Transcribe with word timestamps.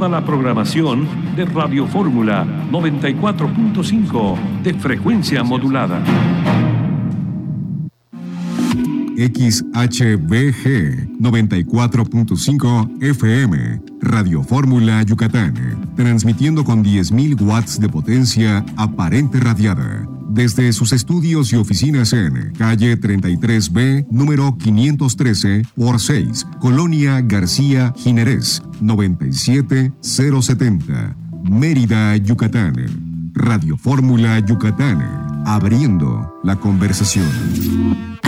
toda 0.00 0.18
la 0.18 0.24
programación 0.24 1.06
de 1.36 1.44
Radio 1.44 1.86
Fórmula 1.86 2.46
94.5 2.70 4.62
de 4.62 4.72
frecuencia 4.72 5.44
modulada. 5.44 6.02
XHBG 9.14 9.60
94.5 11.20 13.02
FM, 13.02 13.82
Radio 14.00 14.42
Fórmula 14.42 15.02
Yucatán, 15.02 15.52
transmitiendo 15.96 16.64
con 16.64 16.82
10.000 16.82 17.38
watts 17.42 17.78
de 17.78 17.90
potencia 17.90 18.64
aparente 18.78 19.38
radiada. 19.38 20.08
Desde 20.30 20.72
sus 20.72 20.92
estudios 20.92 21.52
y 21.52 21.56
oficinas 21.56 22.12
en 22.12 22.52
calle 22.56 22.96
33B, 22.98 24.06
número 24.10 24.56
513 24.56 25.62
por 25.76 26.00
6, 26.00 26.46
Colonia 26.60 27.20
García 27.20 27.92
Jinerés, 27.96 28.62
97070, 28.80 31.16
Mérida, 31.42 32.16
Yucatán. 32.16 32.74
Radio 33.34 33.76
Fórmula 33.76 34.38
Yucatán, 34.40 35.44
abriendo 35.46 36.40
la 36.42 36.56
conversación. 36.56 38.09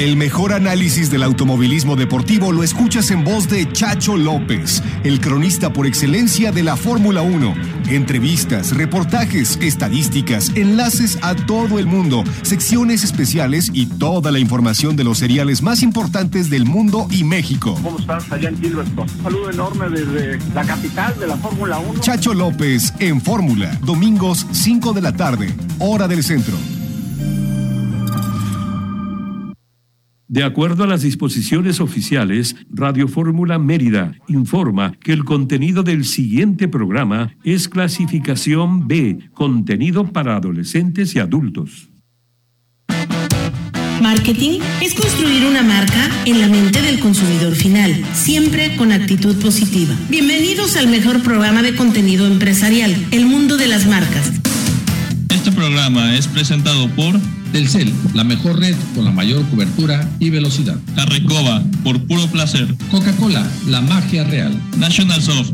El 0.00 0.16
mejor 0.16 0.54
análisis 0.54 1.10
del 1.10 1.22
automovilismo 1.22 1.94
deportivo 1.94 2.52
lo 2.52 2.62
escuchas 2.62 3.10
en 3.10 3.22
voz 3.22 3.50
de 3.50 3.70
Chacho 3.70 4.16
López, 4.16 4.82
el 5.04 5.20
cronista 5.20 5.74
por 5.74 5.86
excelencia 5.86 6.52
de 6.52 6.62
la 6.62 6.78
Fórmula 6.78 7.20
1. 7.20 7.54
Entrevistas, 7.90 8.74
reportajes, 8.74 9.58
estadísticas, 9.60 10.52
enlaces 10.54 11.18
a 11.20 11.36
todo 11.36 11.78
el 11.78 11.84
mundo, 11.84 12.24
secciones 12.40 13.04
especiales 13.04 13.70
y 13.74 13.84
toda 13.84 14.32
la 14.32 14.38
información 14.38 14.96
de 14.96 15.04
los 15.04 15.18
seriales 15.18 15.60
más 15.60 15.82
importantes 15.82 16.48
del 16.48 16.64
mundo 16.64 17.06
y 17.10 17.22
México. 17.24 17.78
¿Cómo 17.82 17.98
estás 17.98 18.32
allá 18.32 18.48
en 18.48 18.58
Gilberton? 18.58 19.06
Un 19.06 19.22
saludo 19.22 19.50
enorme 19.50 19.90
desde 19.90 20.38
la 20.54 20.64
capital 20.64 21.20
de 21.20 21.26
la 21.26 21.36
Fórmula 21.36 21.78
1. 21.78 22.00
Chacho 22.00 22.32
López 22.32 22.94
en 23.00 23.20
Fórmula, 23.20 23.78
domingos 23.82 24.46
5 24.50 24.94
de 24.94 25.02
la 25.02 25.12
tarde, 25.12 25.54
hora 25.78 26.08
del 26.08 26.24
centro. 26.24 26.56
De 30.30 30.44
acuerdo 30.44 30.84
a 30.84 30.86
las 30.86 31.02
disposiciones 31.02 31.80
oficiales, 31.80 32.54
Radio 32.70 33.08
Fórmula 33.08 33.58
Mérida 33.58 34.12
informa 34.28 34.92
que 35.00 35.12
el 35.12 35.24
contenido 35.24 35.82
del 35.82 36.04
siguiente 36.04 36.68
programa 36.68 37.34
es 37.42 37.68
clasificación 37.68 38.86
B, 38.86 39.28
contenido 39.34 40.12
para 40.12 40.36
adolescentes 40.36 41.16
y 41.16 41.18
adultos. 41.18 41.88
Marketing 44.00 44.60
es 44.80 44.94
construir 44.94 45.46
una 45.46 45.64
marca 45.64 46.08
en 46.24 46.40
la 46.40 46.46
mente 46.46 46.80
del 46.80 47.00
consumidor 47.00 47.56
final, 47.56 47.92
siempre 48.12 48.76
con 48.76 48.92
actitud 48.92 49.34
positiva. 49.42 49.96
Bienvenidos 50.10 50.76
al 50.76 50.86
mejor 50.86 51.24
programa 51.24 51.60
de 51.62 51.74
contenido 51.74 52.28
empresarial, 52.28 52.94
El 53.10 53.26
Mundo 53.26 53.56
de 53.56 53.66
las 53.66 53.84
Marcas. 53.88 54.30
Este 55.34 55.50
programa 55.50 56.14
es 56.14 56.28
presentado 56.28 56.88
por 56.90 57.18
Telcel, 57.52 57.92
la 58.14 58.24
mejor 58.24 58.58
red 58.58 58.76
con 58.94 59.04
la 59.04 59.10
mayor 59.10 59.44
cobertura 59.48 60.08
y 60.18 60.30
velocidad. 60.30 60.76
Carrecoba, 60.94 61.62
por 61.82 62.00
puro 62.06 62.26
placer. 62.28 62.74
Coca-Cola, 62.90 63.46
la 63.66 63.80
magia 63.80 64.24
real. 64.24 64.52
National 64.78 65.22
Soft, 65.22 65.52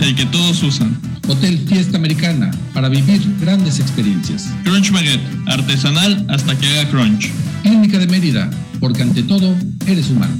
el 0.00 0.14
que 0.14 0.26
todos 0.26 0.62
usan. 0.62 0.98
Hotel 1.28 1.58
Fiesta 1.66 1.96
Americana, 1.96 2.50
para 2.72 2.88
vivir 2.88 3.22
grandes 3.40 3.80
experiencias. 3.80 4.48
Crunch 4.64 4.90
Baguette, 4.90 5.26
artesanal 5.46 6.26
hasta 6.28 6.56
que 6.58 6.66
haga 6.68 6.90
crunch. 6.90 7.30
Clínica 7.62 7.98
de 7.98 8.06
Mérida, 8.06 8.50
porque 8.80 9.02
ante 9.02 9.22
todo, 9.22 9.54
eres 9.86 10.10
humano. 10.10 10.34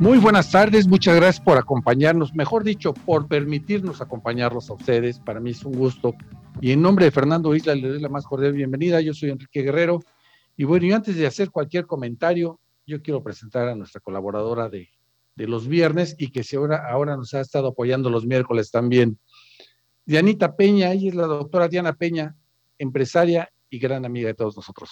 Muy 0.00 0.18
buenas 0.18 0.52
tardes, 0.52 0.86
muchas 0.86 1.16
gracias 1.16 1.44
por 1.44 1.58
acompañarnos, 1.58 2.32
mejor 2.32 2.62
dicho, 2.62 2.94
por 2.94 3.26
permitirnos 3.26 4.00
acompañarlos 4.00 4.70
a 4.70 4.74
ustedes. 4.74 5.18
Para 5.18 5.40
mí 5.40 5.50
es 5.50 5.64
un 5.64 5.72
gusto. 5.72 6.14
Y 6.60 6.70
en 6.70 6.80
nombre 6.80 7.06
de 7.06 7.10
Fernando 7.10 7.52
Isla 7.52 7.74
le 7.74 7.88
doy 7.88 8.00
la 8.00 8.08
más 8.08 8.24
cordial 8.24 8.52
bienvenida. 8.52 9.00
Yo 9.00 9.12
soy 9.12 9.30
Enrique 9.30 9.60
Guerrero. 9.60 9.98
Y 10.56 10.62
bueno, 10.62 10.86
y 10.86 10.92
antes 10.92 11.16
de 11.16 11.26
hacer 11.26 11.50
cualquier 11.50 11.84
comentario, 11.86 12.60
yo 12.86 13.02
quiero 13.02 13.24
presentar 13.24 13.66
a 13.66 13.74
nuestra 13.74 14.00
colaboradora 14.00 14.68
de, 14.68 14.88
los 15.34 15.66
viernes 15.66 16.14
y 16.16 16.30
que 16.30 16.44
ahora, 16.56 16.88
ahora 16.88 17.16
nos 17.16 17.34
ha 17.34 17.40
estado 17.40 17.66
apoyando 17.66 18.08
los 18.08 18.24
miércoles 18.24 18.70
también. 18.70 19.18
Dianita 20.06 20.54
Peña, 20.54 20.92
ella 20.92 21.08
es 21.08 21.14
la 21.16 21.26
doctora 21.26 21.66
Diana 21.66 21.94
Peña, 21.94 22.36
empresaria 22.78 23.50
y 23.68 23.80
gran 23.80 24.04
amiga 24.04 24.28
de 24.28 24.34
todos 24.34 24.54
nosotros. 24.56 24.90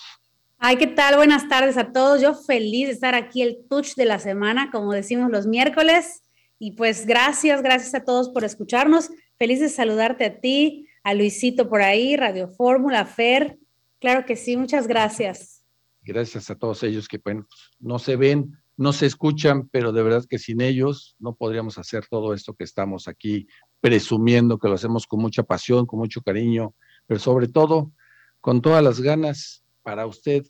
Ay, 0.69 0.79
¿qué 0.79 0.89
tal? 0.89 1.15
Buenas 1.15 1.49
tardes 1.49 1.77
a 1.77 1.93
todos. 1.93 2.21
Yo 2.21 2.35
feliz 2.35 2.89
de 2.89 2.93
estar 2.95 3.15
aquí 3.15 3.41
el 3.41 3.59
touch 3.71 3.95
de 3.95 4.05
la 4.05 4.19
semana, 4.19 4.73
como 4.73 4.93
decimos 4.93 5.31
los 5.31 5.47
miércoles. 5.47 6.25
Y 6.59 6.73
pues 6.73 7.07
gracias, 7.07 7.63
gracias 7.63 7.95
a 7.95 8.05
todos 8.05 8.31
por 8.31 8.43
escucharnos. 8.43 9.11
Feliz 9.39 9.61
de 9.61 9.69
saludarte 9.69 10.25
a 10.25 10.41
ti, 10.41 10.89
a 11.05 11.15
Luisito 11.15 11.69
por 11.69 11.83
ahí, 11.83 12.17
Radio 12.17 12.49
Fórmula, 12.49 13.07
Fer. 13.07 13.61
Claro 14.01 14.27
que 14.27 14.35
sí, 14.35 14.57
muchas 14.57 14.89
gracias. 14.89 15.63
Gracias 16.03 16.51
a 16.51 16.57
todos 16.57 16.83
ellos 16.83 17.07
que 17.07 17.19
bueno, 17.19 17.47
no 17.79 18.01
se 18.01 18.17
ven, 18.17 18.51
no 18.77 18.93
se 18.93 19.07
escuchan, 19.07 19.69
pero 19.69 19.93
de 19.93 20.03
verdad 20.03 20.25
que 20.29 20.41
sin 20.41 20.61
ellos 20.61 21.15
no 21.21 21.37
podríamos 21.37 21.79
hacer 21.79 22.09
todo 22.11 22.35
esto 22.35 22.55
que 22.55 22.65
estamos 22.65 23.07
aquí 23.07 23.47
presumiendo, 23.81 24.59
que 24.59 24.67
lo 24.67 24.75
hacemos 24.75 25.07
con 25.07 25.21
mucha 25.21 25.45
pasión, 25.45 25.87
con 25.87 26.01
mucho 26.01 26.23
cariño, 26.23 26.75
pero 27.07 27.21
sobre 27.21 27.47
todo 27.47 27.93
con 28.41 28.61
todas 28.61 28.83
las 28.83 29.01
ganas 29.01 29.63
para 29.85 30.05
usted 30.09 30.45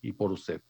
y 0.00 0.12
por 0.12 0.32
usted. 0.32 0.60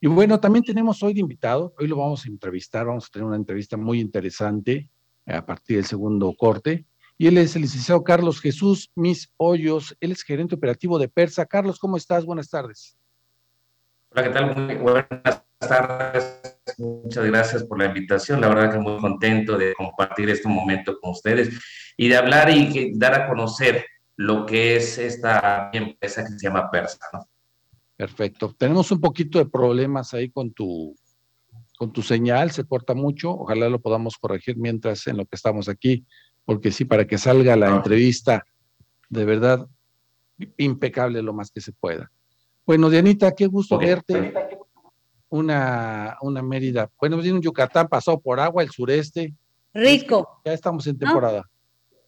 Y 0.00 0.06
bueno, 0.06 0.40
también 0.40 0.64
tenemos 0.64 1.02
hoy 1.02 1.12
de 1.12 1.20
invitado, 1.20 1.74
hoy 1.78 1.86
lo 1.86 1.96
vamos 1.96 2.24
a 2.24 2.28
entrevistar, 2.28 2.86
vamos 2.86 3.06
a 3.06 3.08
tener 3.10 3.26
una 3.26 3.36
entrevista 3.36 3.76
muy 3.76 4.00
interesante 4.00 4.90
a 5.26 5.44
partir 5.44 5.76
del 5.76 5.84
segundo 5.84 6.34
corte. 6.36 6.86
Y 7.18 7.26
él 7.26 7.36
es 7.36 7.54
el 7.54 7.62
licenciado 7.62 8.02
Carlos 8.02 8.40
Jesús 8.40 8.90
Mis 8.94 9.30
Hoyos, 9.36 9.94
él 10.00 10.12
es 10.12 10.22
gerente 10.22 10.54
operativo 10.54 10.98
de 10.98 11.08
Persa. 11.08 11.44
Carlos, 11.44 11.78
¿cómo 11.78 11.98
estás? 11.98 12.24
Buenas 12.24 12.48
tardes. 12.48 12.96
Hola, 14.12 14.22
¿qué 14.22 14.30
tal? 14.30 14.56
Muy 14.56 14.74
buenas 14.76 15.44
tardes. 15.58 16.62
Muchas 16.78 17.26
gracias 17.26 17.64
por 17.64 17.78
la 17.78 17.84
invitación. 17.84 18.40
La 18.40 18.48
verdad 18.48 18.72
que 18.72 18.78
muy 18.78 18.98
contento 18.98 19.58
de 19.58 19.74
compartir 19.74 20.30
este 20.30 20.48
momento 20.48 20.98
con 20.98 21.10
ustedes 21.10 21.50
y 21.98 22.08
de 22.08 22.16
hablar 22.16 22.48
y 22.48 22.98
dar 22.98 23.14
a 23.14 23.28
conocer 23.28 23.84
lo 24.16 24.46
que 24.46 24.76
es 24.76 24.96
esta 24.96 25.68
empresa 25.74 26.24
que 26.24 26.30
se 26.30 26.46
llama 26.46 26.70
Persa. 26.70 26.98
¿no? 27.12 27.28
Perfecto. 28.00 28.54
Tenemos 28.56 28.90
un 28.92 28.98
poquito 28.98 29.38
de 29.38 29.44
problemas 29.44 30.14
ahí 30.14 30.30
con 30.30 30.54
tu, 30.54 30.96
con 31.76 31.92
tu 31.92 32.00
señal, 32.00 32.50
se 32.50 32.64
corta 32.64 32.94
mucho. 32.94 33.30
Ojalá 33.30 33.68
lo 33.68 33.78
podamos 33.78 34.16
corregir 34.16 34.56
mientras 34.56 35.06
en 35.06 35.18
lo 35.18 35.26
que 35.26 35.36
estamos 35.36 35.68
aquí, 35.68 36.06
porque 36.46 36.72
sí, 36.72 36.86
para 36.86 37.06
que 37.06 37.18
salga 37.18 37.56
la 37.56 37.68
entrevista, 37.68 38.42
de 39.10 39.24
verdad, 39.26 39.66
impecable 40.56 41.20
lo 41.20 41.34
más 41.34 41.50
que 41.50 41.60
se 41.60 41.72
pueda. 41.72 42.10
Bueno, 42.64 42.88
Dianita, 42.88 43.32
qué 43.32 43.46
gusto 43.48 43.76
verte. 43.76 44.32
Una, 45.28 46.16
una 46.22 46.42
Mérida. 46.42 46.90
Bueno, 46.98 47.18
viene 47.18 47.36
un 47.36 47.42
Yucatán 47.42 47.86
pasó 47.86 48.18
por 48.18 48.40
agua, 48.40 48.62
el 48.62 48.70
sureste. 48.70 49.34
Rico. 49.74 50.40
Ya 50.46 50.54
estamos 50.54 50.86
en 50.86 50.96
temporada. 50.96 51.46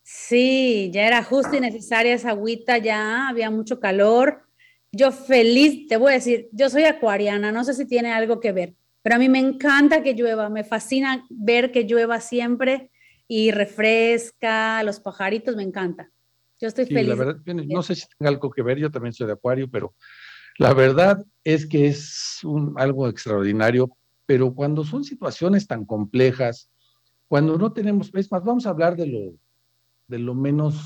Sí, 0.02 0.90
ya 0.90 1.06
era 1.06 1.22
justo 1.22 1.54
y 1.54 1.60
necesaria 1.60 2.14
esa 2.14 2.30
agüita, 2.30 2.78
ya 2.78 3.28
había 3.28 3.50
mucho 3.50 3.78
calor 3.78 4.48
yo 4.92 5.10
feliz, 5.10 5.88
te 5.88 5.96
voy 5.96 6.12
a 6.12 6.14
decir, 6.16 6.48
yo 6.52 6.68
soy 6.68 6.84
acuariana, 6.84 7.50
no 7.50 7.64
sé 7.64 7.72
si 7.72 7.86
tiene 7.86 8.12
algo 8.12 8.40
que 8.40 8.52
ver, 8.52 8.74
pero 9.00 9.16
a 9.16 9.18
mí 9.18 9.28
me 9.28 9.38
encanta 9.38 10.02
que 10.02 10.14
llueva, 10.14 10.50
me 10.50 10.64
fascina 10.64 11.26
ver 11.30 11.72
que 11.72 11.84
llueva 11.84 12.20
siempre 12.20 12.90
y 13.26 13.50
refresca, 13.50 14.82
los 14.82 15.00
pajaritos, 15.00 15.56
me 15.56 15.62
encanta. 15.62 16.10
Yo 16.60 16.68
estoy 16.68 16.84
feliz. 16.84 17.08
La 17.08 17.14
verdad, 17.14 17.36
no 17.66 17.82
sé 17.82 17.94
si 17.94 18.06
tenga 18.18 18.28
algo 18.28 18.50
que 18.50 18.62
ver, 18.62 18.78
yo 18.78 18.90
también 18.90 19.14
soy 19.14 19.26
de 19.26 19.32
acuario, 19.32 19.68
pero 19.68 19.94
la 20.58 20.74
verdad 20.74 21.24
es 21.42 21.66
que 21.66 21.86
es 21.86 22.40
un, 22.44 22.74
algo 22.76 23.08
extraordinario, 23.08 23.96
pero 24.26 24.54
cuando 24.54 24.84
son 24.84 25.04
situaciones 25.04 25.66
tan 25.66 25.86
complejas, 25.86 26.70
cuando 27.28 27.56
no 27.56 27.72
tenemos, 27.72 28.10
es 28.14 28.30
más, 28.30 28.44
vamos 28.44 28.66
a 28.66 28.70
hablar 28.70 28.94
de 28.96 29.06
lo, 29.06 29.34
de 30.06 30.18
lo 30.18 30.34
menos 30.34 30.76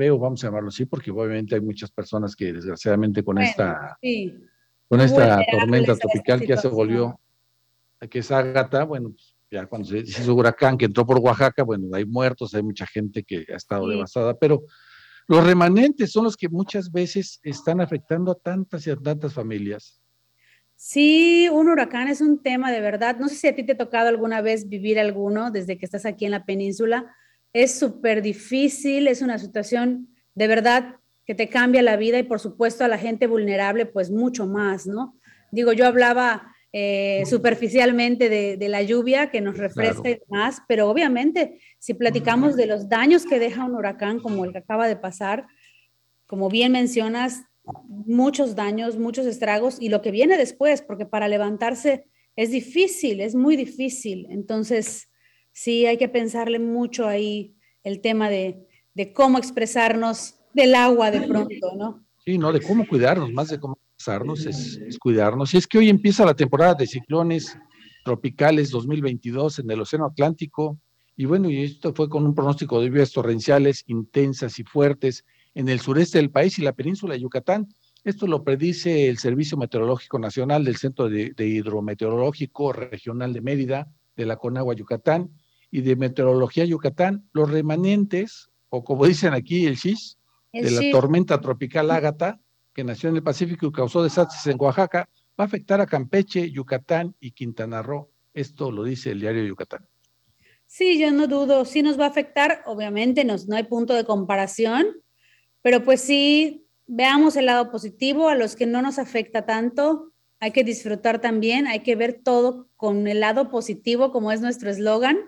feo, 0.00 0.18
vamos 0.18 0.42
a 0.42 0.46
llamarlo 0.46 0.70
así, 0.70 0.86
porque 0.86 1.10
obviamente 1.10 1.54
hay 1.54 1.60
muchas 1.60 1.90
personas 1.90 2.34
que 2.34 2.54
desgraciadamente 2.54 3.22
con 3.22 3.36
esta, 3.36 3.98
con 4.88 5.00
esta 5.02 5.42
tormenta 5.50 5.94
tropical 5.94 6.40
que 6.40 6.46
ya 6.46 6.56
se 6.56 6.68
volvió, 6.68 7.20
que 8.08 8.20
es 8.20 8.30
Ágata, 8.30 8.84
bueno, 8.84 9.10
pues, 9.10 9.36
ya 9.50 9.66
cuando 9.66 9.86
se 9.86 9.98
hizo 9.98 10.34
huracán 10.34 10.78
que 10.78 10.86
entró 10.86 11.04
por 11.04 11.18
Oaxaca, 11.18 11.64
bueno, 11.64 11.94
hay 11.94 12.06
muertos, 12.06 12.54
hay 12.54 12.62
mucha 12.62 12.86
gente 12.86 13.22
que 13.22 13.44
ha 13.52 13.56
estado 13.56 13.86
devastada, 13.88 14.32
pero 14.38 14.62
los 15.28 15.44
remanentes 15.44 16.12
son 16.12 16.24
los 16.24 16.34
que 16.34 16.48
muchas 16.48 16.90
veces 16.90 17.38
están 17.42 17.82
afectando 17.82 18.32
a 18.32 18.36
tantas 18.36 18.86
y 18.86 18.90
a 18.90 18.96
tantas 18.96 19.34
familias. 19.34 20.00
Sí, 20.76 21.46
un 21.52 21.68
huracán 21.68 22.08
es 22.08 22.22
un 22.22 22.42
tema 22.42 22.72
de 22.72 22.80
verdad. 22.80 23.18
No 23.18 23.28
sé 23.28 23.34
si 23.34 23.48
a 23.48 23.54
ti 23.54 23.64
te 23.64 23.72
ha 23.72 23.76
tocado 23.76 24.08
alguna 24.08 24.40
vez 24.40 24.66
vivir 24.66 24.98
alguno 24.98 25.50
desde 25.50 25.76
que 25.76 25.84
estás 25.84 26.06
aquí 26.06 26.24
en 26.24 26.30
la 26.30 26.46
península. 26.46 27.14
Es 27.52 27.78
súper 27.78 28.22
difícil, 28.22 29.08
es 29.08 29.22
una 29.22 29.38
situación 29.38 30.08
de 30.34 30.46
verdad 30.46 30.96
que 31.26 31.34
te 31.34 31.48
cambia 31.48 31.82
la 31.82 31.96
vida 31.96 32.18
y 32.18 32.22
por 32.22 32.40
supuesto 32.40 32.84
a 32.84 32.88
la 32.88 32.98
gente 32.98 33.26
vulnerable 33.26 33.86
pues 33.86 34.10
mucho 34.10 34.46
más, 34.46 34.86
¿no? 34.86 35.18
Digo, 35.52 35.72
yo 35.72 35.86
hablaba 35.86 36.54
eh, 36.72 37.24
superficialmente 37.26 38.28
de, 38.28 38.68
la 38.68 38.82
lluvia 38.82 39.30
que 39.30 39.40
nos 39.40 39.58
refresca 39.58 40.08
y 40.08 40.20
demás, 40.28 40.62
pero 40.68 40.88
obviamente 40.88 41.58
si 41.80 41.94
platicamos 41.94 42.54
de 42.54 42.66
los 42.66 42.88
daños 42.88 43.26
que 43.26 43.40
deja 43.40 43.64
un 43.64 43.74
huracán 43.74 44.20
como 44.20 44.44
el 44.44 44.52
que 44.52 44.58
acaba 44.58 44.86
de 44.86 44.96
pasar, 44.96 45.46
como 46.26 46.48
bien 46.48 46.70
mencionas, 46.72 47.42
muchos 47.88 48.54
daños, 48.54 48.98
muchos 48.98 49.26
estragos 49.26 49.78
y 49.80 49.88
lo 49.88 50.00
que 50.00 50.12
viene 50.12 50.36
después, 50.36 50.80
porque 50.82 51.06
para 51.06 51.28
levantarse 51.28 52.06
es 52.36 52.50
difícil, 52.52 53.20
es 53.20 53.34
muy 53.34 53.56
difícil. 53.56 54.26
Entonces, 54.30 55.09
sí 55.60 55.84
hay 55.84 55.98
que 55.98 56.08
pensarle 56.08 56.58
mucho 56.58 57.06
ahí 57.06 57.54
el 57.82 58.00
tema 58.00 58.30
de, 58.30 58.66
de 58.94 59.12
cómo 59.12 59.36
expresarnos 59.36 60.36
del 60.54 60.74
agua 60.74 61.10
de 61.10 61.20
pronto, 61.20 61.76
¿no? 61.76 62.06
Sí, 62.24 62.38
no, 62.38 62.50
de 62.50 62.62
cómo 62.62 62.86
cuidarnos, 62.86 63.30
más 63.32 63.48
de 63.48 63.60
cómo 63.60 63.78
es, 64.46 64.98
cuidarnos. 64.98 65.52
Y 65.52 65.58
es 65.58 65.66
que 65.66 65.76
hoy 65.76 65.90
empieza 65.90 66.24
la 66.24 66.34
temporada 66.34 66.74
de 66.74 66.86
ciclones 66.86 67.58
tropicales 68.04 68.70
2022 68.70 69.58
en 69.58 69.70
el 69.70 69.80
Océano 69.82 70.06
Atlántico. 70.06 70.78
Y 71.14 71.26
bueno, 71.26 71.50
y 71.50 71.62
esto 71.62 71.92
fue 71.92 72.08
con 72.08 72.24
un 72.24 72.34
pronóstico 72.34 72.80
de 72.80 72.88
lluvias 72.88 73.12
torrenciales 73.12 73.84
intensas 73.86 74.58
y 74.58 74.64
fuertes 74.64 75.26
en 75.54 75.68
el 75.68 75.80
sureste 75.80 76.16
del 76.16 76.30
país 76.30 76.58
y 76.58 76.62
la 76.62 76.72
península 76.72 77.14
de 77.14 77.20
Yucatán. 77.20 77.68
Esto 78.02 78.26
lo 78.26 78.44
predice 78.44 79.10
el 79.10 79.18
Servicio 79.18 79.58
Meteorológico 79.58 80.18
Nacional 80.18 80.64
del 80.64 80.76
Centro 80.76 81.10
de, 81.10 81.34
Hidrometeorológico 81.36 82.72
Regional 82.72 83.34
de 83.34 83.42
Mérida, 83.42 83.88
de 84.16 84.24
la 84.24 84.36
Conagua 84.36 84.74
Yucatán 84.74 85.30
y 85.70 85.82
de 85.82 85.96
Meteorología 85.96 86.64
Yucatán. 86.64 87.28
Los 87.32 87.50
remanentes, 87.50 88.50
o 88.68 88.84
como 88.84 89.06
dicen 89.06 89.34
aquí, 89.34 89.66
el 89.66 89.76
SHIS, 89.76 90.18
de 90.52 90.70
la 90.70 90.90
tormenta 90.90 91.40
tropical 91.40 91.90
Ágata, 91.90 92.40
que 92.72 92.84
nació 92.84 93.10
en 93.10 93.16
el 93.16 93.22
Pacífico 93.22 93.66
y 93.66 93.72
causó 93.72 94.02
desastres 94.02 94.46
en 94.46 94.60
Oaxaca, 94.60 95.08
va 95.38 95.44
a 95.44 95.46
afectar 95.46 95.80
a 95.80 95.86
Campeche, 95.86 96.50
Yucatán 96.50 97.14
y 97.20 97.32
Quintana 97.32 97.82
Roo. 97.82 98.10
Esto 98.34 98.70
lo 98.70 98.84
dice 98.84 99.10
el 99.10 99.20
diario 99.20 99.44
Yucatán. 99.44 99.86
Sí, 100.66 101.00
yo 101.00 101.10
no 101.10 101.26
dudo, 101.26 101.64
sí 101.64 101.82
nos 101.82 101.98
va 101.98 102.04
a 102.04 102.08
afectar, 102.08 102.62
obviamente 102.64 103.24
no 103.24 103.36
hay 103.56 103.64
punto 103.64 103.94
de 103.94 104.04
comparación, 104.04 104.86
pero 105.62 105.82
pues 105.82 106.00
sí, 106.00 106.68
veamos 106.86 107.34
el 107.34 107.46
lado 107.46 107.72
positivo, 107.72 108.28
a 108.28 108.36
los 108.36 108.54
que 108.54 108.66
no 108.66 108.80
nos 108.80 109.00
afecta 109.00 109.46
tanto, 109.46 110.12
hay 110.38 110.52
que 110.52 110.62
disfrutar 110.62 111.20
también, 111.20 111.66
hay 111.66 111.80
que 111.80 111.96
ver 111.96 112.20
todo 112.22 112.68
con 112.76 113.08
el 113.08 113.18
lado 113.18 113.50
positivo, 113.50 114.12
como 114.12 114.30
es 114.30 114.40
nuestro 114.40 114.70
eslogan, 114.70 115.18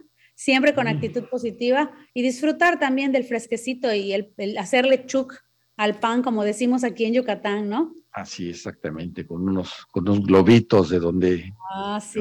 siempre 0.42 0.74
con 0.74 0.86
mm. 0.86 0.88
actitud 0.88 1.24
positiva 1.30 1.92
y 2.14 2.22
disfrutar 2.22 2.80
también 2.80 3.12
del 3.12 3.24
fresquecito 3.24 3.92
y 3.94 4.12
el, 4.12 4.32
el 4.38 4.58
hacerle 4.58 5.06
chuk 5.06 5.34
al 5.76 6.00
pan, 6.00 6.22
como 6.22 6.42
decimos 6.42 6.82
aquí 6.82 7.04
en 7.04 7.14
Yucatán, 7.14 7.68
¿no? 7.68 7.94
Así, 8.10 8.50
exactamente, 8.50 9.24
con 9.24 9.48
unos, 9.48 9.86
con 9.90 10.08
unos 10.08 10.26
globitos 10.26 10.90
de 10.90 10.98
donde 10.98 11.52
ah, 11.72 12.00
sí, 12.00 12.20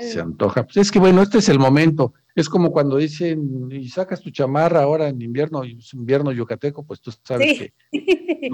se 0.00 0.20
antoja. 0.20 0.64
Pues 0.64 0.78
es 0.78 0.90
que 0.90 0.98
bueno, 0.98 1.22
este 1.22 1.38
es 1.38 1.48
el 1.48 1.58
momento. 1.58 2.12
Es 2.34 2.48
como 2.48 2.72
cuando 2.72 2.96
dicen, 2.96 3.68
y 3.70 3.88
sacas 3.88 4.20
tu 4.20 4.30
chamarra 4.30 4.82
ahora 4.82 5.08
en 5.08 5.22
invierno, 5.22 5.62
invierno 5.92 6.32
yucateco, 6.32 6.84
pues 6.84 7.00
tú 7.00 7.12
sabes 7.22 7.58
que 7.58 7.72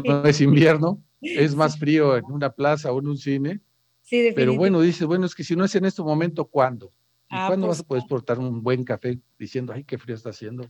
no 0.04 0.24
es 0.24 0.40
invierno, 0.42 1.02
es 1.22 1.56
más 1.56 1.78
frío 1.78 2.18
en 2.18 2.26
una 2.26 2.50
plaza 2.50 2.92
o 2.92 3.00
en 3.00 3.08
un 3.08 3.16
cine. 3.16 3.60
Sí, 4.02 4.32
Pero 4.34 4.54
bueno, 4.54 4.80
dice, 4.80 5.06
bueno, 5.06 5.24
es 5.24 5.34
que 5.34 5.44
si 5.44 5.56
no 5.56 5.64
es 5.64 5.74
en 5.74 5.86
este 5.86 6.02
momento, 6.02 6.44
¿cuándo? 6.44 6.92
¿Y 7.30 7.36
ah, 7.36 7.46
cuándo 7.46 7.66
pues 7.66 7.78
vas 7.78 7.84
a 7.84 7.88
poder 7.88 8.00
exportar 8.02 8.38
un 8.40 8.62
buen 8.62 8.82
café 8.82 9.20
diciendo, 9.38 9.72
ay, 9.72 9.84
qué 9.84 9.98
frío 9.98 10.16
está 10.16 10.30
haciendo? 10.30 10.68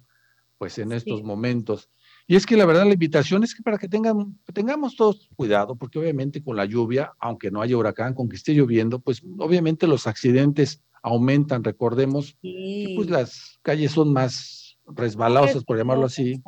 Pues 0.58 0.78
en 0.78 0.92
estos 0.92 1.22
momentos. 1.22 1.88
Y 2.26 2.36
es 2.36 2.44
que 2.44 2.54
la 2.54 2.66
verdad 2.66 2.84
la 2.84 2.92
invitación 2.92 3.42
es 3.42 3.54
que 3.54 3.62
para 3.62 3.78
que 3.78 3.88
tengan, 3.88 4.38
tengamos 4.52 4.94
todos 4.94 5.30
cuidado, 5.34 5.74
porque 5.74 5.98
obviamente 5.98 6.42
con 6.42 6.56
la 6.56 6.66
lluvia, 6.66 7.12
aunque 7.18 7.50
no 7.50 7.62
haya 7.62 7.78
huracán, 7.78 8.12
con 8.12 8.28
que 8.28 8.36
esté 8.36 8.52
lloviendo, 8.52 8.98
pues 8.98 9.22
obviamente 9.38 9.86
los 9.86 10.06
accidentes 10.06 10.82
aumentan. 11.02 11.64
Recordemos 11.64 12.36
que 12.42 12.92
pues 12.94 13.08
las 13.08 13.58
calles 13.62 13.92
son 13.92 14.12
más 14.12 14.78
resbalosas, 14.86 15.64
por 15.64 15.78
llamarlo 15.78 16.04
así. 16.04 16.42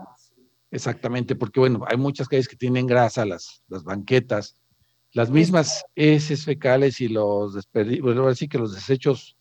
Exactamente, 0.70 1.34
porque 1.34 1.60
bueno, 1.60 1.84
hay 1.86 1.96
muchas 1.96 2.28
calles 2.28 2.48
que 2.48 2.56
tienen 2.56 2.86
grasa, 2.86 3.24
las, 3.24 3.62
las 3.68 3.82
banquetas, 3.82 4.56
las 5.12 5.30
mismas 5.30 5.84
heces 5.94 6.44
fecales 6.44 7.00
y 7.00 7.08
los 7.08 7.54
desperdicios, 7.54 8.04
bueno, 8.04 8.26
así 8.26 8.48
que 8.48 8.58
los 8.58 8.74
desechos 8.74 9.36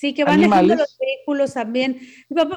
Sí, 0.00 0.14
que 0.14 0.24
van 0.24 0.40
dejando 0.40 0.76
los 0.76 0.96
vehículos 0.98 1.52
también. 1.52 2.00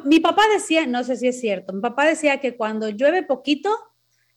Mi 0.06 0.22
papá, 0.22 0.44
decía, 0.54 0.88
no 0.88 1.04
sé 1.04 1.18
si 1.18 1.28
es 1.28 1.42
cierto, 1.42 1.74
mi 1.74 1.82
papá 1.82 2.06
decía 2.06 2.40
que 2.40 2.56
cuando 2.56 2.88
llueve 2.88 3.22
poquito 3.22 3.70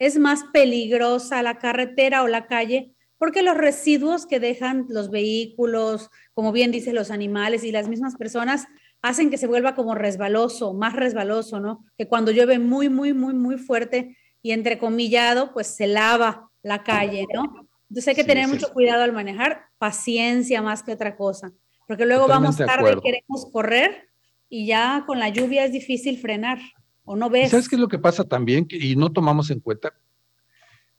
es 0.01 0.19
más 0.19 0.43
peligrosa 0.53 1.41
la 1.41 1.59
carretera 1.59 2.25
o 2.25 2.27
la 2.27 2.49
calle 2.49 2.97
porque 3.17 3.43
los 3.43 3.57
residuos 3.57 4.27
que 4.27 4.41
dejan 4.41 4.87
los 4.89 5.09
vehículos, 5.09 6.11
como 6.35 6.51
bien 6.51 6.73
dicen 6.73 6.97
los 6.97 7.13
animales 7.13 7.63
y 7.63 7.71
las 7.71 7.87
mismas 7.87 8.17
personas, 8.17 8.67
hacen 9.03 9.31
que 9.31 9.39
se 9.39 9.47
vuelva 9.47 9.77
como 9.77 9.95
resbaloso, 9.95 10.75
más 10.75 10.93
resbaloso, 10.95 11.61
¿no? 11.61 11.85
Que 11.97 12.09
cuando 12.09 12.33
llueve 12.33 12.59
muy, 12.59 12.89
muy, 12.89 13.15
muy, 13.15 13.35
muy 13.35 13.57
fuerte 13.57 14.17
y 14.43 14.51
entrecomillado, 14.51 15.53
pues 15.55 15.69
se 15.69 15.87
lava 15.87 16.51
la 16.65 16.83
calle, 16.83 17.25
¿no? 17.33 17.69
Entonces 17.89 18.09
hay 18.09 18.15
que 18.17 18.25
tener 18.25 18.49
mucho 18.49 18.73
cuidado 18.73 19.05
al 19.05 19.13
manejar, 19.13 19.67
paciencia 19.79 20.61
más 20.61 20.83
que 20.83 20.91
otra 20.93 21.17
cosa 21.17 21.53
porque 21.87 22.07
luego 22.07 22.27
vamos 22.27 22.57
tarde 22.57 22.95
y 22.97 23.01
queremos 23.01 23.47
correr 23.53 24.09
y 24.49 24.67
ya 24.67 25.05
con 25.07 25.19
la 25.19 25.29
lluvia 25.29 25.65
es 25.65 25.73
difícil 25.73 26.19
frenar 26.19 26.59
o 27.05 27.17
no 27.17 27.31
ves. 27.31 27.51
¿Sabes 27.51 27.69
qué 27.69 27.77
es 27.77 27.81
lo 27.81 27.89
que 27.89 27.99
pasa 27.99 28.25
también 28.25 28.67
y 28.71 28.97
no 28.97 29.13
tomamos 29.13 29.51
en 29.51 29.61
cuenta? 29.61 29.95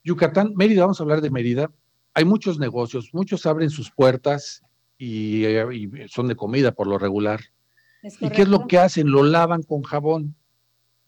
Yucatán, 0.04 0.54
Mérida, 0.56 0.82
vamos 0.82 1.00
a 1.00 1.02
hablar 1.02 1.20
de 1.20 1.30
Mérida, 1.30 1.70
hay 2.14 2.24
muchos 2.24 2.58
negocios, 2.58 3.10
muchos 3.12 3.44
abren 3.46 3.70
sus 3.70 3.90
puertas 3.90 4.62
y, 4.96 5.44
son 6.08 6.28
de 6.28 6.36
comida 6.36 6.72
por 6.72 6.86
lo 6.86 6.98
regular. 6.98 7.40
¿Y 8.20 8.30
qué 8.30 8.42
es 8.42 8.48
lo 8.48 8.66
que 8.66 8.78
hacen? 8.78 9.10
Lo 9.10 9.22
lavan 9.22 9.62
con 9.62 9.82
jabón 9.82 10.34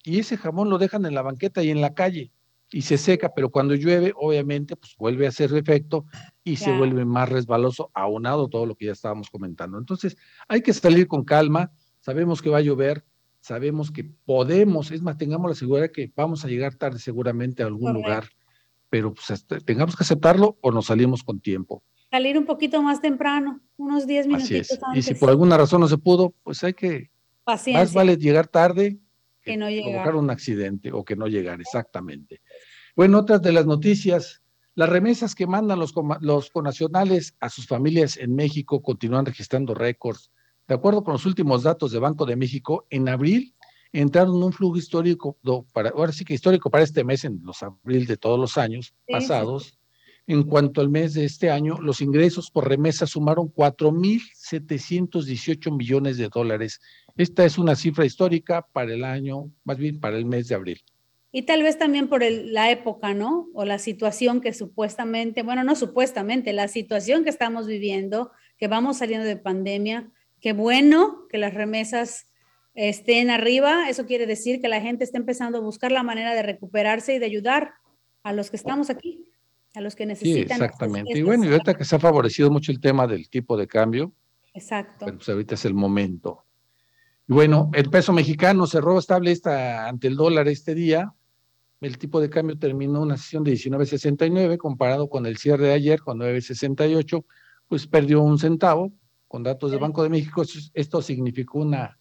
y 0.03 0.19
ese 0.19 0.37
jabón 0.37 0.71
lo 0.71 0.79
dejan 0.79 1.07
en 1.07 1.15
la 1.15 1.23
banqueta 1.23 1.63
y 1.63 1.71
en 1.71 1.81
la 1.81 1.95
calle 1.95 2.31
y 2.73 2.83
se 2.83 2.99
seca, 2.99 3.33
pero 3.35 3.51
cuando 3.51 3.75
llueve, 3.75 4.13
obviamente, 4.17 4.77
pues 4.77 4.95
vuelve 4.97 5.27
a 5.27 5.31
hacer 5.31 5.53
efecto 5.55 6.07
y 6.45 6.57
se 6.57 6.77
vuelve 6.77 7.05
más 7.05 7.29
resbaloso, 7.29 7.91
aunado 7.95 8.49
todo 8.49 8.67
lo 8.67 8.77
que 8.77 8.87
ya 8.87 8.93
estábamos 8.93 9.29
comentando. 9.29 9.79
Entonces, 9.79 10.17
hay 10.47 10.63
que 10.63 10.73
salir 10.73 11.09
con 11.09 11.25
calma, 11.25 11.73
sabemos 12.01 12.41
que 12.41 12.51
va 12.51 12.59
a 12.59 12.63
llover, 12.63 13.05
sabemos 13.41 13.91
que 13.91 14.05
podemos, 14.05 14.91
es 14.93 15.03
más, 15.03 15.19
tengamos 15.19 15.51
la 15.51 15.55
seguridad 15.57 15.91
que 15.91 16.13
vamos 16.15 16.45
a 16.45 16.49
llegar 16.49 16.75
tarde 16.77 16.99
seguramente 16.99 17.63
a 17.63 17.67
algún 17.67 17.93
lugar, 17.93 18.29
pero 18.89 19.15
pues 19.15 19.31
este, 19.31 19.61
tengamos 19.61 19.97
que 19.97 20.05
aceptarlo 20.05 20.59
o 20.61 20.71
nos 20.71 20.87
salimos 20.87 21.25
con 21.25 21.41
tiempo. 21.41 21.83
Salir 22.11 22.39
un 22.39 22.45
poquito 22.45 22.83
más 22.83 23.01
temprano, 23.01 23.61
unos 23.77 24.07
10 24.07 24.27
minutos 24.27 24.51
antes. 24.51 24.79
Y 24.95 25.03
si 25.03 25.15
por 25.15 25.31
alguna 25.31 25.57
razón 25.57 25.81
no 25.81 25.89
se 25.89 25.99
pudo, 25.99 26.35
pues 26.43 26.63
hay 26.65 26.75
que, 26.75 27.11
Paciencia. 27.45 27.83
más 27.83 27.95
vale 27.95 28.17
llegar 28.17 28.49
tarde 28.49 28.99
que, 29.43 29.57
no 29.57 29.67
provocar 29.67 30.17
un 30.17 30.31
accidente 30.31 30.93
o 30.93 31.05
que 31.05 31.17
no 31.17 31.27
llegar, 31.27 31.61
exactamente. 31.61 32.41
Bueno, 32.97 33.19
otras 33.19 33.43
de 33.43 33.53
las 33.53 33.67
noticias, 33.67 34.43
las 34.75 34.89
remesas 34.89 35.35
que 35.35 35.47
mandan 35.47 35.79
los, 35.79 35.95
los 36.21 36.51
conacionales 36.51 37.35
a 37.41 37.49
sus 37.49 37.67
familias 37.67 38.17
en 38.17 38.35
México 38.35 38.83
continúan 38.83 39.27
registrando 39.27 39.75
récords. 39.75 40.31
De 40.67 40.75
acuerdo 40.75 41.03
con 41.03 41.13
los 41.13 41.27
últimos 41.27 41.63
datos 41.63 41.93
de 41.93 41.99
Banco 41.99 42.27
de 42.27 42.37
México, 42.37 42.87
en 42.91 43.09
abril 43.09 43.55
entraron 43.93 44.43
un 44.43 44.53
flujo 44.53 44.77
histórico, 44.77 45.37
para, 45.73 45.91
ahora 45.91 46.13
sí 46.13 46.25
que 46.25 46.35
histórico 46.35 46.71
para 46.71 46.85
este 46.85 47.05
mes, 47.05 47.25
en 47.25 47.41
los 47.43 47.63
abril 47.63 48.07
de 48.07 48.17
todos 48.17 48.39
los 48.39 48.57
años 48.57 48.95
pasados, 49.09 49.77
En 50.27 50.45
cuanto 50.45 50.81
al 50.81 50.91
mes 50.91 51.15
de 51.15 51.25
este 51.25 51.51
año, 51.51 51.81
los 51.81 52.01
ingresos 52.01 52.53
por 52.53 52.69
remesa 52.69 53.05
sumaron 53.05 53.53
4.718 53.53 55.77
millones 55.77 56.19
de 56.19 56.29
dólares. 56.29 56.81
Esta 57.17 57.45
es 57.45 57.59
una 57.59 57.75
cifra 57.75 58.05
histórica 58.05 58.65
para 58.73 58.95
el 58.95 59.03
año, 59.03 59.51
más 59.65 59.79
bien 59.79 59.99
para 59.99 60.19
el 60.19 60.27
mes 60.27 60.47
de 60.47 60.55
abril. 60.55 60.81
Y 61.33 61.43
tal 61.43 61.63
vez 61.63 61.79
también 61.79 62.09
por 62.09 62.23
el, 62.23 62.53
la 62.53 62.71
época, 62.71 63.15
¿no? 63.15 63.49
O 63.55 63.65
la 63.65 63.79
situación 63.79 64.41
que 64.41 64.53
supuestamente, 64.53 65.43
bueno, 65.43 65.63
no 65.63 65.77
supuestamente, 65.77 66.53
la 66.53 66.67
situación 66.67 67.23
que 67.23 67.31
estamos 67.31 67.67
viviendo, 67.67 68.33
que 68.59 68.69
vamos 68.69 68.99
saliendo 68.99 69.27
de 69.27 69.37
pandemia. 69.37 70.11
Qué 70.41 70.53
bueno 70.53 71.27
que 71.29 71.39
las 71.39 71.55
remesas 71.55 72.27
estén 72.75 73.31
arriba. 73.31 73.89
Eso 73.89 74.07
quiere 74.07 74.27
decir 74.27 74.61
que 74.61 74.69
la 74.69 74.81
gente 74.81 75.05
está 75.05 75.19
empezando 75.19 75.59
a 75.59 75.61
buscar 75.61 75.93
la 75.93 76.03
manera 76.03 76.35
de 76.35 76.43
recuperarse 76.43 77.15
y 77.15 77.19
de 77.19 77.27
ayudar 77.27 77.75
a 78.23 78.33
los 78.33 78.51
que 78.51 78.57
estamos 78.57 78.91
aquí, 78.91 79.25
a 79.75 79.81
los 79.81 79.95
que 79.95 80.07
necesitan. 80.07 80.59
Sí, 80.59 80.65
exactamente. 80.65 81.17
Y 81.19 81.23
bueno, 81.23 81.45
y 81.45 81.49
ahorita 81.49 81.75
que 81.75 81.85
se 81.85 81.97
ha 81.97 82.01
favorecido 82.01 82.51
mucho 82.51 82.73
el 82.73 82.81
tema 82.81 83.07
del 83.07 83.29
tipo 83.31 83.57
de 83.57 83.67
cambio. 83.67 84.13
Exacto. 84.53 85.07
pues 85.07 85.29
ahorita 85.29 85.55
es 85.55 85.65
el 85.65 85.75
momento. 85.75 86.45
Y 87.29 87.33
bueno, 87.33 87.71
el 87.75 87.89
peso 87.89 88.13
mexicano 88.13 88.67
cerró 88.67 88.99
estable 88.99 89.31
esta, 89.31 89.87
ante 89.87 90.09
el 90.09 90.17
dólar 90.17 90.49
este 90.49 90.75
día. 90.75 91.15
El 91.81 91.97
tipo 91.97 92.21
de 92.21 92.29
cambio 92.29 92.59
terminó 92.59 93.01
una 93.01 93.17
sesión 93.17 93.43
de 93.43 93.53
19.69 93.53 94.59
comparado 94.59 95.09
con 95.09 95.25
el 95.25 95.39
cierre 95.39 95.69
de 95.69 95.73
ayer 95.73 96.01
con 96.01 96.19
9.68, 96.19 97.25
pues 97.69 97.87
perdió 97.87 98.21
un 98.21 98.39
centavo. 98.39 98.93
Con 99.27 99.45
datos 99.45 99.71
del 99.71 99.81
Banco 99.81 100.03
de 100.03 100.09
México, 100.09 100.43
esto 100.75 101.01
significó 101.01 101.61
una, 101.61 101.99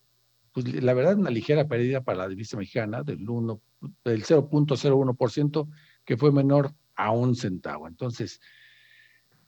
pues 0.52 0.68
la 0.82 0.94
verdad, 0.96 1.16
una 1.16 1.30
ligera 1.30 1.68
pérdida 1.68 2.02
para 2.02 2.18
la 2.18 2.28
divisa 2.28 2.58
mexicana 2.58 3.04
del, 3.04 3.30
1, 3.30 3.62
del 4.04 4.24
0.01%, 4.24 5.70
que 6.04 6.18
fue 6.18 6.32
menor 6.32 6.74
a 6.96 7.12
un 7.12 7.36
centavo. 7.36 7.88
Entonces, 7.88 8.42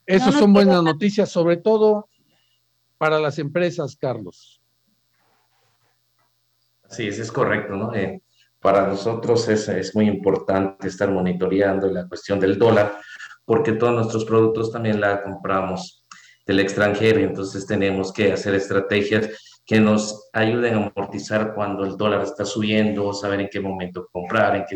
esas 0.06 0.36
son 0.36 0.54
buenas 0.54 0.84
noticias, 0.84 1.30
sobre 1.30 1.58
todo 1.58 2.08
para 2.98 3.20
las 3.20 3.40
empresas, 3.40 3.96
Carlos. 3.96 4.62
Sí, 6.88 7.08
eso 7.08 7.24
es 7.24 7.32
correcto, 7.32 7.76
¿no? 7.76 7.96
Eh, 7.96 8.22
para 8.62 8.88
nosotros 8.88 9.48
es, 9.48 9.68
es, 9.68 9.96
muy 9.96 10.08
importante 10.08 10.88
estar 10.88 11.10
monitoreando 11.10 11.88
la 11.90 12.08
cuestión 12.08 12.40
del 12.40 12.58
dólar, 12.60 13.00
porque 13.44 13.74
todos 13.74 13.94
nuestros 13.94 14.26
productos 14.26 14.72
también 14.72 15.02
la 15.02 15.24
compramos 15.24 16.06
del 16.46 16.60
extranjero, 16.60 17.20
entonces 17.20 17.66
tenemos 17.66 18.14
que 18.14 18.32
hacer 18.32 18.56
estrategias 18.56 19.30
que 19.66 19.80
nos 19.80 20.30
ayuden 20.34 20.74
a 20.74 20.78
amortizar 20.88 21.54
cuando 21.54 21.86
el 21.86 21.96
dólar 21.96 22.22
está 22.24 22.46
subiendo, 22.46 23.14
saber 23.14 23.42
en 23.42 23.50
qué 23.50 23.60
momento 23.60 24.10
comprar, 24.12 24.56
en 24.56 24.66
qué 24.68 24.76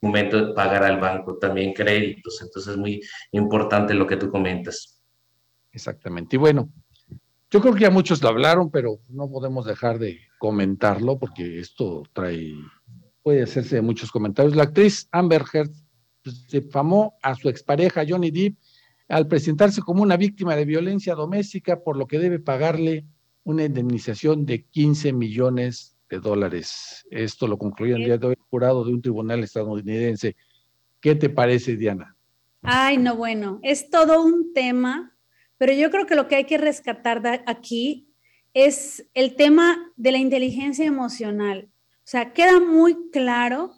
momento 0.00 0.54
pagar 0.54 0.82
al 0.82 0.98
banco 0.98 1.38
también 1.38 1.72
créditos. 1.72 2.40
Entonces 2.42 2.72
es 2.72 2.78
muy 2.78 3.00
importante 3.32 3.94
lo 3.94 4.06
que 4.06 4.16
tú 4.16 4.30
comentas. 4.30 5.00
Exactamente. 5.72 6.36
Y 6.36 6.38
bueno, 6.38 6.68
yo 7.50 7.60
creo 7.60 7.74
que 7.74 7.82
ya 7.82 7.90
muchos 7.90 8.22
lo 8.22 8.28
hablaron, 8.28 8.70
pero 8.70 8.98
no 9.08 9.30
podemos 9.30 9.66
dejar 9.66 9.98
de 9.98 10.18
comentarlo 10.38 11.18
porque 11.18 11.60
esto 11.60 12.02
trae, 12.12 12.54
puede 13.24 13.42
hacerse 13.42 13.80
muchos 13.80 14.12
comentarios. 14.12 14.54
La 14.54 14.64
actriz 14.64 15.08
Amber 15.10 15.42
Heard 15.52 15.70
pues, 16.22 16.46
difamó 16.46 17.16
a 17.22 17.34
su 17.34 17.48
expareja 17.48 18.04
Johnny 18.06 18.30
Depp 18.30 18.58
al 19.08 19.26
presentarse 19.26 19.80
como 19.80 20.02
una 20.02 20.18
víctima 20.18 20.54
de 20.54 20.66
violencia 20.66 21.14
doméstica, 21.14 21.82
por 21.82 21.96
lo 21.96 22.06
que 22.06 22.18
debe 22.18 22.38
pagarle 22.38 23.06
una 23.42 23.64
indemnización 23.64 24.44
de 24.44 24.64
15 24.64 25.14
millones 25.14 25.96
de 26.10 26.20
dólares. 26.20 27.06
Esto 27.10 27.46
lo 27.46 27.56
concluyó 27.56 27.96
el 27.96 28.04
día 28.04 28.18
de 28.18 28.26
hoy 28.26 28.34
el 28.34 28.44
jurado 28.50 28.84
de 28.84 28.92
un 28.92 29.00
tribunal 29.00 29.42
estadounidense. 29.42 30.36
¿Qué 31.00 31.14
te 31.14 31.30
parece, 31.30 31.76
Diana? 31.76 32.16
Ay, 32.62 32.98
no, 32.98 33.16
bueno, 33.16 33.58
es 33.62 33.88
todo 33.88 34.22
un 34.22 34.52
tema, 34.52 35.16
pero 35.56 35.72
yo 35.72 35.90
creo 35.90 36.06
que 36.06 36.14
lo 36.14 36.28
que 36.28 36.36
hay 36.36 36.44
que 36.44 36.58
rescatar 36.58 37.42
aquí 37.46 38.10
es 38.52 39.08
el 39.14 39.34
tema 39.34 39.92
de 39.96 40.12
la 40.12 40.18
inteligencia 40.18 40.84
emocional. 40.84 41.70
O 42.04 42.06
sea, 42.06 42.34
queda 42.34 42.60
muy 42.60 43.10
claro 43.10 43.72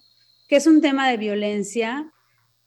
que 0.48 0.56
es 0.56 0.66
un 0.66 0.80
tema 0.80 1.08
de 1.08 1.16
violencia, 1.16 2.12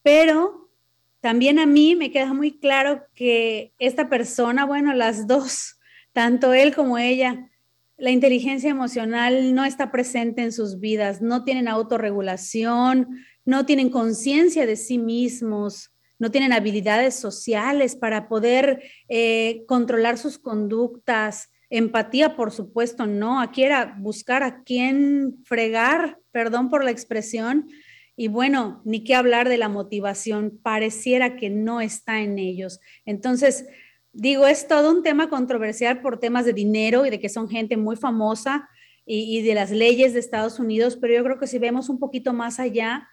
pero 0.03 0.71
también 1.19 1.59
a 1.59 1.65
mí 1.65 1.97
me 1.97 2.11
queda 2.11 2.33
muy 2.33 2.59
claro 2.59 3.03
que 3.13 3.73
esta 3.77 4.07
persona, 4.07 4.65
bueno, 4.65 4.93
las 4.93 5.27
dos, 5.27 5.77
tanto 6.13 6.53
él 6.53 6.73
como 6.73 6.97
ella, 6.97 7.49
la 7.97 8.11
inteligencia 8.11 8.69
emocional 8.69 9.53
no 9.53 9.65
está 9.65 9.91
presente 9.91 10.41
en 10.41 10.53
sus 10.53 10.79
vidas, 10.79 11.21
no 11.21 11.43
tienen 11.43 11.67
autorregulación, 11.67 13.19
no 13.43 13.65
tienen 13.65 13.89
conciencia 13.89 14.65
de 14.65 14.77
sí 14.77 14.97
mismos, 14.97 15.93
no 16.19 16.31
tienen 16.31 16.53
habilidades 16.53 17.15
sociales 17.15 17.97
para 17.97 18.29
poder 18.29 18.81
eh, 19.09 19.65
controlar 19.67 20.17
sus 20.17 20.37
conductas, 20.37 21.49
empatía, 21.69 22.35
por 22.35 22.51
supuesto, 22.51 23.05
no. 23.05 23.41
Aquí 23.41 23.63
era 23.63 23.95
buscar 23.99 24.43
a 24.43 24.63
quién 24.63 25.37
fregar, 25.45 26.19
perdón 26.31 26.69
por 26.69 26.83
la 26.83 26.91
expresión, 26.91 27.67
y 28.15 28.27
bueno, 28.27 28.81
ni 28.83 29.03
qué 29.03 29.15
hablar 29.15 29.47
de 29.47 29.57
la 29.57 29.69
motivación, 29.69 30.59
pareciera 30.61 31.37
que 31.37 31.49
no 31.49 31.79
está 31.79 32.19
en 32.19 32.37
ellos. 32.37 32.81
Entonces, 33.05 33.65
digo, 34.11 34.45
es 34.45 34.67
todo 34.67 34.91
un 34.91 35.03
tema 35.03 35.29
controversial 35.29 36.01
por 36.01 36.19
temas 36.19 36.43
de 36.43 36.51
dinero 36.51 37.05
y 37.05 37.11
de 37.11 37.19
que 37.19 37.29
son 37.29 37.47
gente 37.47 37.77
muy 37.77 37.95
famosa 37.95 38.67
y, 39.05 39.41
de 39.41 39.55
las 39.55 39.71
leyes 39.71 40.13
de 40.13 40.19
Estados 40.19 40.59
Unidos, 40.59 40.97
pero 40.99 41.15
yo 41.15 41.23
creo 41.23 41.39
que 41.39 41.47
si 41.47 41.57
vemos 41.57 41.89
un 41.89 41.97
poquito 41.97 42.31
más 42.33 42.59
allá, 42.59 43.07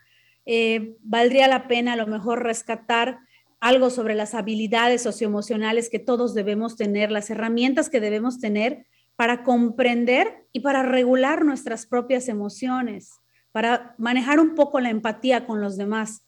eh, 0.44 0.96
valdría 1.00 1.48
la 1.48 1.68
pena 1.68 1.94
a 1.94 1.96
lo 1.96 2.06
mejor 2.06 2.42
rescatar 2.42 3.20
algo 3.68 3.90
sobre 3.90 4.14
las 4.14 4.34
habilidades 4.34 5.02
socioemocionales 5.02 5.90
que 5.90 5.98
todos 5.98 6.34
debemos 6.34 6.76
tener, 6.76 7.10
las 7.10 7.30
herramientas 7.30 7.90
que 7.90 8.00
debemos 8.00 8.38
tener 8.38 8.86
para 9.16 9.42
comprender 9.42 10.46
y 10.52 10.60
para 10.60 10.82
regular 10.82 11.44
nuestras 11.44 11.86
propias 11.86 12.28
emociones 12.28 13.10
para 13.56 13.94
manejar 13.96 14.38
un 14.38 14.54
poco 14.54 14.80
la 14.80 14.90
empatía 14.90 15.46
con 15.46 15.62
los 15.62 15.78
demás. 15.78 16.26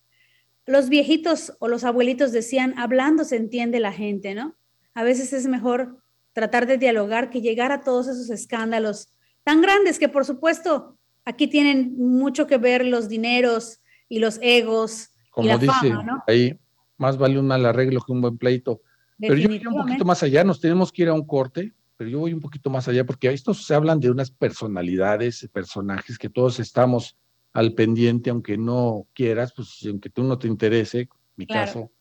Los 0.64 0.88
viejitos 0.88 1.52
o 1.58 1.68
los 1.68 1.84
abuelitos 1.84 2.32
decían, 2.32 2.72
hablando 2.78 3.22
se 3.22 3.36
entiende 3.36 3.80
la 3.80 3.92
gente, 3.92 4.34
¿no? 4.34 4.56
A 4.94 5.02
veces 5.02 5.34
es 5.34 5.46
mejor 5.46 6.02
tratar 6.32 6.66
de 6.66 6.78
dialogar 6.78 7.28
que 7.28 7.42
llegar 7.42 7.70
a 7.70 7.82
todos 7.82 8.08
esos 8.08 8.30
escándalos 8.30 9.12
tan 9.44 9.60
grandes 9.60 9.98
que 9.98 10.08
por 10.08 10.24
supuesto 10.24 10.96
aquí 11.26 11.48
tienen 11.48 11.98
mucho 11.98 12.46
que 12.46 12.56
ver 12.56 12.86
los 12.86 13.10
dineros 13.10 13.82
y 14.08 14.20
los 14.20 14.38
egos. 14.40 15.10
Como 15.30 15.48
y 15.48 15.50
la 15.50 15.58
dice 15.58 15.72
fama, 15.74 16.02
¿no? 16.02 16.24
ahí, 16.26 16.58
más 16.98 17.16
vale 17.16 17.38
un 17.38 17.46
mal 17.46 17.64
arreglo 17.64 18.00
que 18.00 18.12
un 18.12 18.20
buen 18.20 18.36
pleito. 18.36 18.82
Pero 19.18 19.36
yo 19.36 19.48
voy 19.48 19.62
un 19.66 19.76
poquito 19.76 20.04
más 20.04 20.22
allá, 20.22 20.44
nos 20.44 20.60
tenemos 20.60 20.92
que 20.92 21.02
ir 21.02 21.08
a 21.08 21.14
un 21.14 21.26
corte, 21.26 21.74
pero 21.96 22.10
yo 22.10 22.18
voy 22.20 22.32
un 22.32 22.40
poquito 22.40 22.70
más 22.70 22.86
allá 22.86 23.04
porque 23.04 23.28
estos 23.32 23.64
se 23.64 23.74
hablan 23.74 23.98
de 23.98 24.10
unas 24.10 24.30
personalidades, 24.30 25.48
personajes 25.52 26.18
que 26.18 26.28
todos 26.28 26.60
estamos 26.60 27.16
al 27.52 27.72
pendiente, 27.74 28.30
aunque 28.30 28.56
no 28.56 29.06
quieras, 29.14 29.52
pues 29.54 29.80
aunque 29.86 30.10
tú 30.10 30.22
no 30.22 30.38
te 30.38 30.46
interese, 30.46 31.08
mi 31.34 31.46
Claro. 31.46 31.66
caso, 31.66 31.92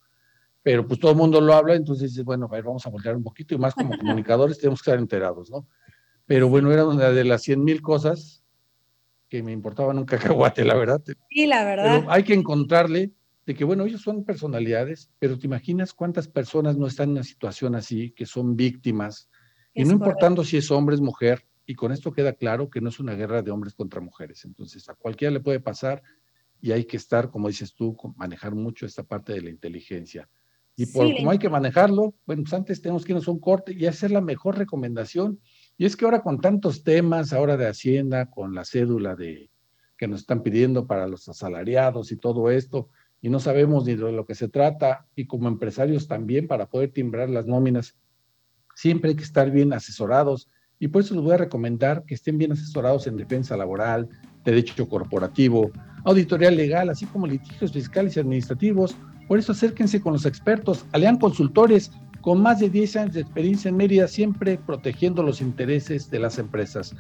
pero 0.61 0.85
pues 0.85 0.99
todo 0.99 1.11
el 1.11 1.17
mundo 1.17 1.39
lo 1.41 1.53
habla, 1.53 1.75
entonces 1.75 2.09
dices, 2.11 2.25
bueno, 2.25 2.45
a 2.45 2.49
ver, 2.49 2.63
vamos 2.63 2.85
a 2.85 2.89
voltear 2.89 3.15
un 3.15 3.23
poquito 3.23 3.55
y 3.55 3.57
más 3.57 3.73
como 3.73 3.97
comunicadores 3.97 4.57
tenemos 4.59 4.81
que 4.81 4.91
estar 4.91 4.99
enterados, 4.99 5.49
¿no? 5.49 5.67
Pero 6.25 6.49
bueno, 6.49 6.71
era 6.71 6.85
una 6.85 7.09
de 7.09 7.23
las 7.23 7.43
cien 7.43 7.63
mil 7.63 7.81
cosas 7.81 8.43
que 9.29 9.41
me 9.41 9.51
importaban 9.51 9.97
un 9.97 10.05
cacahuate, 10.05 10.65
la 10.65 10.75
verdad. 10.75 11.01
Sí, 11.29 11.47
la 11.47 11.63
verdad. 11.63 12.01
Pero 12.01 12.11
hay 12.11 12.23
que 12.23 12.33
encontrarle 12.33 13.13
de 13.47 13.55
que, 13.55 13.63
bueno, 13.63 13.85
ellos 13.85 14.01
son 14.01 14.25
personalidades, 14.25 15.09
pero 15.19 15.39
te 15.39 15.47
imaginas 15.47 15.93
cuántas 15.93 16.27
personas 16.27 16.77
no 16.77 16.85
están 16.85 17.05
en 17.05 17.11
una 17.11 17.23
situación 17.23 17.75
así, 17.75 18.11
que 18.11 18.25
son 18.25 18.57
víctimas, 18.57 19.29
y 19.73 19.83
Es 19.83 19.87
no 19.87 19.93
importando 19.93 20.43
si 20.43 20.57
es 20.57 20.69
hombre, 20.69 20.95
es 20.95 21.01
mujer, 21.01 21.47
y 21.65 21.73
con 21.73 21.93
esto 21.93 22.11
queda 22.11 22.33
claro 22.33 22.69
que 22.69 22.81
no 22.81 22.89
es 22.89 22.99
una 22.99 23.13
guerra 23.13 23.41
de 23.41 23.51
hombres 23.51 23.73
contra 23.73 24.01
mujeres. 24.01 24.43
Entonces, 24.43 24.89
a 24.89 24.95
cualquiera 24.95 25.31
le 25.31 25.39
puede 25.39 25.61
pasar 25.61 26.03
y 26.59 26.73
hay 26.73 26.83
que 26.83 26.97
estar, 26.97 27.29
como 27.29 27.47
dices 27.47 27.73
tú, 27.73 27.95
manejar 28.17 28.53
mucho 28.53 28.85
esta 28.85 29.03
parte 29.03 29.31
de 29.31 29.41
la 29.41 29.49
inteligencia. 29.49 30.29
Y 30.75 30.87
por 30.87 31.07
Sí, 31.07 31.15
como 31.15 31.31
hay 31.31 31.39
que 31.39 31.49
manejarlo, 31.49 32.15
bueno, 32.25 32.43
pues 32.43 32.53
antes 32.53 32.81
tenemos 32.81 33.05
que 33.05 33.13
irnos 33.13 33.29
a 33.29 33.31
un 33.31 33.39
corte 33.39 33.73
y 33.73 33.85
hacer 33.85 34.11
la 34.11 34.21
mejor 34.21 34.57
recomendación. 34.57 35.39
Y 35.77 35.85
es 35.85 35.95
que 35.95 36.03
ahora 36.03 36.21
con 36.21 36.41
tantos 36.41 36.83
temas, 36.83 37.31
ahora 37.31 37.55
de 37.55 37.67
Hacienda, 37.67 38.29
con 38.29 38.53
la 38.53 38.65
cédula 38.65 39.15
de 39.15 39.49
que 39.97 40.07
nos 40.07 40.19
están 40.19 40.43
pidiendo 40.43 40.85
para 40.85 41.07
los 41.07 41.29
asalariados 41.29 42.11
y 42.11 42.17
todo 42.17 42.51
esto, 42.51 42.89
y 43.21 43.29
no 43.29 43.39
sabemos 43.39 43.86
ni 43.86 43.95
de 43.95 44.12
lo 44.12 44.25
que 44.25 44.36
se 44.36 44.47
trata, 44.47 45.07
y 45.15 45.25
como 45.25 45.47
empresarios 45.47 46.07
también 46.07 46.47
para 46.47 46.67
poder 46.67 46.91
timbrar 46.91 47.29
las 47.29 47.45
nóminas, 47.45 47.95
siempre 48.75 49.12
hay 49.12 49.15
que 49.15 49.24
estar 49.24 49.50
bien 49.51 49.74
asesorados. 49.74 50.50
Y 50.79 50.89
por 50.89 51.01
eso 51.01 51.15
les 51.15 51.24
voy 51.24 51.33
a 51.33 51.38
recomendar 51.38 52.03
que 52.05 52.13
estén 52.13 52.38
bien 52.38 52.51
asesorados 52.51 53.07
en 53.07 53.17
defensa 53.17 53.57
laboral, 53.57 54.07
derecho 54.45 54.88
corporativo, 54.88 55.71
auditoría 56.05 56.51
legal, 56.51 56.89
así 56.89 57.05
como 57.07 57.25
litigios 57.25 57.74
fiscales 57.74 58.15
y 58.15 58.19
administrativos. 58.19 58.95
Por 59.27 59.39
eso 59.39 59.51
acérquense 59.51 60.00
con 60.00 60.13
los 60.13 60.25
expertos, 60.25 60.86
Alean 60.91 61.17
Consultores, 61.17 61.91
con 62.21 62.41
más 62.41 62.59
de 62.59 62.69
10 62.69 62.95
años 62.97 63.13
de 63.15 63.21
experiencia 63.21 63.69
en 63.69 63.77
Mérida, 63.77 64.07
siempre 64.07 64.57
protegiendo 64.57 65.24
los 65.24 65.41
intereses 65.41 66.09
de 66.12 66.19
las 66.19 66.38
empresas. 66.38 66.95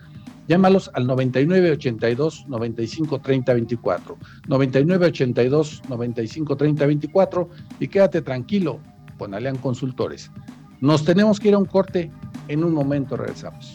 Llámalos 0.47 0.89
al 0.93 1.05
99 1.07 1.71
82 1.71 2.45
95 2.47 3.19
30 3.19 3.53
24. 3.53 4.17
99 4.47 5.05
82 5.07 5.81
95 5.89 6.55
30 6.55 6.85
24 6.85 7.49
y 7.79 7.87
quédate 7.87 8.21
tranquilo 8.21 8.79
con 9.17 9.33
Alean 9.33 9.57
Consultores. 9.57 10.31
Nos 10.79 11.03
tenemos 11.03 11.39
que 11.39 11.49
ir 11.49 11.55
a 11.55 11.57
un 11.57 11.65
corte. 11.65 12.11
En 12.47 12.63
un 12.63 12.73
momento 12.73 13.17
regresamos. 13.17 13.73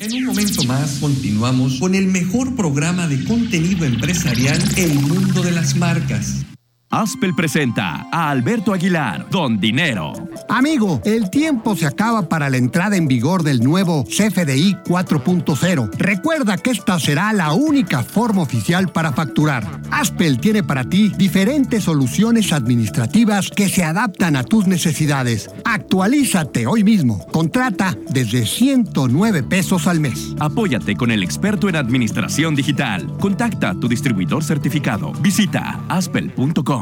En 0.00 0.12
un 0.14 0.24
momento 0.24 0.64
más 0.64 0.98
continuamos 1.00 1.78
con 1.78 1.94
el 1.94 2.08
mejor 2.08 2.56
programa 2.56 3.06
de 3.06 3.24
contenido 3.24 3.86
empresarial 3.86 4.60
El 4.76 4.94
Mundo 4.96 5.42
de 5.42 5.52
las 5.52 5.76
Marcas. 5.76 6.44
Aspel 6.92 7.34
presenta 7.34 8.06
a 8.12 8.28
Alberto 8.28 8.74
Aguilar, 8.74 9.26
Don 9.30 9.58
Dinero. 9.58 10.12
Amigo, 10.46 11.00
el 11.06 11.30
tiempo 11.30 11.74
se 11.74 11.86
acaba 11.86 12.28
para 12.28 12.50
la 12.50 12.58
entrada 12.58 12.96
en 12.96 13.08
vigor 13.08 13.44
del 13.44 13.60
nuevo 13.60 14.04
CFDI 14.04 14.76
4.0. 14.84 15.90
Recuerda 15.96 16.58
que 16.58 16.70
esta 16.70 17.00
será 17.00 17.32
la 17.32 17.54
única 17.54 18.02
forma 18.02 18.42
oficial 18.42 18.90
para 18.92 19.12
facturar. 19.12 19.66
Aspel 19.90 20.38
tiene 20.38 20.62
para 20.62 20.84
ti 20.84 21.08
diferentes 21.16 21.84
soluciones 21.84 22.52
administrativas 22.52 23.48
que 23.48 23.70
se 23.70 23.84
adaptan 23.84 24.36
a 24.36 24.44
tus 24.44 24.66
necesidades. 24.66 25.48
Actualízate 25.64 26.66
hoy 26.66 26.84
mismo. 26.84 27.26
Contrata 27.28 27.96
desde 28.10 28.44
109 28.44 29.42
pesos 29.44 29.86
al 29.86 29.98
mes. 29.98 30.34
Apóyate 30.40 30.94
con 30.94 31.10
el 31.10 31.22
experto 31.22 31.70
en 31.70 31.76
administración 31.76 32.54
digital. 32.54 33.06
Contacta 33.18 33.70
a 33.70 33.74
tu 33.80 33.88
distribuidor 33.88 34.44
certificado. 34.44 35.12
Visita 35.22 35.80
aspel.com. 35.88 36.81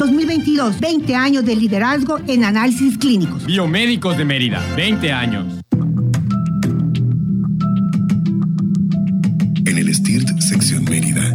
2022, 0.00 0.80
20 0.80 1.14
años 1.14 1.44
de 1.44 1.54
liderazgo 1.56 2.18
en 2.26 2.44
análisis 2.44 2.96
clínicos. 2.96 3.44
Biomédicos 3.44 4.16
de 4.16 4.24
Mérida, 4.24 4.64
20 4.74 5.12
años. 5.12 5.60
En 9.66 9.78
el 9.78 9.94
STIRT 9.94 10.40
Sección 10.40 10.84
Mérida, 10.84 11.34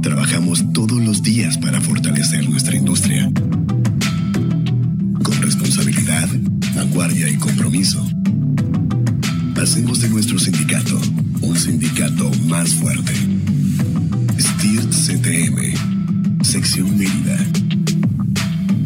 trabajamos 0.00 0.72
todos 0.72 0.98
los 1.00 1.22
días 1.22 1.58
para 1.58 1.82
fortalecer 1.82 2.48
nuestra 2.48 2.76
industria. 2.76 3.30
Con 5.22 5.42
responsabilidad, 5.42 6.28
vanguardia 6.74 7.28
y 7.28 7.36
compromiso. 7.36 8.02
Hacemos 9.60 10.00
de 10.00 10.08
nuestro 10.08 10.38
sindicato 10.38 10.98
un 11.42 11.56
sindicato 11.56 12.30
más 12.46 12.72
fuerte. 12.74 13.12
STIRT 14.38 14.92
CTM 14.92 15.97
Sección 16.42 16.96
Mérida. 16.96 17.36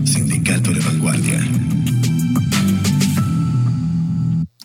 Sindicato 0.04 0.72
de 0.72 0.80
Vanguardia. 0.80 1.40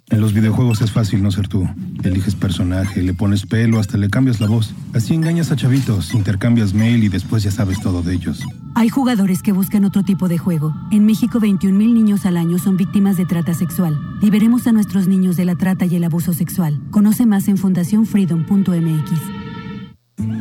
En 0.09 0.21
los 0.21 0.33
videojuegos 0.33 0.81
es 0.81 0.91
fácil 0.91 1.21
no 1.21 1.31
ser 1.31 1.47
tú. 1.47 1.67
Eliges 2.03 2.35
personaje, 2.35 3.03
le 3.03 3.13
pones 3.13 3.45
pelo, 3.45 3.79
hasta 3.79 3.97
le 3.97 4.09
cambias 4.09 4.39
la 4.39 4.47
voz. 4.47 4.73
Así 4.93 5.13
engañas 5.13 5.51
a 5.51 5.55
chavitos, 5.55 6.13
intercambias 6.13 6.73
mail 6.73 7.03
y 7.03 7.09
después 7.09 7.43
ya 7.43 7.51
sabes 7.51 7.79
todo 7.81 8.01
de 8.01 8.15
ellos. 8.15 8.43
Hay 8.75 8.89
jugadores 8.89 9.43
que 9.43 9.51
buscan 9.51 9.85
otro 9.85 10.03
tipo 10.03 10.27
de 10.27 10.37
juego. 10.37 10.73
En 10.91 11.05
México, 11.05 11.39
21 11.39 11.77
mil 11.77 11.93
niños 11.93 12.25
al 12.25 12.37
año 12.37 12.57
son 12.57 12.77
víctimas 12.77 13.17
de 13.17 13.25
trata 13.25 13.53
sexual. 13.53 13.99
Liberemos 14.21 14.65
a 14.65 14.71
nuestros 14.71 15.07
niños 15.07 15.35
de 15.35 15.45
la 15.45 15.55
trata 15.55 15.85
y 15.85 15.95
el 15.95 16.03
abuso 16.03 16.33
sexual. 16.33 16.81
Conoce 16.89 17.25
más 17.25 17.47
en 17.47 17.57
fundacionfreedom.mx. 17.57 19.11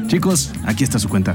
Chicos, 0.06 0.52
aquí 0.64 0.84
está 0.84 0.98
su 0.98 1.08
cuenta. 1.08 1.34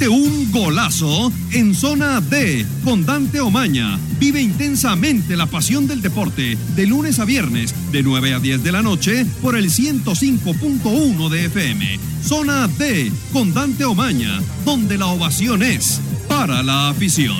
Un 0.00 0.50
golazo 0.50 1.32
en 1.52 1.74
zona 1.74 2.20
D 2.20 2.66
con 2.82 3.04
Dante 3.04 3.40
Omaña. 3.40 3.98
Vive 4.18 4.40
intensamente 4.40 5.36
la 5.36 5.46
pasión 5.46 5.86
del 5.86 6.00
deporte 6.00 6.56
de 6.74 6.86
lunes 6.86 7.18
a 7.18 7.24
viernes 7.24 7.74
de 7.92 8.02
9 8.02 8.34
a 8.34 8.40
10 8.40 8.62
de 8.62 8.72
la 8.72 8.82
noche 8.82 9.26
por 9.42 9.56
el 9.56 9.70
105.1 9.70 11.28
de 11.28 11.44
FM. 11.44 12.00
Zona 12.24 12.68
D 12.68 13.12
con 13.32 13.54
Dante 13.54 13.84
Omaña, 13.84 14.40
donde 14.64 14.98
la 14.98 15.06
ovación 15.06 15.62
es 15.62 16.00
para 16.28 16.62
la 16.62 16.88
afición. 16.88 17.36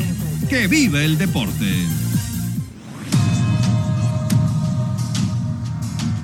Que 0.49 0.69
vive 0.69 1.05
el 1.05 1.19
deporte. 1.19 2.02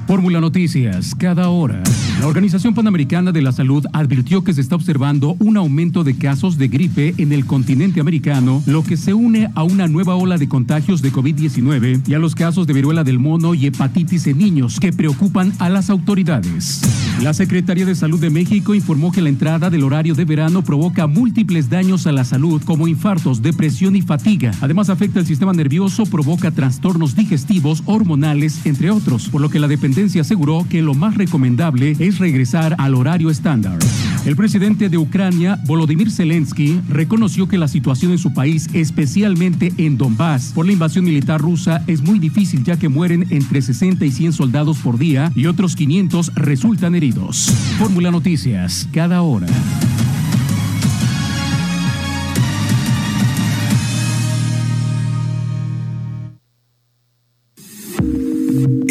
Fórmula 0.09 0.41
Noticias, 0.41 1.15
cada 1.15 1.51
hora. 1.51 1.83
La 2.19 2.27
Organización 2.27 2.73
Panamericana 2.73 3.31
de 3.31 3.43
la 3.43 3.53
Salud 3.53 3.85
advirtió 3.93 4.43
que 4.43 4.55
se 4.55 4.63
está 4.63 4.75
observando 4.75 5.37
un 5.39 5.59
aumento 5.59 6.03
de 6.03 6.17
casos 6.17 6.57
de 6.57 6.69
gripe 6.69 7.15
en 7.19 7.31
el 7.31 7.45
continente 7.45 8.01
americano, 8.01 8.63
lo 8.65 8.83
que 8.83 8.97
se 8.97 9.13
une 9.13 9.51
a 9.55 9.65
una 9.65 9.87
nueva 9.87 10.15
ola 10.15 10.39
de 10.39 10.49
contagios 10.49 11.03
de 11.03 11.13
COVID-19 11.13 12.09
y 12.09 12.15
a 12.15 12.19
los 12.19 12.35
casos 12.35 12.67
de 12.67 12.73
viruela 12.73 13.05
del 13.05 13.19
mono 13.19 13.53
y 13.53 13.67
hepatitis 13.67 14.27
en 14.29 14.39
niños 14.39 14.81
que 14.81 14.95
preocupan 14.95 15.53
a 15.59 15.69
las 15.69 15.91
autoridades. 15.91 16.81
La 17.23 17.35
Secretaría 17.35 17.85
de 17.85 17.95
Salud 17.95 18.19
de 18.19 18.31
México 18.31 18.75
informó 18.75 19.13
que 19.13 19.21
la 19.21 19.29
entrada 19.29 19.69
del 19.69 19.83
horario 19.85 20.15
de 20.15 20.25
verano 20.25 20.63
provoca 20.63 21.07
múltiples 21.07 21.69
daños 21.69 22.07
a 22.07 22.13
la 22.13 22.25
salud, 22.25 22.63
como 22.65 22.89
infartos, 22.89 23.43
depresión 23.43 23.95
y 23.95 24.01
fatiga. 24.01 24.53
Además, 24.63 24.89
afecta 24.89 25.21
el 25.21 25.27
sistema 25.27 25.53
nervioso, 25.53 26.05
provoca 26.07 26.51
trastornos 26.51 27.15
digestivos, 27.15 27.83
hormonales, 27.85 28.65
entre 28.65 28.91
otros, 28.91 29.29
por 29.29 29.43
lo 29.43 29.51
que 29.51 29.59
la 29.59 29.69
dependencia 29.69 29.98
aseguró 29.99 30.65
que 30.69 30.81
lo 30.81 30.95
más 30.95 31.17
recomendable 31.17 31.97
es 31.99 32.19
regresar 32.19 32.77
al 32.79 32.95
horario 32.95 33.31
estándar. 33.31 33.79
El 34.25 34.37
presidente 34.37 34.89
de 34.89 34.97
Ucrania, 34.97 35.59
Volodymyr 35.67 36.11
Zelensky, 36.11 36.81
reconoció 36.89 37.49
que 37.49 37.59
la 37.59 37.67
situación 37.67 38.13
en 38.13 38.19
su 38.19 38.33
país, 38.33 38.69
especialmente 38.75 39.73
en 39.77 39.99
Donbass, 39.99 40.53
por 40.55 40.67
la 40.67 40.73
invasión 40.73 41.05
militar 41.05 41.41
rusa, 41.41 41.83
es 41.89 42.01
muy 42.03 42.21
difícil 42.21 42.63
ya 42.63 42.79
que 42.79 42.89
mueren 42.89 43.27
entre 43.31 43.61
60 43.61 44.05
y 44.05 44.13
100 44.13 44.35
soldados 44.35 44.79
por 44.79 44.99
día 44.99 45.33
y 45.35 45.47
otros 45.47 45.75
500 45.75 46.35
resultan 46.35 46.95
heridos. 46.95 47.53
Fórmula 47.79 48.13
Noticias, 48.13 48.89
cada 48.93 49.23
hora. 49.23 49.49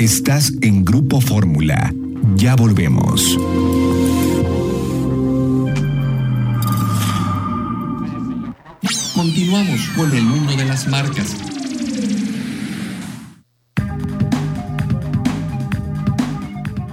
Estás 0.07 0.53
en 0.61 0.85
Grupo 0.85 1.19
Fórmula. 1.19 1.93
Ya 2.37 2.55
volvemos. 2.55 3.37
Continuamos 9.13 9.89
con 9.97 10.15
el 10.15 10.23
mundo 10.23 10.55
de 10.55 10.63
las 10.63 10.87
marcas. 10.87 11.35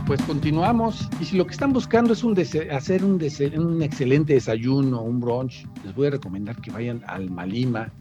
Pues 0.09 0.20
continuamos. 0.22 1.09
Y 1.20 1.27
si 1.27 1.37
lo 1.37 1.46
que 1.46 1.53
están 1.53 1.72
buscando 1.72 2.14
es 2.14 2.24
un 2.24 2.37
hacer 2.72 3.05
un, 3.05 3.22
un 3.57 3.83
excelente 3.85 4.33
desayuno, 4.33 5.03
un 5.03 5.20
brunch, 5.20 5.64
les 5.85 5.94
voy 5.94 6.09
a 6.09 6.11
recomendar 6.11 6.61
que 6.61 6.72
vayan 6.72 7.05
al 7.07 7.31
Malima 7.31 7.92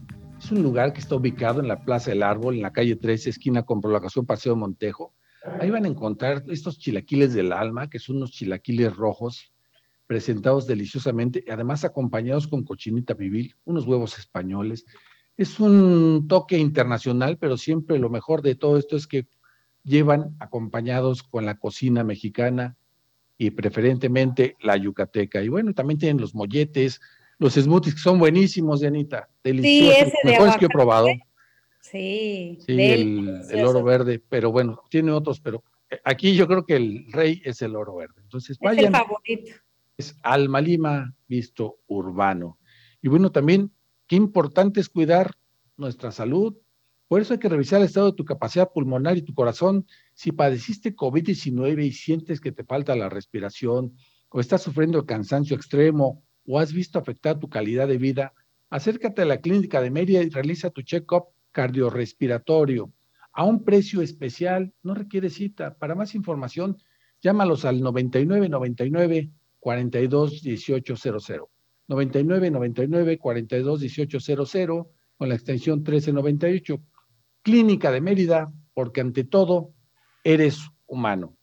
es 0.44 0.52
un 0.52 0.62
lugar 0.62 0.92
que 0.92 1.00
está 1.00 1.16
ubicado 1.16 1.60
en 1.60 1.68
la 1.68 1.84
Plaza 1.84 2.10
del 2.10 2.22
Árbol, 2.22 2.56
en 2.56 2.62
la 2.62 2.72
calle 2.72 2.96
13, 2.96 3.30
esquina 3.30 3.62
con 3.62 3.80
prolongación 3.80 4.26
Paseo 4.26 4.54
Montejo. 4.54 5.14
Ahí 5.58 5.70
van 5.70 5.86
a 5.86 5.88
encontrar 5.88 6.44
estos 6.48 6.78
chilaquiles 6.78 7.32
del 7.32 7.50
alma, 7.50 7.88
que 7.88 7.98
son 7.98 8.16
unos 8.16 8.32
chilaquiles 8.32 8.94
rojos, 8.94 9.54
presentados 10.06 10.66
deliciosamente, 10.66 11.42
y 11.46 11.50
además 11.50 11.86
acompañados 11.86 12.46
con 12.46 12.62
cochinita 12.62 13.14
pibil, 13.14 13.56
unos 13.64 13.86
huevos 13.86 14.18
españoles. 14.18 14.84
Es 15.38 15.60
un 15.60 16.26
toque 16.28 16.58
internacional, 16.58 17.38
pero 17.38 17.56
siempre 17.56 17.98
lo 17.98 18.10
mejor 18.10 18.42
de 18.42 18.54
todo 18.54 18.76
esto 18.76 18.96
es 18.96 19.06
que 19.06 19.26
llevan 19.82 20.36
acompañados 20.40 21.22
con 21.22 21.46
la 21.46 21.56
cocina 21.56 22.04
mexicana 22.04 22.76
y 23.38 23.50
preferentemente 23.50 24.56
la 24.60 24.76
yucateca. 24.76 25.42
Y 25.42 25.48
bueno, 25.48 25.72
también 25.72 25.98
tienen 25.98 26.20
los 26.20 26.34
molletes, 26.34 27.00
los 27.38 27.54
smoothies 27.54 28.00
son 28.00 28.18
buenísimos, 28.18 28.82
Janita. 28.82 29.28
Deliciosos. 29.42 29.94
Sí, 29.94 30.02
ese 30.02 30.18
Mejores 30.24 30.56
que 30.56 30.66
he 30.66 30.68
probado. 30.68 31.06
Sí. 31.80 32.58
Sí, 32.66 32.80
el, 32.80 33.64
oro 33.64 33.82
verde, 33.82 34.22
pero 34.28 34.50
bueno, 34.50 34.82
tiene 34.88 35.10
otros, 35.10 35.40
pero 35.40 35.62
eh, 35.90 36.00
aquí 36.04 36.34
yo 36.34 36.46
creo 36.46 36.64
que 36.64 36.76
el 36.76 37.06
rey 37.12 37.42
es 37.44 37.62
el 37.62 37.76
oro 37.76 37.96
verde. 37.96 38.22
Entonces, 38.22 38.58
vayan. 38.58 38.78
Es 38.78 38.86
el 38.86 38.92
favorito. 38.92 39.52
Es 39.96 40.18
Alma 40.22 40.60
Lima 40.60 41.14
visto 41.28 41.78
urbano. 41.86 42.58
Y 43.02 43.08
bueno, 43.08 43.30
también, 43.30 43.70
qué 44.06 44.16
importante 44.16 44.80
es 44.80 44.88
cuidar 44.88 45.32
nuestra 45.76 46.12
salud 46.12 46.56
Por 47.08 47.20
eso 47.20 47.34
hay 47.34 47.38
que 47.38 47.48
revisar 47.48 47.80
el 47.80 47.86
estado 47.86 48.06
de 48.06 48.16
tu 48.16 48.24
capacidad 48.24 48.72
pulmonar 48.72 49.16
y 49.16 49.22
tu 49.22 49.34
corazón. 49.34 49.86
Si 50.14 50.32
padeciste 50.32 50.96
COVID-19 50.96 51.84
y 51.84 51.92
sientes 51.92 52.40
que 52.40 52.50
te 52.50 52.64
falta 52.64 52.96
la 52.96 53.08
respiración, 53.08 53.94
o 54.30 54.40
estás 54.40 54.62
sufriendo 54.62 55.04
cansancio 55.06 55.54
extremo, 55.54 56.24
o 56.46 56.58
has 56.58 56.72
visto 56.72 56.98
afectar 56.98 57.38
tu 57.38 57.48
calidad 57.48 57.88
de 57.88 57.98
vida, 57.98 58.32
acércate 58.70 59.22
a 59.22 59.26
la 59.26 59.40
clínica 59.40 59.80
de 59.80 59.90
Mérida 59.90 60.22
y 60.22 60.30
realiza 60.30 60.70
tu 60.70 60.82
check-up 60.82 61.26
cardiorrespiratorio 61.52 62.92
a 63.32 63.44
un 63.44 63.64
precio 63.64 64.02
especial. 64.02 64.72
No 64.82 64.94
requiere 64.94 65.30
cita. 65.30 65.74
Para 65.74 65.94
más 65.94 66.14
información, 66.14 66.76
llámalos 67.20 67.64
al 67.64 67.80
99 67.80 68.48
99 68.48 69.30
42 69.60 70.42
18 70.42 70.96
00. 70.96 71.50
99 71.86 72.50
99 72.50 73.18
42 73.18 73.80
18 73.80 74.46
00 74.46 74.90
con 75.16 75.28
la 75.28 75.34
extensión 75.34 75.78
1398. 75.78 76.82
Clínica 77.42 77.90
de 77.90 78.00
Mérida, 78.00 78.52
porque 78.72 79.00
ante 79.00 79.24
todo 79.24 79.72
eres 80.22 80.60
humano. 80.86 81.36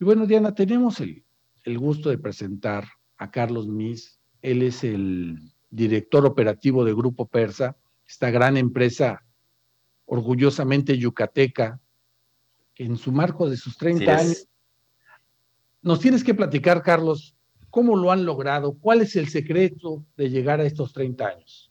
Y 0.00 0.04
bueno, 0.04 0.26
Diana, 0.26 0.54
tenemos 0.54 1.00
el, 1.00 1.24
el 1.64 1.78
gusto 1.78 2.08
de 2.10 2.18
presentar 2.18 2.88
a 3.16 3.30
Carlos 3.30 3.68
Mis. 3.68 4.19
Él 4.42 4.62
es 4.62 4.84
el 4.84 5.38
director 5.70 6.26
operativo 6.26 6.84
de 6.84 6.94
Grupo 6.94 7.26
Persa, 7.26 7.76
esta 8.06 8.30
gran 8.30 8.56
empresa 8.56 9.24
orgullosamente 10.06 10.98
yucateca, 10.98 11.80
que 12.74 12.84
en 12.84 12.96
su 12.96 13.12
marco 13.12 13.48
de 13.48 13.56
sus 13.56 13.76
30 13.76 14.16
años. 14.16 14.48
Nos 15.82 16.00
tienes 16.00 16.24
que 16.24 16.34
platicar, 16.34 16.82
Carlos, 16.82 17.36
cómo 17.70 17.96
lo 17.96 18.10
han 18.10 18.24
logrado, 18.24 18.76
cuál 18.78 19.00
es 19.00 19.16
el 19.16 19.28
secreto 19.28 20.04
de 20.16 20.28
llegar 20.28 20.60
a 20.60 20.64
estos 20.64 20.92
30 20.92 21.26
años. 21.26 21.70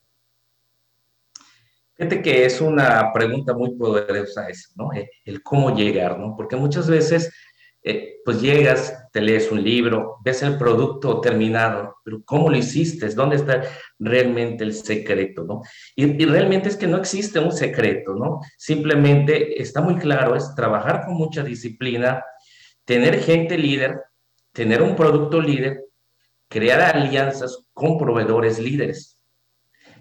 Fíjate 1.96 2.22
que 2.22 2.46
es 2.46 2.62
una 2.62 3.12
pregunta 3.12 3.54
muy 3.54 3.72
poderosa 3.72 4.48
esa, 4.48 4.70
¿no? 4.78 4.90
El, 5.26 5.44
cómo 5.44 5.76
llegar, 5.76 6.18
¿no? 6.18 6.34
Porque 6.38 6.56
muchas 6.56 6.90
veces, 6.90 7.30
eh, 7.90 8.22
pues 8.24 8.42
llegas, 8.42 9.10
te 9.12 9.22
lees 9.22 9.52
un 9.52 9.64
libro, 9.64 10.18
ves 10.24 10.44
el 10.44 10.58
producto 10.58 11.20
terminado, 11.20 11.96
pero 12.04 12.22
¿cómo 12.24 12.50
lo 12.50 12.56
hiciste? 12.56 13.10
¿Dónde 13.10 13.38
está 13.38 13.64
realmente 13.98 14.64
el 14.64 14.74
secreto, 14.74 15.44
¿no? 15.44 15.62
Y, 15.96 16.22
y 16.22 16.26
realmente 16.26 16.70
es 16.70 16.76
que 16.76 16.86
no 16.86 16.98
existe 16.98 17.40
un 17.40 17.52
secreto, 17.52 18.14
¿no? 18.14 18.42
Simplemente 18.58 19.60
está 19.60 19.82
muy 19.82 19.96
claro, 19.96 20.36
es 20.36 20.54
trabajar 20.54 21.06
con 21.06 21.16
mucha 21.16 21.42
disciplina, 21.44 22.24
tener 22.86 23.20
gente 23.24 23.58
líder, 23.58 24.00
tener 24.52 24.82
un 24.82 24.96
producto 24.96 25.42
líder, 25.42 25.86
crear 26.48 26.96
alianzas 26.96 27.66
con 27.74 27.98
proveedores 27.98 28.60
líderes. 28.60 29.18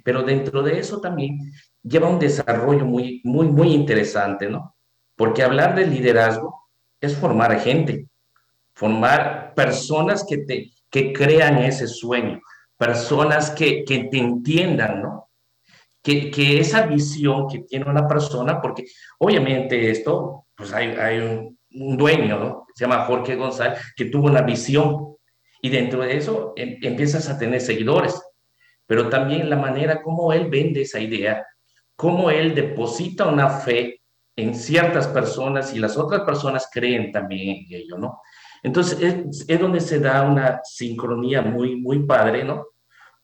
Pero 0.05 0.23
dentro 0.23 0.63
de 0.63 0.79
eso 0.79 1.01
también 1.01 1.39
lleva 1.83 2.09
un 2.09 2.19
desarrollo 2.19 2.85
muy, 2.85 3.21
muy, 3.25 3.47
muy 3.47 3.73
interesante, 3.73 4.49
¿no? 4.49 4.77
Porque 5.17 5.43
hablar 5.43 5.75
de 5.75 5.87
liderazgo 5.87 6.58
es 7.01 7.17
formar 7.17 7.59
gente, 7.61 8.07
formar 8.75 9.55
personas 9.55 10.25
que, 10.29 10.39
te, 10.39 10.71
que 10.91 11.13
crean 11.13 11.59
ese 11.59 11.87
sueño, 11.87 12.41
personas 12.77 13.51
que, 13.51 13.85
que 13.85 14.05
te 14.05 14.19
entiendan, 14.19 15.03
¿no? 15.03 15.29
Que, 16.03 16.31
que, 16.31 16.61
esa 16.61 16.87
visión 16.87 17.49
que 17.49 17.61
tiene 17.61 17.91
una 17.91 18.07
persona, 18.07 18.61
porque 18.61 18.85
obviamente 19.19 19.91
esto, 19.91 20.47
pues 20.55 20.73
hay, 20.73 20.89
hay 20.91 21.19
un, 21.19 21.59
un, 21.75 21.97
dueño, 21.97 22.39
¿no? 22.39 22.67
Se 22.75 22.85
llama 22.85 23.05
Jorge 23.05 23.35
González, 23.37 23.81
que 23.97 24.07
tuvo 24.07 24.29
una 24.29 24.43
visión 24.43 25.17
y 25.61 25.69
dentro 25.71 26.03
de 26.03 26.17
eso 26.17 26.53
em, 26.57 26.79
empiezas 26.83 27.29
a 27.29 27.39
tener 27.39 27.61
seguidores, 27.61 28.21
pero 28.87 29.09
también 29.09 29.51
la 29.51 29.57
manera 29.57 30.03
como 30.03 30.33
él 30.33 30.49
vende 30.49 30.83
esa 30.83 31.01
idea, 31.01 31.45
cómo 31.97 32.31
él 32.31 32.55
deposita 32.55 33.27
una 33.27 33.51
fe 33.51 33.98
en 34.39 34.55
ciertas 34.55 35.09
personas 35.09 35.75
y 35.75 35.81
las 35.81 35.97
otras 35.97 36.21
personas 36.21 36.69
creen 36.73 37.11
también 37.11 37.57
en 37.57 37.81
ello, 37.81 37.99
¿no? 37.99 38.23
Entonces 38.63 39.45
es, 39.49 39.61
donde 39.61 39.81
se 39.81 39.99
da 39.99 40.23
una 40.23 40.61
sincronía 40.63 41.43
muy, 41.43 41.75
muy 41.75 42.05
padre, 42.05 42.45
¿no? 42.45 42.67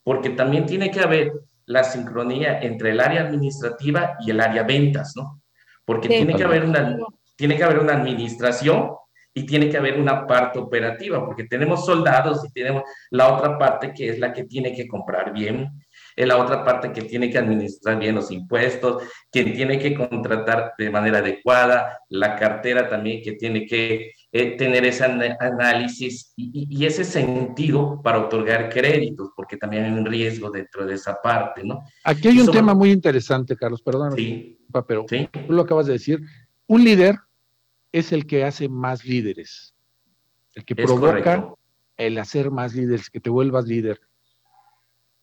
Porque 0.03 0.31
también 0.31 0.67
tiene 0.67 0.91
que 0.91 1.01
haber 1.01 1.33
la 1.67 1.85
sincronía 1.85 2.61
entre 2.61 2.91
el 2.91 3.01
área 3.01 3.23
administrativa 3.23 4.17
y 4.27 4.33
el 4.33 4.41
área 4.41 4.65
ventas, 4.65 5.13
¿no? 5.15 5.41
Porque 5.85 6.09
tiene, 6.09 6.35
que 6.35 6.43
haber 6.43 6.65
una, 6.65 6.99
tiene 7.37 7.57
que 7.57 7.63
haber 7.63 7.79
una 7.79 7.95
administración 7.95 8.91
y 9.33 9.47
tiene 9.47 9.69
que 9.69 9.77
haber 9.77 10.01
una 10.01 10.27
parte 10.27 10.59
operativa, 10.59 11.25
porque 11.25 11.45
tenemos 11.45 11.87
soldados 11.87 12.45
y 12.45 12.53
tenemos 12.53 12.83
la 13.11 13.33
otra 13.33 13.57
parte 13.57 13.93
que 13.93 14.09
es 14.09 14.19
la 14.19 14.33
que 14.33 14.45
tiene 14.45 14.75
que 14.75 14.89
comprar 14.89 15.33
bien, 15.33 15.71
es 16.17 16.27
la 16.27 16.37
otra 16.37 16.65
parte 16.65 16.93
que 16.93 17.03
tiene 17.03 17.31
que 17.31 17.39
administrar 17.39 17.99
bien 17.99 18.15
los 18.15 18.31
impuestos, 18.31 19.03
quien 19.31 19.53
tiene 19.53 19.79
que 19.79 19.95
contratar 19.95 20.73
de 20.79 20.91
manera 20.91 21.19
adecuada, 21.19 21.99
la 22.09 22.37
cartera 22.37 22.89
también 22.89 23.23
que 23.23 23.33
tiene 23.33 23.67
que 23.67 24.13
eh, 24.33 24.57
tener 24.57 24.85
ese 24.85 25.05
análisis 25.05 26.33
y, 26.37 26.67
y, 26.71 26.87
ese 26.87 27.05
sentido 27.05 28.01
para 28.03 28.19
otorgar 28.19 28.69
créditos, 28.69 29.31
porque 29.37 29.57
también 29.57 29.85
hay 29.85 29.93
un 29.93 30.05
riesgo 30.05 30.51
dentro 30.51 30.87
de 30.87 30.95
esa 30.95 31.21
parte, 31.21 31.63
¿no? 31.65 31.85
Aquí 32.05 32.29
hay 32.29 32.41
un 32.41 32.51
tema 32.51 32.75
muy 32.75 32.91
interesante, 32.91 33.57
Carlos, 33.57 33.83
perdón, 33.83 34.15
sí, 34.17 34.59
pero 34.87 35.07
¿sí? 35.09 35.29
tú 35.47 35.53
lo 35.53 35.63
acabas 35.63 35.87
de 35.87 35.95
decir. 35.95 36.21
Un 36.67 36.85
líder 36.85 37.19
es 37.93 38.13
el 38.13 38.27
que 38.27 38.45
hace 38.45 38.69
más 38.69 39.05
líderes, 39.05 39.75
el 40.55 40.65
que 40.65 40.75
es 40.77 40.85
provoca 40.85 41.07
correcto. 41.07 41.59
el 41.97 42.19
hacer 42.19 42.51
más 42.51 42.75
líderes, 42.75 43.11
que 43.11 43.21
te 43.21 43.31
vuelvas 43.31 43.67
líder. 43.67 44.01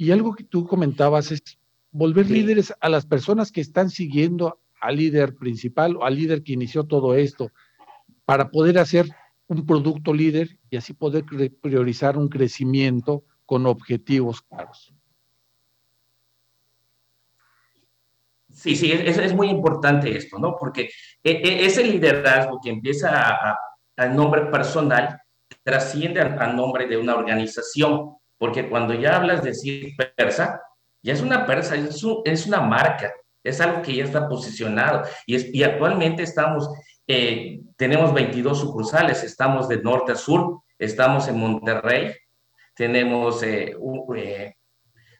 Y 0.01 0.09
algo 0.09 0.33
que 0.33 0.43
tú 0.43 0.65
comentabas 0.65 1.31
es 1.31 1.43
volver 1.91 2.25
sí. 2.25 2.33
líderes 2.33 2.73
a 2.79 2.89
las 2.89 3.05
personas 3.05 3.51
que 3.51 3.61
están 3.61 3.91
siguiendo 3.91 4.59
al 4.79 4.95
líder 4.95 5.35
principal 5.35 5.95
o 5.95 6.05
al 6.05 6.15
líder 6.15 6.41
que 6.41 6.53
inició 6.53 6.85
todo 6.85 7.13
esto, 7.13 7.51
para 8.25 8.49
poder 8.49 8.79
hacer 8.79 9.05
un 9.45 9.63
producto 9.63 10.11
líder 10.11 10.57
y 10.71 10.77
así 10.77 10.95
poder 10.95 11.23
priorizar 11.61 12.17
un 12.17 12.29
crecimiento 12.29 13.25
con 13.45 13.67
objetivos 13.67 14.41
claros. 14.41 14.91
Sí, 18.51 18.75
sí, 18.75 18.91
es, 18.91 19.19
es, 19.19 19.35
muy 19.35 19.49
importante 19.49 20.17
esto, 20.17 20.39
¿no? 20.39 20.55
Porque 20.59 20.89
ese 21.21 21.83
liderazgo 21.83 22.59
que 22.59 22.71
empieza 22.71 23.11
a, 23.11 23.51
a, 23.51 23.59
a 23.97 24.07
nombre 24.07 24.47
personal 24.47 25.21
trasciende 25.61 26.21
al 26.21 26.55
nombre 26.55 26.87
de 26.87 26.97
una 26.97 27.13
organización 27.13 28.15
porque 28.41 28.67
cuando 28.67 28.95
ya 28.95 29.17
hablas 29.17 29.43
de 29.43 29.49
decir 29.49 29.95
persa, 30.17 30.59
ya 31.03 31.13
es 31.13 31.21
una 31.21 31.45
persa, 31.45 31.75
es, 31.75 32.03
un, 32.03 32.23
es 32.25 32.47
una 32.47 32.59
marca, 32.59 33.13
es 33.43 33.61
algo 33.61 33.83
que 33.83 33.93
ya 33.93 34.03
está 34.03 34.27
posicionado. 34.27 35.03
Y, 35.27 35.61
actualmente 35.61 36.23
estamos, 36.23 36.67
eh, 37.05 37.59
tenemos 37.75 38.11
22 38.11 38.59
sucursales, 38.59 39.23
estamos 39.23 39.69
de 39.69 39.83
norte 39.83 40.13
a 40.13 40.15
sur, 40.15 40.63
estamos 40.79 41.27
en 41.27 41.37
Monterrey, 41.37 42.15
tenemos 42.73 43.43
eh, 43.43 43.75
eh, 44.15 44.55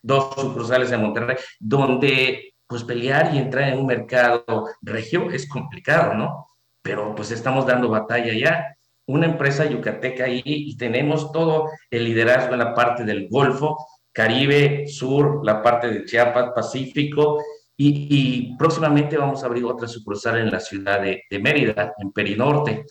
dos 0.01 0.33
sucursales 0.35 0.91
en 0.91 1.01
Monterrey, 1.01 1.37
donde 1.59 2.55
pues 2.65 2.83
pelear 2.83 3.35
y 3.35 3.37
entrar 3.37 3.69
en 3.69 3.77
un 3.77 3.85
mercado 3.85 4.65
regio 4.81 5.29
es 5.29 5.47
complicado, 5.47 6.15
¿no? 6.15 6.47
Pero 6.81 7.13
pues 7.13 7.29
estamos 7.29 7.67
dando 7.67 7.87
batalla 7.87 8.33
ya 8.33 8.75
una 9.11 9.25
empresa 9.25 9.65
yucateca 9.65 10.23
ahí 10.23 10.41
y 10.45 10.77
tenemos 10.77 11.31
todo 11.31 11.69
el 11.89 12.05
liderazgo 12.05 12.53
en 12.53 12.59
la 12.59 12.73
parte 12.73 13.03
del 13.03 13.27
Golfo, 13.29 13.77
Caribe, 14.11 14.87
Sur, 14.87 15.41
la 15.43 15.61
parte 15.61 15.89
de 15.89 16.05
Chiapas, 16.05 16.51
Pacífico, 16.55 17.39
y, 17.75 18.07
y 18.09 18.57
próximamente 18.57 19.17
vamos 19.17 19.43
a 19.43 19.47
abrir 19.47 19.65
otra 19.65 19.87
sucursal 19.87 20.37
en 20.37 20.51
la 20.51 20.59
ciudad 20.59 21.01
de, 21.01 21.23
de 21.29 21.39
Mérida, 21.39 21.93
en 21.97 22.11
Perinorte. 22.11 22.85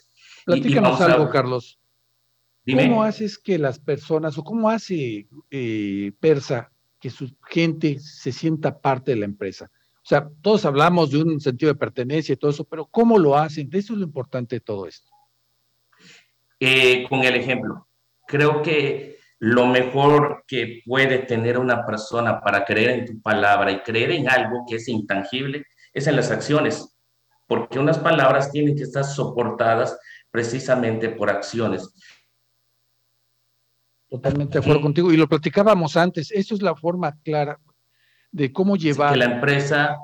Platícanos 0.45 0.99
y, 0.99 1.03
y 1.03 1.07
algo, 1.07 1.25
a... 1.25 1.31
Carlos. 1.31 1.81
Dime. 2.65 2.89
¿Cómo 2.89 3.03
haces 3.03 3.39
que 3.39 3.59
las 3.59 3.79
personas, 3.79 4.37
o 4.37 4.45
cómo 4.45 4.69
hace 4.69 5.27
eh, 5.51 6.13
Persa 6.21 6.71
que 7.01 7.09
su 7.09 7.35
gente 7.49 7.99
se 7.99 8.33
sienta 8.33 8.79
parte 8.79 9.13
de 9.13 9.19
la 9.19 9.25
empresa? 9.25 9.71
O 9.97 10.09
sea, 10.11 10.29
todos 10.43 10.65
hablamos 10.65 11.11
de 11.11 11.23
un 11.23 11.41
sentido 11.41 11.73
de 11.73 11.79
pertenencia 11.79 12.33
y 12.33 12.37
todo 12.37 12.51
eso, 12.51 12.65
pero 12.65 12.87
¿cómo 12.87 13.19
lo 13.19 13.37
hacen? 13.37 13.69
Eso 13.73 13.93
es 13.95 13.99
lo 13.99 14.05
importante 14.05 14.57
de 14.57 14.61
todo 14.61 14.87
esto 14.87 15.10
eh, 16.61 17.07
con 17.09 17.25
el 17.25 17.35
ejemplo. 17.35 17.89
Creo 18.27 18.63
que 18.63 19.19
lo 19.39 19.67
mejor 19.67 20.45
que 20.47 20.83
puede 20.85 21.21
tener 21.21 21.59
una 21.59 21.87
persona 21.87 22.41
para 22.43 22.65
creer 22.65 22.91
en 22.91 23.07
tu 23.07 23.23
palabra 23.23 23.73
y 23.73 23.81
creer 23.81 24.11
en 24.11 24.29
algo 24.29 24.65
que 24.69 24.77
es 24.77 24.87
intangible 24.89 25.65
es 25.95 26.07
en 26.07 26.17
las 26.17 26.31
acciones, 26.31 26.95
porque 27.47 27.79
unas 27.79 27.99
palabras 27.99 28.53
tienen 28.53 28.77
que 28.77 28.83
estar 28.83 29.03
soportadas 29.03 29.99
precisamente 30.31 31.09
por 31.09 31.31
acciones. 31.31 31.93
Totalmente 34.09 34.59
de 34.59 34.59
acuerdo 34.59 34.83
contigo. 34.83 35.11
Y 35.13 35.17
lo 35.17 35.29
platicábamos 35.29 35.97
antes. 35.97 36.31
Eso 36.31 36.55
es 36.55 36.63
la 36.63 36.75
forma 36.75 37.17
clara 37.23 37.59
de 38.31 38.53
cómo 38.53 38.77
llevar. 38.77 39.13
que 39.13 39.19
la 39.19 39.25
empresa. 39.25 39.97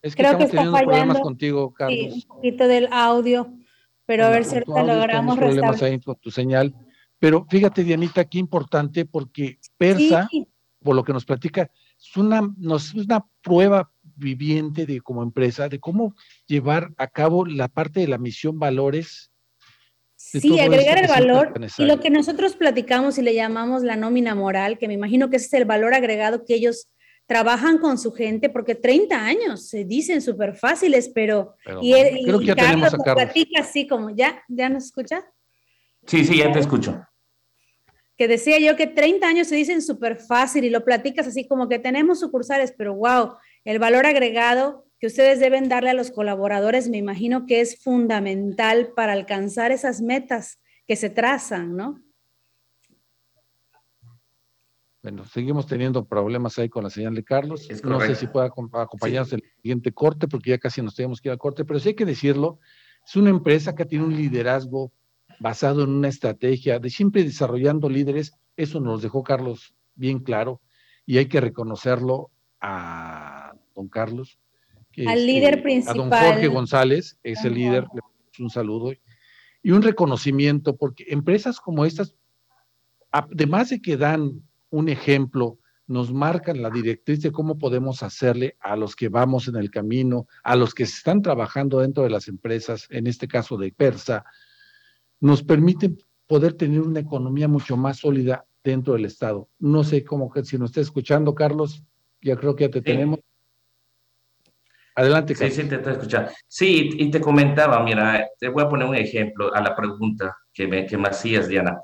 Es 0.00 0.16
que 0.16 0.22
Creo 0.22 0.32
estamos 0.32 0.50
que 0.50 0.56
teniendo 0.56 0.72
fallando, 0.72 0.90
problemas 0.90 1.20
contigo, 1.20 1.72
Carlos. 1.72 1.98
Sí, 2.14 2.26
un 2.28 2.36
poquito 2.36 2.66
del 2.66 2.88
audio 2.90 3.52
pero 4.06 4.26
a 4.26 4.30
ver 4.30 4.44
si 4.44 4.54
ahorita 4.54 4.82
logramos 4.82 5.36
problemas 5.38 5.82
ahí 5.82 6.00
con 6.00 6.16
tu 6.16 6.30
señal. 6.30 6.74
Pero 7.18 7.46
fíjate, 7.48 7.84
Dianita, 7.84 8.24
qué 8.24 8.38
importante 8.38 9.04
porque 9.04 9.58
Persa, 9.78 10.28
sí. 10.30 10.46
por 10.82 10.96
lo 10.96 11.04
que 11.04 11.12
nos 11.12 11.24
platica, 11.24 11.70
es 11.98 12.16
una, 12.16 12.42
nos, 12.56 12.88
es 12.94 13.06
una 13.06 13.24
prueba 13.42 13.92
viviente 14.16 14.86
de 14.86 15.00
como 15.00 15.22
empresa, 15.22 15.68
de 15.68 15.78
cómo 15.78 16.14
llevar 16.46 16.92
a 16.96 17.06
cabo 17.06 17.46
la 17.46 17.68
parte 17.68 18.00
de 18.00 18.08
la 18.08 18.18
misión 18.18 18.58
valores. 18.58 19.30
Sí, 20.16 20.58
agregar 20.60 20.98
el 20.98 21.08
valor 21.08 21.52
y 21.78 21.84
lo 21.84 21.98
que 21.98 22.08
nosotros 22.08 22.54
platicamos 22.54 23.18
y 23.18 23.22
le 23.22 23.34
llamamos 23.34 23.82
la 23.82 23.96
nómina 23.96 24.34
moral, 24.34 24.78
que 24.78 24.86
me 24.86 24.94
imagino 24.94 25.30
que 25.30 25.36
ese 25.36 25.46
es 25.46 25.54
el 25.54 25.64
valor 25.64 25.94
agregado 25.94 26.44
que 26.44 26.54
ellos 26.54 26.88
trabajan 27.26 27.78
con 27.78 27.98
su 27.98 28.12
gente, 28.12 28.50
porque 28.50 28.74
30 28.74 29.16
años 29.16 29.68
se 29.68 29.84
dicen 29.84 30.20
súper 30.20 30.54
fáciles, 30.54 31.10
pero, 31.14 31.56
y, 31.80 31.92
creo 32.24 32.40
que 32.40 32.46
ya 32.46 32.54
Carlos, 32.54 32.94
a 32.94 32.98
Carlos. 32.98 33.24
platica 33.24 33.60
así 33.60 33.86
como, 33.86 34.10
¿ya? 34.10 34.42
¿Ya 34.48 34.68
nos 34.68 34.84
escucha? 34.84 35.24
Sí, 36.06 36.24
sí, 36.24 36.38
ya 36.38 36.52
te 36.52 36.58
escucho 36.58 37.06
que 38.22 38.28
decía 38.28 38.58
yo 38.60 38.76
que 38.76 38.86
30 38.86 39.26
años 39.26 39.48
se 39.48 39.56
dicen 39.56 39.82
súper 39.82 40.16
fácil 40.16 40.64
y 40.64 40.70
lo 40.70 40.84
platicas 40.84 41.26
así 41.26 41.48
como 41.48 41.68
que 41.68 41.80
tenemos 41.80 42.20
sucursales, 42.20 42.72
pero 42.76 42.94
wow, 42.94 43.34
el 43.64 43.80
valor 43.80 44.06
agregado 44.06 44.84
que 45.00 45.08
ustedes 45.08 45.40
deben 45.40 45.68
darle 45.68 45.90
a 45.90 45.94
los 45.94 46.12
colaboradores, 46.12 46.88
me 46.88 46.98
imagino 46.98 47.46
que 47.46 47.60
es 47.60 47.82
fundamental 47.82 48.92
para 48.94 49.14
alcanzar 49.14 49.72
esas 49.72 50.00
metas 50.00 50.60
que 50.86 50.94
se 50.94 51.10
trazan, 51.10 51.74
¿no? 51.74 52.00
Bueno, 55.02 55.24
seguimos 55.24 55.66
teniendo 55.66 56.04
problemas 56.04 56.58
ahí 56.58 56.68
con 56.68 56.84
la 56.84 56.90
señal 56.90 57.14
de 57.14 57.24
Carlos. 57.24 57.68
no 57.82 58.00
sé 58.00 58.14
si 58.14 58.28
pueda 58.28 58.46
acompañarnos 58.46 59.32
en 59.32 59.40
el 59.40 59.50
siguiente 59.60 59.92
corte, 59.92 60.28
porque 60.28 60.50
ya 60.50 60.58
casi 60.58 60.80
nos 60.80 60.94
tenemos 60.94 61.20
que 61.20 61.28
ir 61.28 61.32
al 61.32 61.38
corte, 61.38 61.64
pero 61.64 61.80
sí 61.80 61.88
hay 61.88 61.94
que 61.94 62.04
decirlo, 62.04 62.60
es 63.04 63.16
una 63.16 63.30
empresa 63.30 63.74
que 63.74 63.84
tiene 63.84 64.04
un 64.04 64.16
liderazgo 64.16 64.92
basado 65.40 65.82
en 65.82 65.90
una 65.90 66.08
estrategia 66.08 66.78
de 66.78 66.88
siempre 66.88 67.24
desarrollando 67.24 67.88
líderes. 67.88 68.32
Eso 68.56 68.78
nos 68.78 69.02
dejó 69.02 69.24
Carlos 69.24 69.74
bien 69.96 70.20
claro 70.20 70.60
y 71.04 71.18
hay 71.18 71.26
que 71.26 71.40
reconocerlo 71.40 72.30
a 72.60 73.54
don 73.74 73.88
Carlos. 73.88 74.38
Al 75.04 75.26
líder 75.26 75.64
principal. 75.64 75.94
A 75.94 75.98
don 75.98 76.10
Jorge 76.10 76.46
González, 76.46 77.18
es 77.24 77.44
el 77.44 77.54
líder, 77.54 77.86
le 77.92 78.00
un 78.38 78.50
saludo 78.50 78.92
y 79.62 79.70
un 79.70 79.82
reconocimiento, 79.82 80.76
porque 80.76 81.04
empresas 81.08 81.60
como 81.60 81.84
estas, 81.84 82.14
además 83.10 83.70
de 83.70 83.80
que 83.80 83.96
dan 83.96 84.42
un 84.72 84.88
ejemplo, 84.88 85.58
nos 85.86 86.12
marcan 86.12 86.62
la 86.62 86.70
directriz 86.70 87.20
de 87.20 87.30
cómo 87.30 87.58
podemos 87.58 88.02
hacerle 88.02 88.56
a 88.60 88.74
los 88.74 88.96
que 88.96 89.10
vamos 89.10 89.46
en 89.46 89.56
el 89.56 89.70
camino, 89.70 90.26
a 90.42 90.56
los 90.56 90.74
que 90.74 90.84
están 90.84 91.20
trabajando 91.20 91.80
dentro 91.80 92.02
de 92.02 92.10
las 92.10 92.26
empresas, 92.26 92.86
en 92.90 93.06
este 93.06 93.28
caso 93.28 93.58
de 93.58 93.70
Persa, 93.70 94.24
nos 95.20 95.42
permite 95.42 95.92
poder 96.26 96.54
tener 96.54 96.80
una 96.80 97.00
economía 97.00 97.48
mucho 97.48 97.76
más 97.76 97.98
sólida 97.98 98.46
dentro 98.64 98.94
del 98.94 99.04
Estado. 99.04 99.48
No 99.58 99.84
sé 99.84 100.04
cómo, 100.04 100.32
si 100.42 100.56
nos 100.56 100.70
está 100.70 100.80
escuchando, 100.80 101.34
Carlos, 101.34 101.84
ya 102.22 102.36
creo 102.36 102.56
que 102.56 102.64
ya 102.64 102.70
te 102.70 102.80
tenemos. 102.80 103.20
Adelante, 104.94 105.34
Carlos. 105.34 105.54
Sí, 105.54 105.62
sí, 105.62 105.68
te 105.68 105.76
estoy 105.76 105.92
escuchando. 105.92 106.30
Sí, 106.48 106.90
y 106.94 107.10
te 107.10 107.20
comentaba, 107.20 107.82
mira, 107.82 108.26
te 108.38 108.48
voy 108.48 108.64
a 108.64 108.68
poner 108.68 108.88
un 108.88 108.94
ejemplo 108.94 109.54
a 109.54 109.60
la 109.60 109.76
pregunta 109.76 110.34
que 110.50 110.66
me, 110.66 110.86
que 110.86 110.96
me 110.96 111.08
hacías, 111.08 111.48
Diana. 111.48 111.78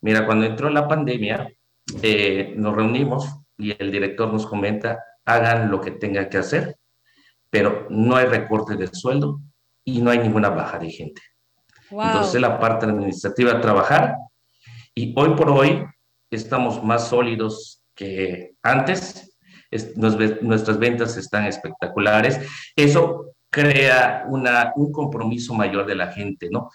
Mira, 0.00 0.24
cuando 0.24 0.46
entró 0.46 0.70
la 0.70 0.86
pandemia, 0.86 1.52
eh, 2.02 2.54
nos 2.56 2.74
reunimos 2.74 3.28
y 3.56 3.74
el 3.80 3.90
director 3.90 4.32
nos 4.32 4.46
comenta, 4.46 5.02
hagan 5.24 5.70
lo 5.70 5.80
que 5.80 5.92
tengan 5.92 6.28
que 6.28 6.38
hacer, 6.38 6.76
pero 7.50 7.86
no 7.90 8.16
hay 8.16 8.26
recorte 8.26 8.76
de 8.76 8.88
sueldo 8.88 9.40
y 9.84 10.00
no 10.00 10.10
hay 10.10 10.18
ninguna 10.18 10.50
baja 10.50 10.78
de 10.78 10.90
gente. 10.90 11.22
Entonces 11.90 12.40
la 12.40 12.58
parte 12.58 12.86
administrativa 12.86 13.52
a 13.52 13.60
trabajar 13.60 14.16
y 14.94 15.14
hoy 15.16 15.34
por 15.34 15.50
hoy 15.50 15.84
estamos 16.30 16.82
más 16.84 17.08
sólidos 17.08 17.82
que 17.94 18.52
antes. 18.62 19.36
nuestras 19.96 20.78
ventas 20.78 21.16
están 21.16 21.44
espectaculares. 21.46 22.40
Eso 22.76 23.34
crea 23.50 24.24
una, 24.28 24.72
un 24.76 24.92
compromiso 24.92 25.54
mayor 25.54 25.86
de 25.86 25.94
la 25.94 26.12
gente, 26.12 26.48
¿no? 26.50 26.70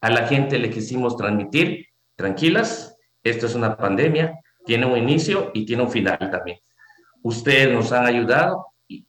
A 0.00 0.10
la 0.10 0.26
gente 0.26 0.58
le 0.58 0.70
quisimos 0.70 1.16
transmitir, 1.16 1.86
tranquilas, 2.16 2.96
esto 3.22 3.46
es 3.46 3.54
una 3.54 3.76
pandemia, 3.76 4.38
tiene 4.66 4.84
un 4.84 4.98
inicio 4.98 5.50
y 5.54 5.64
tiene 5.64 5.84
un 5.84 5.90
final 5.90 6.18
también. 6.18 6.58
Ustedes 7.22 7.72
nos 7.72 7.92
han 7.92 8.04
ayudado 8.06 8.66
y 8.88 9.06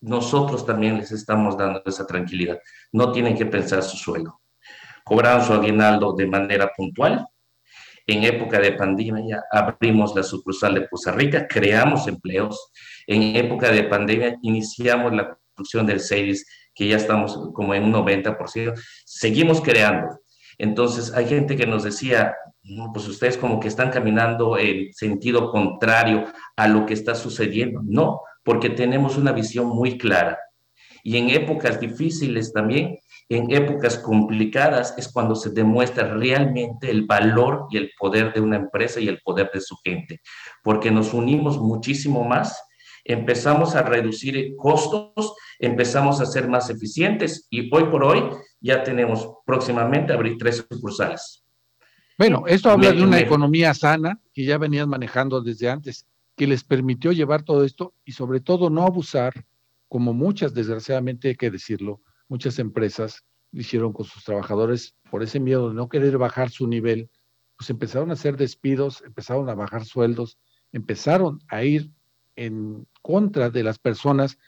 nosotros 0.00 0.64
también 0.64 0.96
les 0.96 1.12
estamos 1.12 1.58
dando 1.58 1.82
esa 1.84 2.06
tranquilidad. 2.06 2.58
No 2.92 3.12
tienen 3.12 3.36
que 3.36 3.46
pensar 3.46 3.82
su 3.82 3.96
suelo 3.96 4.38
cobraron 5.04 5.44
su 5.44 5.52
aguinaldo 5.52 6.12
de 6.12 6.26
manera 6.26 6.72
puntual. 6.76 7.26
En 8.06 8.24
época 8.24 8.58
de 8.58 8.72
pandemia 8.72 9.44
abrimos 9.50 10.14
la 10.14 10.22
sucursal 10.22 10.74
de 10.74 10.82
Poza 10.82 11.12
Rica, 11.12 11.46
creamos 11.46 12.08
empleos. 12.08 12.72
En 13.06 13.36
época 13.36 13.70
de 13.70 13.84
pandemia 13.84 14.36
iniciamos 14.42 15.12
la 15.12 15.28
construcción 15.28 15.86
del 15.86 16.00
CEDIS, 16.00 16.44
que 16.74 16.88
ya 16.88 16.96
estamos 16.96 17.38
como 17.54 17.74
en 17.74 17.84
un 17.84 17.92
90%. 17.92 18.74
Seguimos 19.04 19.60
creando. 19.60 20.18
Entonces 20.58 21.12
hay 21.14 21.26
gente 21.26 21.56
que 21.56 21.66
nos 21.66 21.84
decía, 21.84 22.34
pues 22.92 23.08
ustedes 23.08 23.36
como 23.36 23.58
que 23.60 23.68
están 23.68 23.90
caminando 23.90 24.56
en 24.56 24.92
sentido 24.92 25.50
contrario 25.50 26.26
a 26.56 26.68
lo 26.68 26.86
que 26.86 26.94
está 26.94 27.14
sucediendo. 27.14 27.80
No, 27.84 28.20
porque 28.44 28.70
tenemos 28.70 29.16
una 29.16 29.32
visión 29.32 29.68
muy 29.68 29.98
clara. 29.98 30.38
Y 31.04 31.16
en 31.16 31.30
épocas 31.30 31.80
difíciles 31.80 32.52
también 32.52 32.98
en 33.28 33.50
épocas 33.50 33.98
complicadas 33.98 34.94
es 34.98 35.10
cuando 35.10 35.34
se 35.34 35.50
demuestra 35.50 36.14
realmente 36.14 36.90
el 36.90 37.06
valor 37.06 37.66
y 37.70 37.78
el 37.78 37.90
poder 37.98 38.32
de 38.32 38.40
una 38.40 38.56
empresa 38.56 39.00
y 39.00 39.08
el 39.08 39.20
poder 39.22 39.50
de 39.52 39.60
su 39.60 39.76
gente, 39.82 40.20
porque 40.62 40.90
nos 40.90 41.14
unimos 41.14 41.58
muchísimo 41.58 42.24
más, 42.24 42.62
empezamos 43.04 43.74
a 43.74 43.82
reducir 43.82 44.54
costos, 44.56 45.34
empezamos 45.58 46.20
a 46.20 46.26
ser 46.26 46.46
más 46.46 46.68
eficientes 46.68 47.46
y 47.50 47.74
hoy 47.74 47.84
por 47.84 48.04
hoy 48.04 48.22
ya 48.60 48.82
tenemos 48.82 49.28
próximamente 49.46 50.12
abrir 50.12 50.36
tres 50.38 50.66
sucursales. 50.68 51.41
Bueno, 52.22 52.44
esto 52.46 52.70
habla 52.70 52.92
de 52.92 53.02
una 53.02 53.18
economía 53.18 53.74
sana 53.74 54.20
que 54.32 54.44
ya 54.44 54.56
venían 54.56 54.88
manejando 54.88 55.40
desde 55.40 55.68
antes, 55.68 56.06
que 56.36 56.46
les 56.46 56.62
permitió 56.62 57.10
llevar 57.10 57.42
todo 57.42 57.64
esto 57.64 57.94
y 58.04 58.12
sobre 58.12 58.38
todo 58.38 58.70
no 58.70 58.84
abusar, 58.84 59.44
como 59.88 60.14
muchas, 60.14 60.54
desgraciadamente 60.54 61.30
hay 61.30 61.34
que 61.34 61.50
decirlo, 61.50 62.00
muchas 62.28 62.60
empresas 62.60 63.24
hicieron 63.50 63.92
con 63.92 64.06
sus 64.06 64.22
trabajadores 64.22 64.94
por 65.10 65.24
ese 65.24 65.40
miedo 65.40 65.70
de 65.70 65.74
no 65.74 65.88
querer 65.88 66.16
bajar 66.16 66.50
su 66.50 66.68
nivel, 66.68 67.10
pues 67.56 67.70
empezaron 67.70 68.10
a 68.10 68.12
hacer 68.12 68.36
despidos, 68.36 69.02
empezaron 69.04 69.48
a 69.48 69.56
bajar 69.56 69.84
sueldos, 69.84 70.38
empezaron 70.70 71.40
a 71.48 71.64
ir 71.64 71.90
en 72.36 72.86
contra 73.02 73.50
de 73.50 73.64
las 73.64 73.80
personas 73.80 74.38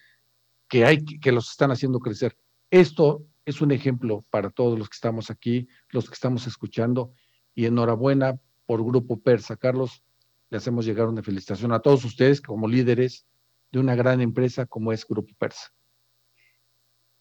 que 0.68 0.84
hay 0.84 1.04
que 1.04 1.32
los 1.32 1.50
están 1.50 1.72
haciendo 1.72 1.98
crecer. 1.98 2.36
Esto 2.70 3.26
es 3.44 3.60
un 3.60 3.72
ejemplo 3.72 4.24
para 4.30 4.50
todos 4.50 4.78
los 4.78 4.88
que 4.88 4.94
estamos 4.94 5.28
aquí, 5.28 5.66
los 5.90 6.06
que 6.08 6.14
estamos 6.14 6.46
escuchando 6.46 7.12
y 7.54 7.66
enhorabuena 7.66 8.38
por 8.66 8.84
Grupo 8.84 9.20
Persa. 9.20 9.56
Carlos, 9.56 10.02
le 10.50 10.58
hacemos 10.58 10.84
llegar 10.84 11.08
una 11.08 11.22
felicitación 11.22 11.72
a 11.72 11.80
todos 11.80 12.04
ustedes 12.04 12.40
como 12.40 12.68
líderes 12.68 13.26
de 13.72 13.80
una 13.80 13.94
gran 13.94 14.20
empresa 14.20 14.66
como 14.66 14.92
es 14.92 15.06
Grupo 15.06 15.32
Persa. 15.38 15.72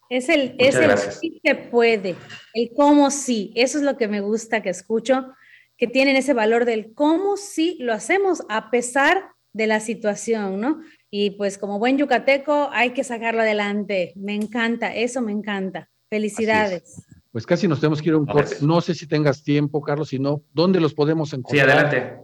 Es 0.09 0.29
el, 0.29 0.55
es 0.59 0.75
el 0.75 0.95
sí 0.97 1.39
que 1.43 1.55
puede, 1.55 2.15
el 2.53 2.71
cómo 2.75 3.09
sí. 3.09 3.51
Eso 3.55 3.79
es 3.79 3.83
lo 3.83 3.97
que 3.97 4.07
me 4.07 4.21
gusta 4.21 4.61
que 4.61 4.69
escucho, 4.69 5.33
que 5.77 5.87
tienen 5.87 6.15
ese 6.15 6.33
valor 6.33 6.65
del 6.65 6.93
cómo 6.93 7.37
sí 7.37 7.77
lo 7.79 7.93
hacemos 7.93 8.43
a 8.49 8.69
pesar 8.69 9.31
de 9.53 9.67
la 9.67 9.79
situación, 9.79 10.59
¿no? 10.59 10.81
Y 11.09 11.31
pues 11.31 11.57
como 11.57 11.79
buen 11.79 11.97
yucateco 11.97 12.69
hay 12.71 12.91
que 12.91 13.03
sacarlo 13.03 13.41
adelante. 13.41 14.13
Me 14.15 14.35
encanta, 14.35 14.93
eso 14.93 15.21
me 15.21 15.31
encanta. 15.31 15.89
Felicidades. 16.09 17.03
Pues 17.33 17.47
casi 17.47 17.67
nos 17.67 17.79
tenemos 17.79 17.99
que 17.99 18.09
ir 18.09 18.13
a 18.13 18.19
un 18.19 18.27
corte. 18.27 18.57
No 18.61 18.79
sé 18.79 18.93
si 18.93 19.07
tengas 19.07 19.41
tiempo, 19.41 19.81
Carlos, 19.81 20.09
si 20.09 20.19
no, 20.19 20.43
¿dónde 20.53 20.79
los 20.79 20.93
podemos 20.93 21.33
encontrar? 21.33 21.65
Sí, 21.65 21.71
adelante. 21.71 22.19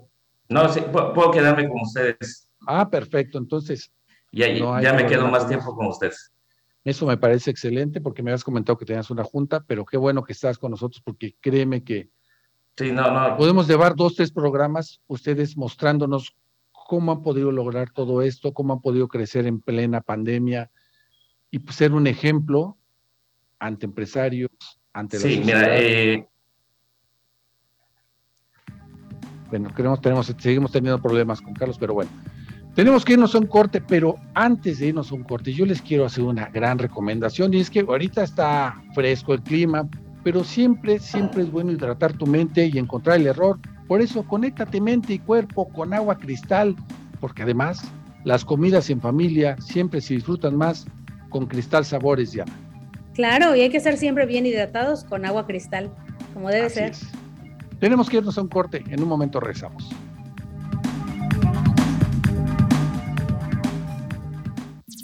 No, 0.48 0.70
sí, 0.70 0.82
puedo 0.92 1.32
quedarme 1.32 1.68
con 1.68 1.82
ustedes. 1.82 2.48
Ah, 2.68 2.88
perfecto. 2.88 3.40
Entonces. 3.40 3.92
Ya, 4.32 4.48
ya 4.80 4.94
me 4.94 5.08
quedo 5.08 5.28
más 5.28 5.48
tiempo 5.48 5.76
con 5.76 5.88
ustedes. 5.88 6.32
Eso 6.84 7.08
me 7.08 7.18
parece 7.18 7.50
excelente 7.50 8.02
porque 8.02 8.22
me 8.22 8.30
habías 8.30 8.44
comentado 8.44 8.78
que 8.78 8.86
tenías 8.86 9.10
una 9.10 9.24
junta, 9.24 9.64
pero 9.66 9.84
qué 9.84 9.98
bueno 9.98 10.24
que 10.24 10.34
estás 10.34 10.60
con 10.60 10.70
nosotros 10.70 11.02
porque 11.04 11.36
créeme 11.42 11.84
que 11.84 12.12
sí, 12.78 12.92
no, 12.92 13.12
no. 13.12 13.36
podemos 13.36 13.68
llevar 13.68 13.96
dos, 13.96 14.16
tres 14.16 14.32
programas, 14.32 15.02
ustedes 15.08 15.58
mostrándonos 15.58 16.36
cómo 16.72 17.12
han 17.12 17.24
podido 17.24 17.52
lograr 17.52 17.90
todo 17.90 18.22
esto, 18.22 18.54
cómo 18.54 18.74
han 18.74 18.82
podido 18.82 19.08
crecer 19.08 19.48
en 19.48 19.60
plena 19.60 20.02
pandemia 20.02 20.70
y 21.50 21.58
pues, 21.60 21.76
ser 21.76 21.94
un 21.94 22.06
ejemplo 22.06 22.78
ante 23.58 23.88
empresarios, 23.88 24.52
ante 24.94 25.20
sí, 25.20 25.42
mira, 25.44 25.78
eh... 25.78 26.28
Bueno, 29.50 29.74
queremos, 29.74 30.00
tenemos, 30.02 30.36
seguimos 30.38 30.72
teniendo 30.72 31.02
problemas 31.02 31.42
con 31.42 31.54
Carlos, 31.54 31.78
pero 31.80 31.96
bueno. 31.96 32.12
Tenemos 32.76 33.04
que 33.04 33.14
irnos 33.14 33.34
a 33.34 33.40
un 33.40 33.48
corte, 33.48 33.82
pero 33.82 34.16
antes 34.36 34.80
de 34.80 34.88
irnos 34.88 35.12
a 35.12 35.16
un 35.16 35.24
corte, 35.24 35.52
yo 35.52 35.66
les 35.66 35.82
quiero 35.82 36.06
hacer 36.06 36.24
una 36.24 36.46
gran 36.50 36.78
recomendación 36.78 37.54
y 37.54 37.60
es 37.60 37.70
que 37.70 37.80
ahorita 37.80 38.24
está 38.24 38.82
fresco 38.94 39.34
el 39.34 39.42
clima, 39.42 39.90
pero 40.24 40.44
siempre, 40.44 41.00
siempre 41.00 41.44
es 41.44 41.52
bueno 41.52 41.72
hidratar 41.72 42.14
tu 42.14 42.28
mente 42.28 42.68
y 42.68 42.78
encontrar 42.78 43.18
el 43.18 43.28
error. 43.28 43.60
Por 43.88 44.02
eso, 44.02 44.24
conéctate 44.24 44.80
mente 44.80 45.14
y 45.14 45.20
cuerpo 45.20 45.68
con 45.70 45.94
agua 45.94 46.18
cristal, 46.20 46.76
porque 47.20 47.44
además 47.44 47.84
las 48.24 48.46
comidas 48.46 48.90
en 48.90 49.02
familia 49.02 49.58
siempre 49.60 50.00
se 50.00 50.14
disfrutan 50.14 50.56
más 50.56 50.86
con 51.30 51.48
cristal 51.48 51.86
sabores 51.86 52.32
ya. 52.32 52.46
Claro, 53.20 53.54
y 53.54 53.60
hay 53.60 53.70
que 53.70 53.82
ser 53.82 53.98
siempre 53.98 54.26
bien 54.26 54.46
hidratados 54.46 55.04
con 55.04 55.26
agua 55.26 55.46
cristal, 55.46 55.92
como 56.34 56.48
debe 56.48 56.70
ser. 56.70 56.94
Tenemos 57.78 58.10
que 58.10 58.16
irnos 58.16 58.38
a 58.38 58.42
un 58.42 58.48
corte, 58.48 58.82
en 58.88 59.04
un 59.04 59.10
momento 59.10 59.42
rezamos. 59.42 59.90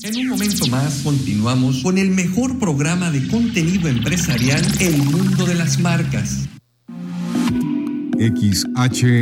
En 0.04 0.16
un 0.16 0.30
momento 0.30 0.66
más 0.68 1.02
continuamos 1.04 1.84
con 1.84 1.98
el 1.98 2.10
mejor 2.10 2.58
programa 2.58 3.12
de 3.12 3.28
contenido 3.28 3.90
empresarial 3.90 4.64
El 4.80 4.98
Mundo 5.00 5.46
de 5.46 5.56
las 5.56 5.78
Marcas. 5.82 6.48
XHBG 8.18 9.20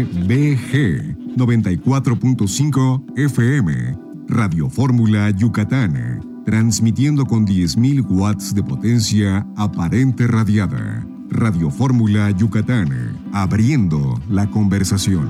94.5 1.36 3.17
FM 3.17 3.97
Radio 4.27 4.69
Fórmula 4.69 5.32
Yucatán, 5.32 6.32
transmitiendo 6.45 7.25
con 7.25 7.45
10.000 7.45 8.06
watts 8.10 8.53
de 8.53 8.63
potencia 8.63 9.45
aparente 9.56 10.27
radiada. 10.27 11.06
Radio 11.29 11.71
Fórmula 11.71 12.29
Yucatán, 12.32 13.17
abriendo 13.34 14.19
la 14.29 14.49
conversación. 14.49 15.29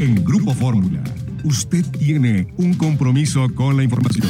En 0.00 0.24
Grupo 0.24 0.54
Fórmula, 0.54 1.04
usted 1.44 1.84
tiene 1.98 2.48
un 2.56 2.72
compromiso 2.72 3.54
con 3.54 3.76
la 3.76 3.82
información. 3.82 4.26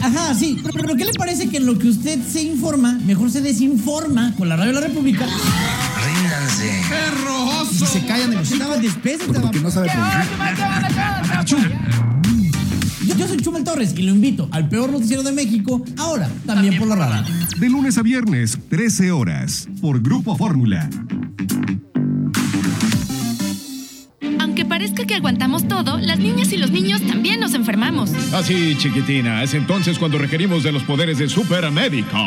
Ajá, 0.00 0.32
sí, 0.32 0.60
pero, 0.62 0.78
pero, 0.80 0.94
¿qué 0.94 1.06
le 1.06 1.12
parece 1.12 1.48
que 1.48 1.56
en 1.56 1.66
lo 1.66 1.76
que 1.76 1.88
usted 1.88 2.20
se 2.22 2.44
informa, 2.44 3.00
mejor 3.04 3.28
se 3.28 3.40
desinforma 3.40 4.32
con 4.38 4.48
la 4.48 4.54
radio 4.54 4.74
de 4.74 4.80
la 4.80 4.86
República? 4.86 5.26
Ríndanse. 6.06 6.82
Y 7.72 7.84
se 7.84 8.06
callan 8.06 8.30
de 8.30 8.36
los 8.36 8.52
estaban 8.52 8.80
despeses. 8.80 9.26
Porque 9.26 9.58
no 9.58 9.72
sabe. 9.72 9.90
Yo, 11.44 11.56
yo 13.16 13.26
soy 13.26 13.38
Chumel 13.38 13.64
Torres 13.64 13.94
y 13.96 14.02
lo 14.02 14.14
invito 14.14 14.48
al 14.52 14.68
peor 14.68 14.92
noticiero 14.92 15.24
de 15.24 15.32
México, 15.32 15.82
ahora 15.96 16.30
también 16.46 16.78
por 16.78 16.86
la 16.86 16.94
radio. 16.94 17.34
De 17.58 17.68
lunes 17.68 17.98
a 17.98 18.02
viernes, 18.02 18.56
13 18.68 19.10
horas, 19.10 19.68
por 19.80 20.00
Grupo 20.00 20.36
Fórmula. 20.36 20.88
Parezca 24.68 25.04
que 25.04 25.14
aguantamos 25.14 25.66
todo, 25.66 25.98
las 25.98 26.18
niñas 26.18 26.52
y 26.52 26.58
los 26.58 26.70
niños 26.70 27.00
también 27.02 27.40
nos 27.40 27.54
enfermamos. 27.54 28.12
Así, 28.32 28.76
chiquitina, 28.76 29.42
es 29.42 29.54
entonces 29.54 29.98
cuando 29.98 30.18
requerimos 30.18 30.62
de 30.62 30.72
los 30.72 30.82
poderes 30.82 31.18
de 31.18 31.28
Supermédico. 31.28 32.18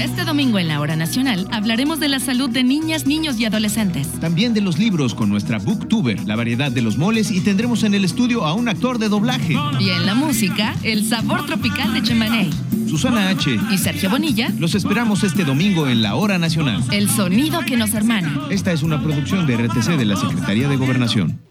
Este 0.00 0.24
domingo 0.24 0.58
en 0.58 0.68
la 0.68 0.80
Hora 0.80 0.96
Nacional 0.96 1.46
hablaremos 1.50 2.00
de 2.00 2.08
la 2.08 2.20
salud 2.20 2.48
de 2.48 2.64
niñas, 2.64 3.06
niños 3.06 3.38
y 3.38 3.44
adolescentes. 3.44 4.08
También 4.20 4.54
de 4.54 4.60
los 4.60 4.78
libros 4.78 5.14
con 5.14 5.28
nuestra 5.28 5.58
Booktuber, 5.58 6.24
la 6.26 6.36
variedad 6.36 6.70
de 6.70 6.82
los 6.82 6.96
moles 6.96 7.30
y 7.30 7.40
tendremos 7.40 7.82
en 7.82 7.94
el 7.94 8.04
estudio 8.04 8.46
a 8.46 8.54
un 8.54 8.68
actor 8.68 8.98
de 8.98 9.08
doblaje. 9.08 9.54
Y 9.80 9.90
en 9.90 10.06
la 10.06 10.14
música, 10.14 10.74
el 10.82 11.04
sabor 11.04 11.46
tropical 11.46 11.92
de 11.94 12.02
Chemaney. 12.02 12.50
Susana 12.88 13.28
H. 13.28 13.58
y 13.70 13.78
Sergio 13.78 14.08
Bonilla. 14.08 14.50
Los 14.58 14.74
esperamos 14.74 15.22
este 15.22 15.44
domingo 15.44 15.88
en 15.88 16.00
la 16.00 16.14
Hora 16.14 16.38
Nacional. 16.38 16.82
El 16.90 17.10
sonido 17.10 17.60
que 17.66 17.76
nos 17.76 17.92
hermana. 17.92 18.46
Esta 18.50 18.72
es 18.72 18.82
una 18.82 19.02
producción 19.02 19.46
de 19.46 19.56
RTC 19.56 19.96
de 19.98 20.04
la 20.04 20.16
Secretaría 20.16 20.68
de 20.68 20.76
Gobernación. 20.76 21.47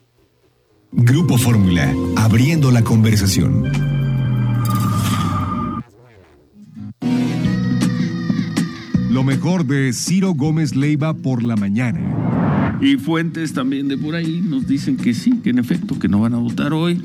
Grupo 0.92 1.38
Fórmula, 1.38 1.94
abriendo 2.16 2.72
la 2.72 2.82
conversación. 2.82 3.64
Lo 9.10 9.24
mejor 9.24 9.66
de 9.66 9.92
Ciro 9.94 10.34
Gómez 10.34 10.76
Leiva 10.76 11.14
por 11.14 11.44
la 11.44 11.56
mañana. 11.56 12.78
Y 12.80 12.98
fuentes 12.98 13.54
también 13.54 13.88
de 13.88 13.98
por 13.98 14.16
ahí 14.16 14.42
nos 14.42 14.68
dicen 14.68 14.96
que 14.96 15.14
sí, 15.14 15.40
que 15.44 15.50
en 15.50 15.60
efecto, 15.60 16.00
que 16.00 16.08
no 16.08 16.22
van 16.22 16.36
a 16.36 16.38
votar 16.38 16.74
hoy. 16.74 17.02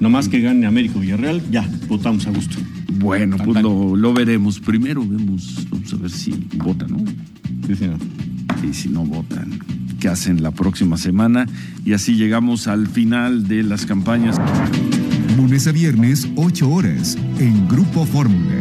Nomás 0.00 0.28
que 0.28 0.40
gane 0.40 0.66
Américo 0.66 1.00
Villarreal, 1.00 1.42
ya, 1.50 1.68
votamos 1.88 2.26
a 2.26 2.30
gusto. 2.30 2.56
Bueno, 2.98 3.36
pues 3.36 3.62
lo, 3.62 3.96
lo, 3.96 4.14
veremos. 4.14 4.60
Primero 4.60 5.06
vemos, 5.06 5.66
vamos 5.70 5.92
a 5.92 5.96
ver 5.96 6.10
si 6.10 6.32
votan, 6.56 6.90
¿no? 6.90 6.98
Sí, 7.66 7.74
señor. 7.74 7.98
Y 8.68 8.72
si 8.72 8.88
no 8.88 9.04
votan, 9.04 9.58
¿qué 10.00 10.08
hacen 10.08 10.42
la 10.42 10.50
próxima 10.50 10.96
semana? 10.96 11.46
Y 11.84 11.92
así 11.92 12.16
llegamos 12.16 12.68
al 12.68 12.86
final 12.86 13.48
de 13.48 13.62
las 13.62 13.86
campañas. 13.86 14.36
Lunes 15.36 15.66
a 15.66 15.72
viernes, 15.72 16.28
8 16.36 16.70
horas, 16.70 17.16
en 17.38 17.68
Grupo 17.68 18.04
Fórmula. 18.06 18.54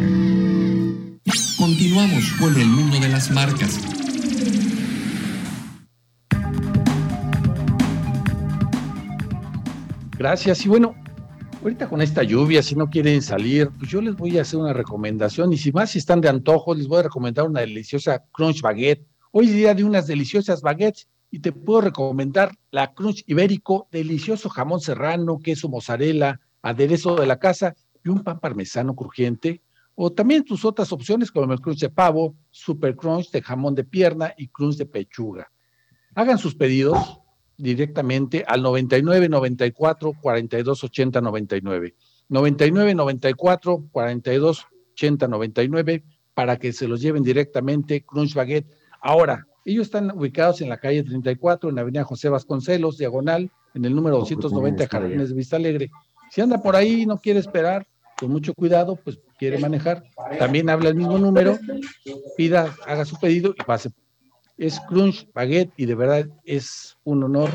Continuamos 1.58 2.32
con 2.40 2.56
el 2.60 2.68
mundo 2.68 3.00
de 3.00 3.10
las 3.10 3.32
marcas. 3.32 3.80
Gracias. 10.18 10.66
Y 10.66 10.70
bueno, 10.70 10.96
ahorita 11.62 11.88
con 11.88 12.02
esta 12.02 12.24
lluvia, 12.24 12.62
si 12.62 12.76
no 12.76 12.90
quieren 12.90 13.22
salir, 13.22 13.70
pues 13.78 13.90
yo 13.90 14.02
les 14.02 14.16
voy 14.16 14.38
a 14.38 14.42
hacer 14.42 14.60
una 14.60 14.74
recomendación. 14.74 15.54
Y 15.54 15.58
si 15.58 15.72
más 15.72 15.92
si 15.92 16.00
están 16.00 16.22
de 16.22 16.30
antojo, 16.30 16.74
les 16.76 16.88
voy 16.88 17.00
a 17.00 17.04
recomendar 17.04 17.48
una 17.48 17.62
deliciosa 17.62 18.24
Crunch 18.32 18.62
Baguette. 18.62 19.06
Hoy 19.32 19.48
es 19.48 19.54
día 19.54 19.74
de 19.74 19.84
unas 19.84 20.08
deliciosas 20.08 20.62
baguettes 20.62 21.08
y 21.36 21.40
te 21.40 21.52
puedo 21.52 21.82
recomendar 21.82 22.56
la 22.72 22.94
Crunch 22.94 23.26
Ibérico, 23.28 23.90
delicioso 23.92 24.48
jamón 24.48 24.80
serrano, 24.80 25.38
queso 25.40 25.68
mozzarella, 25.68 26.40
aderezo 26.62 27.14
de 27.18 27.26
la 27.26 27.40
casa 27.40 27.76
y 28.06 28.08
un 28.08 28.24
pan 28.24 28.40
parmesano 28.40 28.96
crujiente. 28.96 29.62
O 29.96 30.14
también 30.14 30.46
tus 30.46 30.64
otras 30.64 30.94
opciones 30.94 31.34
como 31.34 31.52
el 31.52 31.60
crunch 31.60 31.80
de 31.80 31.90
pavo, 31.90 32.38
super 32.52 32.96
crunch 32.96 33.32
de 33.32 33.42
jamón 33.42 33.76
de 33.76 33.84
pierna 33.84 34.34
y 34.38 34.48
crunch 34.48 34.78
de 34.78 34.86
pechuga. 34.86 35.52
Hagan 36.16 36.38
sus 36.38 36.56
pedidos 36.56 37.20
directamente 37.58 38.46
al 38.48 38.62
99 38.62 39.28
94 39.28 40.14
42 40.22 40.84
80 40.86 41.20
99. 41.20 41.96
99 42.30 42.96
94 42.96 43.90
42 43.92 44.68
80 44.94 45.28
99 45.28 46.04
para 46.34 46.56
que 46.56 46.72
se 46.72 46.88
los 46.88 47.02
lleven 47.02 47.24
directamente 47.24 48.06
Crunch 48.06 48.34
Baguette. 48.36 48.72
Ahora, 49.02 49.46
ellos 49.66 49.88
están 49.88 50.12
ubicados 50.12 50.62
en 50.62 50.70
la 50.70 50.78
calle 50.78 51.04
34, 51.04 51.70
en 51.70 51.76
la 51.76 51.82
avenida 51.82 52.04
José 52.04 52.30
Vasconcelos, 52.30 52.98
diagonal, 52.98 53.52
en 53.74 53.86
el 53.86 53.96
número 53.96 54.20
290 54.20 54.88
Jardines 54.88 55.30
de 55.30 55.36
Vista 55.36 55.56
Alegre. 55.58 55.92
Si 56.32 56.42
anda 56.42 56.62
por 56.62 56.76
ahí 56.76 57.02
y 57.02 57.06
no 57.06 57.18
quiere 57.18 57.40
esperar, 57.40 57.86
con 58.18 58.32
mucho 58.32 58.54
cuidado, 58.54 58.96
pues 58.96 59.20
quiere 59.38 59.58
manejar, 59.58 60.04
también 60.40 60.70
habla 60.70 60.90
el 60.90 60.96
mismo 60.96 61.18
número, 61.18 61.60
pida, 62.38 62.74
haga 62.86 63.04
su 63.04 63.20
pedido 63.20 63.54
y 63.58 63.64
pase 63.64 63.90
es 64.58 64.80
crunch 64.88 65.28
baguette 65.34 65.72
y 65.78 65.86
de 65.86 65.96
verdad 65.96 66.28
es 66.44 66.98
un 67.04 67.24
honor 67.24 67.50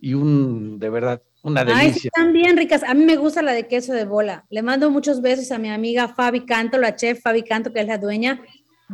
y 0.00 0.14
un, 0.14 0.78
de 0.78 0.90
verdad, 0.90 1.22
una 1.42 1.64
delicia. 1.64 1.82
Ay, 1.84 1.92
están 2.04 2.32
bien 2.32 2.56
ricas. 2.56 2.82
A 2.82 2.94
mí 2.94 3.04
me 3.04 3.16
gusta 3.16 3.42
la 3.42 3.52
de 3.52 3.68
queso 3.68 3.92
de 3.92 4.04
bola. 4.04 4.44
Le 4.50 4.62
mando 4.62 4.90
muchos 4.90 5.20
besos 5.20 5.52
a 5.52 5.58
mi 5.58 5.70
amiga 5.70 6.08
Fabi 6.08 6.44
Canto, 6.44 6.78
la 6.78 6.96
chef 6.96 7.20
Fabi 7.22 7.42
Canto, 7.42 7.72
que 7.72 7.80
es 7.80 7.86
la 7.86 7.98
dueña. 7.98 8.42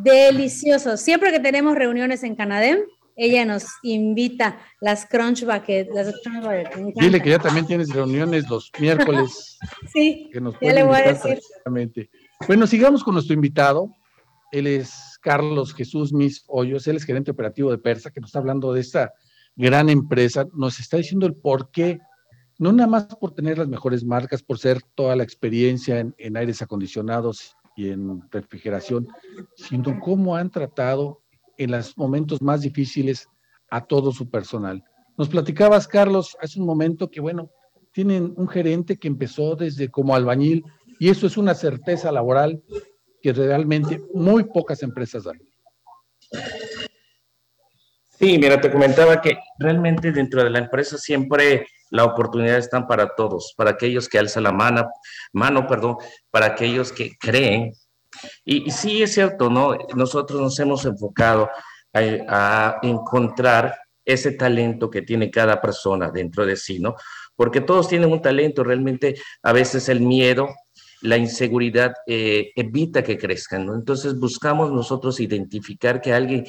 Delicioso. 0.03 0.97
Siempre 0.97 1.31
que 1.31 1.41
tenemos 1.41 1.75
reuniones 1.75 2.23
en 2.23 2.35
Canadá, 2.35 2.77
ella 3.17 3.45
nos 3.45 3.67
invita 3.83 4.61
las 4.81 5.05
crunch 5.05 5.45
baguette. 5.45 5.91
Las 5.93 6.15
crunch 6.23 6.45
baguette. 6.45 6.95
Dile 6.95 7.21
que 7.21 7.31
ya 7.31 7.39
también 7.39 7.67
tienes 7.67 7.91
reuniones 7.91 8.49
los 8.49 8.71
miércoles. 8.79 9.59
sí, 9.93 10.31
que 10.33 10.41
nos 10.41 10.55
ya 10.61 10.73
le 10.73 10.85
voy 10.85 10.97
a 10.97 11.13
decir. 11.13 11.41
Bueno, 12.47 12.67
sigamos 12.67 13.03
con 13.03 13.15
nuestro 13.15 13.35
invitado. 13.35 13.91
Él 14.53 14.67
es 14.67 15.19
Carlos 15.21 15.75
Jesús 15.75 16.13
Mis 16.13 16.45
Hoyos, 16.47 16.87
él 16.87 16.97
es 16.97 17.05
gerente 17.05 17.31
operativo 17.31 17.71
de 17.71 17.79
Persa, 17.79 18.11
que 18.11 18.21
nos 18.21 18.29
está 18.29 18.39
hablando 18.39 18.73
de 18.73 18.81
esta 18.81 19.13
gran 19.57 19.91
empresa, 19.91 20.47
nos 20.55 20.79
está 20.81 20.97
diciendo 20.97 21.27
el 21.27 21.35
por 21.35 21.71
qué, 21.71 21.99
no 22.57 22.73
nada 22.73 22.89
más 22.89 23.07
por 23.17 23.35
tener 23.35 23.59
las 23.59 23.69
mejores 23.69 24.05
marcas, 24.05 24.43
por 24.43 24.59
ser 24.59 24.81
toda 24.95 25.17
la 25.17 25.25
experiencia 25.25 25.99
en, 25.99 26.15
en 26.17 26.37
aires 26.37 26.63
acondicionados 26.63 27.58
y 27.79 27.91
en 27.91 28.29
refrigeración, 28.33 29.07
sino 29.55 30.01
cómo 30.01 30.35
han 30.35 30.51
tratado 30.51 31.23
en 31.57 31.71
los 31.71 31.97
momentos 31.97 32.43
más 32.43 32.63
difíciles 32.63 33.29
a 33.71 33.87
todo 33.87 34.11
su 34.11 34.29
personal. 34.29 34.83
Nos 35.17 35.29
platicabas, 35.29 35.87
Carlos, 35.87 36.37
hace 36.43 36.59
un 36.59 36.67
momento 36.67 37.09
que, 37.09 37.21
bueno, 37.21 37.53
tienen 37.93 38.35
un 38.37 38.49
gerente 38.49 38.97
que 38.97 39.07
empezó 39.07 39.55
desde 39.55 39.91
como 39.91 40.17
albañil 40.17 40.65
y 40.99 41.09
eso 41.09 41.29
es 41.29 41.37
una 41.37 41.55
certeza 41.55 42.11
laboral 42.11 42.61
que 43.23 43.33
realmente 43.33 44.03
muy 44.13 44.43
pocas 44.43 44.83
empresas 44.83 45.23
dan. 45.23 45.39
Sí, 48.19 48.39
mira, 48.39 48.61
te 48.61 48.73
comentaba 48.73 49.21
que 49.21 49.39
realmente 49.61 50.11
dentro 50.11 50.43
de 50.43 50.51
la 50.51 50.59
empresa 50.59 50.99
siempre 50.99 51.69
la 51.91 52.05
oportunidad 52.05 52.59
está 52.59 52.87
para 52.87 53.15
todos, 53.15 53.55
para 53.57 53.71
aquellos 53.71 54.09
que 54.09 54.19
alzan 54.19 54.45
la 54.45 54.53
mano, 54.53 54.89
mano, 55.33 55.67
perdón, 55.67 55.97
para 56.31 56.47
aquellos 56.47 56.93
que 56.93 57.17
creen. 57.19 57.73
Y, 58.45 58.71
sí 58.71 59.03
es 59.03 59.15
cierto, 59.15 59.51
¿no? 59.51 59.77
Nosotros 59.95 60.41
nos 60.41 60.59
hemos 60.59 60.85
enfocado 60.85 61.49
a, 61.93 62.01
a 62.29 62.79
encontrar 62.83 63.77
ese 64.05 64.33
talento 64.33 64.91
que 64.91 65.03
tiene 65.03 65.31
cada 65.31 65.61
persona 65.61 66.11
dentro 66.11 66.47
de 66.47 66.57
sí, 66.57 66.79
¿no? 66.79 66.95
Porque 67.37 67.61
todos 67.61 67.89
tienen 67.89 68.11
un 68.11 68.23
talento, 68.23 68.65
realmente 68.65 69.17
a 69.43 69.53
veces 69.53 69.89
el 69.89 70.01
miedo, 70.01 70.49
la 71.03 71.17
inseguridad 71.17 71.93
eh, 72.07 72.53
evita 72.57 73.03
que 73.03 73.19
crezcan, 73.19 73.67
¿no? 73.67 73.75
Entonces 73.75 74.19
buscamos 74.19 74.73
nosotros 74.73 75.21
identificar 75.21 76.01
que 76.01 76.13
alguien 76.13 76.47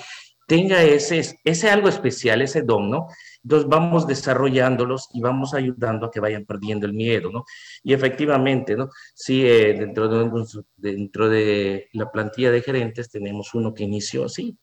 tenga 0.49 0.83
ese, 0.83 1.39
ese 1.45 1.69
algo 1.69 1.87
especial, 1.87 2.41
ese 2.41 2.63
don, 2.63 2.89
¿no? 2.89 3.07
Entonces 3.43 3.69
vamos 3.69 4.05
desarrollándolos 4.05 5.07
y 5.13 5.21
vamos 5.21 5.53
ayudando 5.53 6.07
a 6.07 6.11
que 6.11 6.19
vayan 6.19 6.45
perdiendo 6.45 6.85
el 6.85 6.93
miedo, 6.93 7.29
¿no? 7.31 7.45
Y 7.83 7.93
efectivamente, 7.93 8.75
¿no? 8.75 8.89
Sí, 9.13 9.45
eh, 9.45 9.75
dentro, 9.79 10.09
de, 10.09 10.43
dentro 10.75 11.29
de 11.29 11.87
la 11.93 12.11
plantilla 12.11 12.51
de 12.51 12.61
gerentes 12.61 13.09
tenemos 13.09 13.53
uno 13.53 13.73
que 13.73 13.83
inició 13.83 14.25
así, 14.25 14.57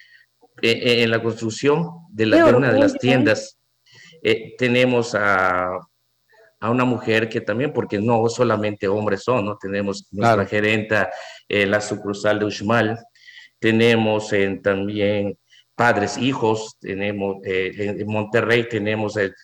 eh, 0.60 1.04
en 1.04 1.10
la 1.10 1.22
construcción 1.22 1.88
de, 2.10 2.26
la, 2.26 2.44
de 2.44 2.54
una 2.54 2.72
de 2.72 2.80
las 2.80 2.98
tiendas. 2.98 3.58
tenemos 4.58 5.14
a 5.14 5.70
a 6.60 6.70
una 6.70 6.84
mujer 6.84 7.28
que 7.28 7.40
también, 7.40 7.72
porque 7.72 7.98
no 8.00 8.28
solamente 8.28 8.88
hombres 8.88 9.22
son, 9.22 9.44
¿no? 9.44 9.58
Tenemos 9.58 10.08
nuestra 10.10 10.46
gerenta, 10.46 11.10
eh, 11.48 11.66
la 11.66 11.80
sucursal 11.80 12.38
de 12.38 12.46
Uxmal, 12.46 12.98
tenemos 13.58 14.32
en, 14.32 14.62
también 14.62 15.38
padres, 15.76 16.18
hijos, 16.18 16.76
tenemos 16.80 17.36
eh, 17.44 17.94
en 17.98 18.06
Monterrey 18.06 18.68
tenemos 18.68 19.16
el, 19.16 19.34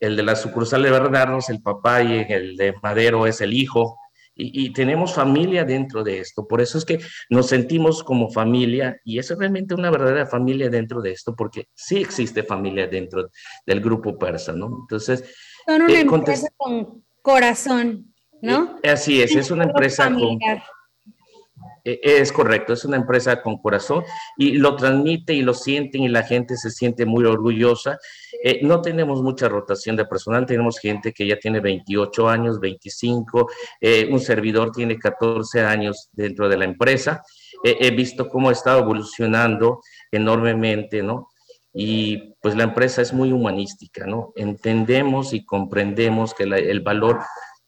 el 0.00 0.16
de 0.16 0.22
la 0.22 0.36
sucursal 0.36 0.82
de 0.82 0.90
Bernardos, 0.90 1.48
el 1.48 1.62
papá, 1.62 2.02
y 2.02 2.26
el 2.28 2.56
de 2.56 2.74
Madero 2.82 3.26
es 3.26 3.40
el 3.40 3.54
hijo, 3.54 3.96
y, 4.34 4.64
y, 4.64 4.72
tenemos 4.72 5.14
familia 5.14 5.64
dentro 5.64 6.02
de 6.02 6.18
esto. 6.18 6.48
Por 6.48 6.62
eso 6.62 6.78
es 6.78 6.86
que 6.86 6.98
nos 7.28 7.48
sentimos 7.48 8.02
como 8.02 8.30
familia 8.30 8.98
y 9.04 9.18
es 9.18 9.28
realmente 9.28 9.74
una 9.74 9.90
verdadera 9.90 10.26
familia 10.26 10.70
dentro 10.70 11.02
de 11.02 11.12
esto, 11.12 11.36
porque 11.36 11.68
sí 11.74 11.98
existe 11.98 12.42
familia 12.42 12.86
dentro 12.86 13.28
del 13.66 13.80
grupo 13.82 14.18
persa, 14.18 14.52
¿no? 14.54 14.78
Entonces, 14.82 15.22
son 15.66 15.82
una 15.82 16.00
empresa 16.00 16.48
con 16.56 17.04
corazón, 17.20 18.14
¿no? 18.40 18.78
Eh, 18.82 18.90
así 18.90 19.22
es, 19.22 19.36
es 19.36 19.50
una 19.50 19.64
empresa 19.64 20.10
con... 20.10 20.38
Eh, 21.84 22.00
es 22.02 22.32
correcto, 22.32 22.72
es 22.72 22.84
una 22.84 22.96
empresa 22.96 23.42
con 23.42 23.58
corazón 23.58 24.04
y 24.36 24.52
lo 24.52 24.76
transmite 24.76 25.34
y 25.34 25.42
lo 25.42 25.54
sienten 25.54 26.02
y 26.02 26.08
la 26.08 26.22
gente 26.22 26.56
se 26.56 26.70
siente 26.70 27.06
muy 27.06 27.24
orgullosa. 27.24 27.98
Eh, 28.42 28.60
no 28.62 28.80
tenemos 28.80 29.22
mucha 29.22 29.48
rotación 29.48 29.96
de 29.96 30.04
personal, 30.04 30.46
tenemos 30.46 30.78
gente 30.78 31.12
que 31.12 31.26
ya 31.26 31.36
tiene 31.36 31.60
28 31.60 32.28
años, 32.28 32.60
25, 32.60 33.48
un 34.10 34.20
servidor 34.20 34.72
tiene 34.72 34.98
14 34.98 35.60
años 35.62 36.08
dentro 36.12 36.48
de 36.48 36.56
la 36.56 36.64
empresa. 36.64 37.22
he 37.64 37.90
visto 37.90 38.28
cómo 38.28 38.48
ha 38.48 38.52
estado 38.52 38.80
evolucionando 38.80 39.80
enormemente, 40.10 41.02
¿no? 41.02 41.28
y 41.74 42.34
pues 42.42 42.54
la 42.54 42.64
empresa 42.64 43.00
es 43.00 43.12
muy 43.12 43.32
humanística, 43.32 44.06
¿no? 44.06 44.32
Entendemos 44.36 45.32
y 45.32 45.44
comprendemos 45.44 46.34
que 46.34 46.44
el 46.44 46.80
valor 46.80 47.20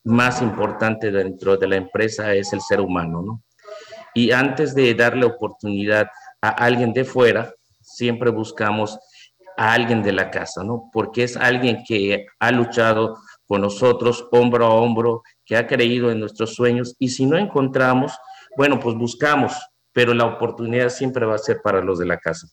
más 0.05 0.43
importante 0.43 1.11
dentro 1.11 1.57
de 1.57 1.69
la 1.69 1.77
empresa 1.77 2.35
es 2.35 2.53
el 2.53 2.61
ser 2.61 2.81
humano, 2.81 3.23
¿no? 3.23 3.44
Y 4.15 4.31
antes 4.31 4.75
de 4.75 4.95
darle 4.95 5.27
oportunidad 5.27 6.07
a 6.41 6.49
alguien 6.49 6.93
de 6.93 7.05
fuera, 7.05 7.53
siempre 7.81 8.31
buscamos 8.31 8.99
a 9.57 9.73
alguien 9.73 10.03
de 10.03 10.13
la 10.13 10.31
casa, 10.31 10.65
¿no? 10.65 10.91
Porque 10.93 11.25
es 11.25 11.37
alguien 11.37 11.85
que 11.87 12.27
ha 12.39 12.51
luchado 12.51 13.19
con 13.47 13.61
nosotros 13.61 14.27
hombro 14.33 14.67
a 14.67 14.75
hombro, 14.75 15.23
que 15.45 15.57
ha 15.57 15.67
creído 15.67 16.11
en 16.11 16.21
nuestros 16.21 16.55
sueños 16.55 16.97
y 16.99 17.09
si 17.11 17.27
no 17.27 17.37
encontramos, 17.37 18.17
bueno, 18.57 18.81
pues 18.81 18.97
buscamos, 18.97 19.53
pero 19.93 20.15
la 20.15 20.27
oportunidad 20.27 20.89
siempre 20.89 21.27
va 21.27 21.35
a 21.35 21.39
ser 21.39 21.61
para 21.63 21.81
los 21.81 21.99
de 21.99 22.07
la 22.07 22.19
casa. 22.19 22.47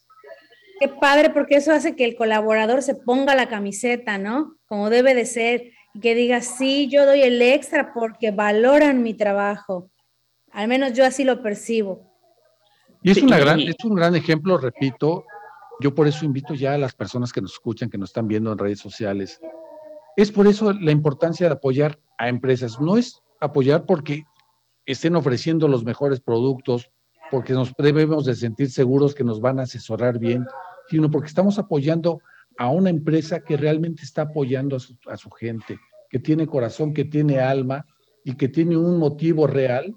Qué 0.80 0.88
padre, 0.88 1.30
porque 1.30 1.58
eso 1.58 1.72
hace 1.72 1.96
que 1.96 2.06
el 2.06 2.16
colaborador 2.16 2.82
se 2.82 2.96
ponga 2.96 3.36
la 3.36 3.48
camiseta, 3.48 4.18
¿no? 4.18 4.56
Como 4.66 4.90
debe 4.90 5.14
de 5.14 5.26
ser, 5.26 5.72
y 5.94 6.00
que 6.00 6.16
diga, 6.16 6.42
sí, 6.42 6.90
yo 6.90 7.06
doy 7.06 7.22
el 7.22 7.40
extra 7.42 7.94
porque 7.94 8.32
valoran 8.32 9.04
mi 9.04 9.14
trabajo. 9.14 9.91
Al 10.54 10.68
menos 10.68 10.94
yo 10.94 11.06
así 11.06 11.24
lo 11.24 11.42
percibo. 11.42 12.12
Y 13.04 13.12
es, 13.12 13.22
una 13.22 13.40
gran, 13.40 13.60
es 13.60 13.76
un 13.84 13.96
gran 13.96 14.16
ejemplo, 14.16 14.58
repito, 14.58 15.26
yo 15.80 15.96
por 15.96 16.08
eso 16.08 16.26
invito 16.26 16.54
ya 16.54 16.74
a 16.76 16.78
las 16.78 16.94
personas 16.94 17.34
que 17.34 17.42
nos 17.42 17.54
escuchan, 17.54 17.90
que 17.90 17.98
nos 17.98 18.10
están 18.10 18.28
viendo 18.28 18.52
en 18.52 18.58
redes 18.58 18.80
sociales. 18.80 19.40
Es 20.16 20.32
por 20.32 20.48
eso 20.48 20.74
la 20.74 20.92
importancia 20.92 21.48
de 21.48 21.54
apoyar 21.54 22.00
a 22.18 22.30
empresas. 22.30 22.80
No 22.80 22.98
es 22.98 23.22
apoyar 23.40 23.86
porque 23.86 24.26
estén 24.86 25.16
ofreciendo 25.16 25.68
los 25.68 25.84
mejores 25.84 26.20
productos, 26.20 26.92
porque 27.32 27.54
nos 27.54 27.74
debemos 27.78 28.26
de 28.26 28.36
sentir 28.36 28.70
seguros 28.70 29.16
que 29.16 29.24
nos 29.24 29.42
van 29.42 29.60
a 29.60 29.64
asesorar 29.64 30.20
bien, 30.20 30.46
sino 30.90 31.10
porque 31.10 31.28
estamos 31.28 31.58
apoyando 31.58 32.20
a 32.58 32.70
una 32.70 32.90
empresa 32.90 33.40
que 33.40 33.58
realmente 33.58 34.04
está 34.04 34.24
apoyando 34.24 34.76
a 34.76 35.18
su, 35.18 35.32
gente, 35.32 35.80
que 36.10 36.20
tiene 36.20 36.46
corazón, 36.46 36.94
que 36.94 37.06
tiene 37.06 37.40
alma 37.40 37.86
y 38.24 38.36
que 38.36 38.50
tiene 38.50 38.78
un 38.78 39.00
motivo 39.00 39.48
real 39.48 39.96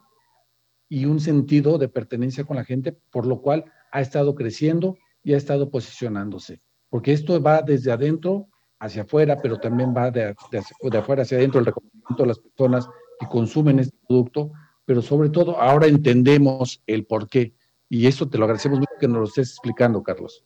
y 0.94 1.06
un 1.06 1.18
sentido 1.18 1.76
de 1.76 1.88
pertenencia 1.88 2.44
con 2.44 2.56
la 2.56 2.64
gente, 2.64 2.92
por 3.10 3.26
lo 3.26 3.42
cual 3.42 3.64
ha 3.90 4.00
estado 4.00 4.36
creciendo 4.36 4.96
y 5.24 5.34
ha 5.34 5.36
estado 5.36 5.68
posicionándose. 5.68 6.60
Porque 6.88 7.12
esto 7.12 7.42
va 7.42 7.62
desde 7.62 7.90
adentro 7.90 8.46
hacia 8.78 9.02
afuera, 9.02 9.36
pero 9.42 9.58
también 9.58 9.92
va 9.92 10.12
de, 10.12 10.36
de, 10.52 10.98
afuera 10.98 11.22
hacia 11.22 11.38
adentro 11.38 11.58
el 11.58 11.66
reconocimiento 11.66 12.22
de 12.22 12.28
las 12.28 12.38
personas 12.38 12.88
que 13.18 13.26
consumen 13.26 13.80
este 13.80 13.96
producto, 14.06 14.52
pero 14.84 15.02
sobre 15.02 15.30
todo 15.30 15.60
ahora 15.60 15.88
entendemos 15.88 16.80
el 16.86 17.04
por 17.06 17.28
qué. 17.28 17.54
Y 17.88 18.06
eso 18.06 18.28
te 18.28 18.38
lo 18.38 18.44
agradecemos 18.44 18.78
mucho 18.78 18.92
que 19.00 19.08
nos 19.08 19.18
lo 19.18 19.24
estés 19.24 19.50
explicando, 19.50 20.00
Carlos. 20.00 20.44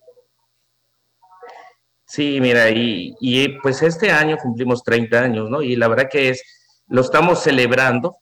Sí, 2.06 2.38
mira, 2.40 2.70
y, 2.70 3.14
y, 3.20 3.48
pues 3.60 3.82
este 3.82 4.10
año 4.10 4.38
cumplimos 4.42 4.82
30 4.82 5.20
años, 5.20 5.50
¿no? 5.50 5.60
Y 5.60 5.76
la 5.76 5.88
verdad 5.88 6.08
que 6.10 6.30
es, 6.30 6.42
lo 6.86 7.02
estamos 7.02 7.42
celebrando, 7.42 8.16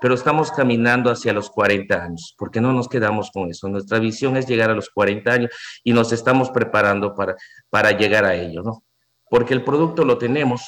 pero 0.00 0.14
estamos 0.14 0.50
caminando 0.52 1.10
hacia 1.10 1.32
los 1.32 1.50
40 1.50 1.94
años, 2.02 2.34
porque 2.38 2.60
no 2.60 2.72
nos 2.72 2.88
quedamos 2.88 3.30
con 3.30 3.50
eso. 3.50 3.68
Nuestra 3.68 3.98
visión 3.98 4.36
es 4.36 4.46
llegar 4.46 4.70
a 4.70 4.74
los 4.74 4.90
40 4.90 5.32
años 5.32 5.50
y 5.82 5.92
nos 5.92 6.12
estamos 6.12 6.50
preparando 6.50 7.14
para, 7.14 7.36
para 7.70 7.92
llegar 7.92 8.24
a 8.24 8.34
ello, 8.34 8.62
¿no? 8.62 8.84
Porque 9.28 9.54
el 9.54 9.64
producto 9.64 10.04
lo 10.04 10.18
tenemos, 10.18 10.64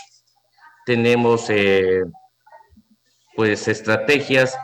tenemos 0.85 1.49
eh, 1.51 2.03
pues 3.37 3.69
estrategias, 3.69 4.57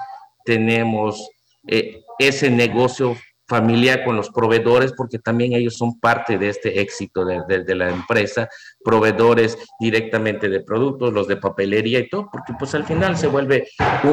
tenemos 0.45 1.29
eh, 1.67 2.03
ese 2.19 2.51
negocio 2.51 3.17
familiar 3.55 4.03
con 4.05 4.17
los 4.17 4.31
proveedores, 4.31 4.93
porque 4.97 5.21
también 5.21 5.53
ellos 5.53 5.77
son 5.77 6.01
parte 6.01 6.39
de 6.39 6.49
este 6.49 6.81
éxito 6.81 7.25
de, 7.25 7.75
la 7.77 7.89
empresa, 7.89 8.49
proveedores 8.83 9.57
directamente 9.79 10.49
de 10.49 10.61
productos, 10.61 11.13
los 11.13 11.29
de 11.29 11.37
papelería 11.37 12.01
y 12.01 12.09
todo, 12.09 12.29
porque 12.33 12.53
pues 12.59 12.75
al 12.75 12.85
final 12.85 13.17
se 13.17 13.29
vuelve 13.29 13.69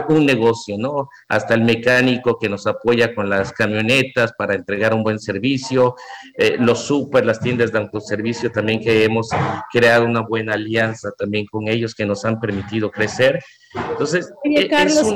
un, 0.09 0.27
negocio, 0.27 0.75
¿no? 0.77 1.09
Hasta 1.27 1.55
el 1.55 1.63
mecánico 1.63 2.37
que 2.39 2.49
nos 2.49 2.67
apoya 2.67 3.15
con 3.15 3.31
las 3.31 3.51
camionetas 3.51 4.31
para 4.37 4.53
entregar 4.53 4.93
un 4.93 5.01
buen 5.01 5.19
servicio, 5.19 5.95
eh, 6.37 6.57
los 6.59 6.85
super, 6.85 7.25
las 7.25 7.39
tiendas 7.39 7.71
de 7.71 7.79
autoservicio 7.79 8.51
también 8.51 8.79
que 8.79 9.03
hemos 9.03 9.29
creado 9.71 10.05
una 10.05 10.21
buena 10.21 10.53
alianza 10.53 11.09
también 11.17 11.47
con 11.47 11.67
ellos 11.67 11.95
que 11.95 12.05
nos 12.05 12.23
han 12.25 12.39
permitido 12.39 12.91
crecer 12.91 13.39
entonces, 13.73 14.33
Oye, 14.43 14.61
e-, 14.61 14.69
Carlos, 14.69 15.15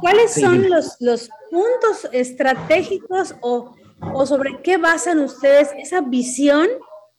¿cuáles 0.00 0.34
son 0.34 0.68
los, 0.68 0.96
los 1.00 1.28
puntos 1.50 2.08
estratégicos 2.12 3.34
o, 3.40 3.74
o 4.14 4.26
sobre 4.26 4.60
qué 4.62 4.76
basan 4.76 5.18
ustedes 5.18 5.70
esa 5.76 6.00
visión 6.00 6.68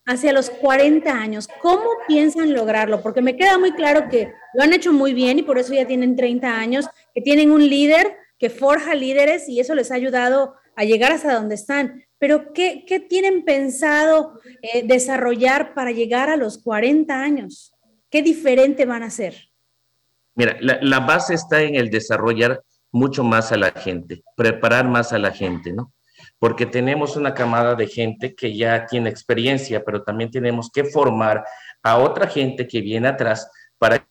hacia 0.05 0.33
los 0.33 0.49
40 0.49 1.11
años? 1.11 1.47
¿Cómo 1.61 1.89
piensan 2.07 2.53
lograrlo? 2.53 3.01
Porque 3.01 3.21
me 3.21 3.35
queda 3.35 3.57
muy 3.57 3.73
claro 3.73 4.09
que 4.09 4.33
lo 4.53 4.63
han 4.63 4.73
hecho 4.73 4.93
muy 4.93 5.13
bien 5.13 5.39
y 5.39 5.43
por 5.43 5.57
eso 5.57 5.73
ya 5.73 5.85
tienen 5.85 6.15
30 6.15 6.47
años, 6.47 6.87
que 7.13 7.21
tienen 7.21 7.51
un 7.51 7.67
líder 7.67 8.15
que 8.37 8.49
forja 8.49 8.95
líderes 8.95 9.47
y 9.47 9.59
eso 9.59 9.75
les 9.75 9.91
ha 9.91 9.95
ayudado 9.95 10.55
a 10.75 10.83
llegar 10.83 11.11
hasta 11.11 11.33
donde 11.33 11.55
están. 11.55 12.03
Pero 12.17 12.53
¿qué, 12.53 12.85
qué 12.87 12.99
tienen 12.99 13.45
pensado 13.45 14.39
eh, 14.61 14.83
desarrollar 14.85 15.73
para 15.73 15.91
llegar 15.91 16.29
a 16.29 16.37
los 16.37 16.57
40 16.57 17.13
años? 17.21 17.73
¿Qué 18.09 18.21
diferente 18.21 18.85
van 18.85 19.03
a 19.03 19.07
hacer? 19.07 19.51
Mira, 20.35 20.57
la, 20.59 20.99
base 21.01 21.33
está 21.33 21.61
en 21.61 21.75
el 21.75 21.89
desarrollar 21.89 22.63
mucho 22.91 23.23
más 23.23 23.51
a 23.51 23.57
la 23.57 23.71
gente, 23.71 24.23
preparar 24.35 24.87
más 24.87 25.13
a 25.13 25.19
la 25.19 25.31
gente, 25.31 25.73
¿no? 25.73 25.93
Porque 26.37 26.65
tenemos 26.65 27.15
una 27.15 27.33
camada 27.33 27.75
de 27.75 27.87
gente 27.87 28.35
que 28.35 28.55
ya 28.55 28.85
tiene 28.85 29.09
experiencia, 29.09 29.83
pero 29.83 30.03
también 30.03 30.29
tenemos 30.29 30.69
que 30.71 30.83
formar 30.83 31.43
a 31.81 31.97
otra 31.97 32.27
gente 32.27 32.67
que 32.67 32.81
viene 32.81 33.07
atrás 33.07 33.49
para 33.77 33.99
que 33.99 34.05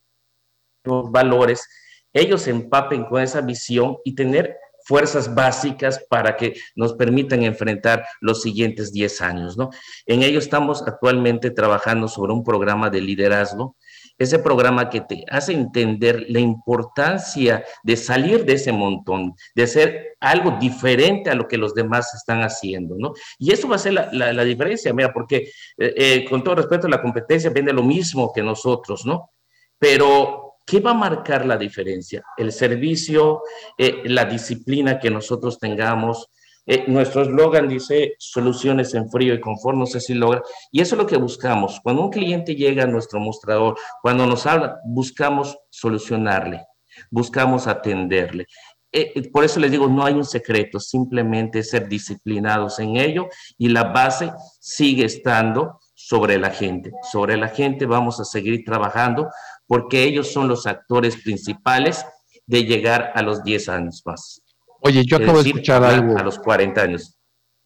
los 0.84 1.10
valores, 1.10 1.66
ellos 2.12 2.46
empapen 2.48 3.04
con 3.04 3.22
esa 3.22 3.40
visión 3.40 3.98
y 4.04 4.14
tener 4.14 4.56
fuerzas 4.84 5.32
básicas 5.34 6.04
para 6.08 6.36
que 6.36 6.54
nos 6.74 6.94
permitan 6.94 7.42
enfrentar 7.44 8.04
los 8.20 8.42
siguientes 8.42 8.92
10 8.92 9.20
años, 9.20 9.56
¿no? 9.56 9.70
En 10.06 10.22
ello 10.22 10.38
estamos 10.38 10.82
actualmente 10.86 11.50
trabajando 11.50 12.08
sobre 12.08 12.32
un 12.32 12.42
programa 12.42 12.90
de 12.90 13.00
liderazgo 13.00 13.76
ese 14.20 14.38
programa 14.38 14.90
que 14.90 15.00
te 15.00 15.24
hace 15.30 15.54
entender 15.54 16.26
la 16.28 16.40
importancia 16.40 17.64
de 17.82 17.96
salir 17.96 18.44
de 18.44 18.52
ese 18.52 18.70
montón, 18.70 19.34
de 19.54 19.62
hacer 19.62 20.16
algo 20.20 20.58
diferente 20.60 21.30
a 21.30 21.34
lo 21.34 21.48
que 21.48 21.56
los 21.56 21.72
demás 21.72 22.14
están 22.14 22.42
haciendo, 22.42 22.96
¿no? 22.98 23.14
Y 23.38 23.50
eso 23.50 23.66
va 23.66 23.76
a 23.76 23.78
ser 23.78 23.94
la, 23.94 24.44
diferencia, 24.44 24.92
mira, 24.92 25.10
porque 25.10 25.50
eh, 25.78 25.94
eh, 25.96 26.26
con 26.28 26.44
todo 26.44 26.56
respeto, 26.56 26.86
la 26.86 27.00
competencia 27.00 27.48
vende 27.48 27.72
lo 27.72 27.82
mismo 27.82 28.30
que 28.30 28.42
nosotros, 28.42 29.06
¿no? 29.06 29.30
Pero, 29.78 30.56
¿qué 30.66 30.80
va 30.80 30.90
a 30.90 30.94
marcar 30.94 31.46
la 31.46 31.56
diferencia? 31.56 32.22
El 32.36 32.52
servicio, 32.52 33.40
eh, 33.78 34.02
la 34.04 34.26
disciplina 34.26 34.98
que 34.98 35.10
nosotros 35.10 35.58
tengamos, 35.58 36.28
eh, 36.72 36.84
nuestro 36.86 37.22
eslogan 37.22 37.66
dice 37.66 38.14
soluciones 38.20 38.94
en 38.94 39.10
frío 39.10 39.34
y 39.34 39.40
confort, 39.40 39.76
no 39.76 39.86
sé 39.86 40.00
si 40.00 40.14
logra. 40.14 40.40
Y 40.70 40.80
eso 40.80 40.94
es 40.94 41.00
lo 41.00 41.06
que 41.08 41.16
buscamos. 41.16 41.80
Cuando 41.82 42.02
un 42.02 42.10
cliente 42.10 42.54
llega 42.54 42.84
a 42.84 42.86
nuestro 42.86 43.18
mostrador, 43.18 43.76
cuando 44.00 44.24
nos 44.24 44.46
habla, 44.46 44.78
buscamos 44.84 45.58
solucionarle, 45.68 46.64
buscamos 47.10 47.66
atenderle. 47.66 48.46
Eh, 48.92 49.10
eh, 49.16 49.30
por 49.30 49.42
eso 49.42 49.58
les 49.58 49.72
digo, 49.72 49.88
no 49.88 50.04
hay 50.04 50.14
un 50.14 50.24
secreto, 50.24 50.78
simplemente 50.78 51.64
ser 51.64 51.88
disciplinados 51.88 52.78
en 52.78 52.98
ello 52.98 53.26
y 53.58 53.68
la 53.68 53.82
base 53.82 54.30
sigue 54.60 55.06
estando 55.06 55.80
sobre 55.96 56.38
la 56.38 56.50
gente. 56.50 56.92
Sobre 57.10 57.36
la 57.36 57.48
gente 57.48 57.84
vamos 57.84 58.20
a 58.20 58.24
seguir 58.24 58.64
trabajando 58.64 59.28
porque 59.66 60.04
ellos 60.04 60.32
son 60.32 60.46
los 60.46 60.68
actores 60.68 61.16
principales 61.16 62.06
de 62.46 62.62
llegar 62.62 63.10
a 63.16 63.22
los 63.22 63.42
10 63.42 63.68
años 63.70 64.02
más. 64.04 64.40
Oye, 64.82 65.04
yo 65.04 65.16
acabo 65.16 65.42
de 65.42 65.50
escuchar 65.50 65.84
algo. 65.84 66.16
A 66.16 66.22
los 66.22 66.38
40 66.38 66.82
años. 66.82 67.18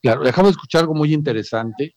Claro, 0.02 0.26
acabo 0.26 0.48
de 0.48 0.52
escuchar 0.52 0.82
algo 0.82 0.94
muy 0.94 1.12
interesante. 1.14 1.94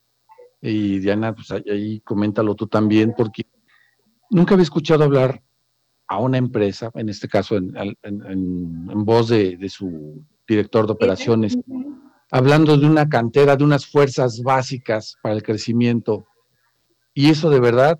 Y 0.61 0.99
Diana, 0.99 1.34
pues 1.34 1.51
ahí 1.51 1.99
coméntalo 2.01 2.55
tú 2.55 2.68
también, 2.68 3.13
porque 3.15 3.43
nunca 4.30 4.53
había 4.53 4.63
escuchado 4.63 5.03
hablar 5.03 5.43
a 6.07 6.20
una 6.20 6.38
empresa, 6.38 6.89
en 6.95 7.09
este 7.09 7.28
caso 7.28 7.57
en, 7.57 7.74
voz 9.05 9.30
de, 9.30 9.57
de, 9.57 9.70
su 9.70 10.26
director 10.47 10.86
de 10.88 10.93
operaciones, 10.93 11.57
hablando 12.32 12.78
de 12.78 12.88
una 12.88 13.07
cantera, 13.09 13.55
de 13.55 13.63
unas 13.63 13.86
fuerzas 13.86 14.41
básicas 14.41 15.18
para 15.22 15.36
el 15.36 15.43
crecimiento. 15.43 16.26
Y 17.13 17.30
eso 17.30 17.49
de 17.49 17.59
verdad, 17.59 17.99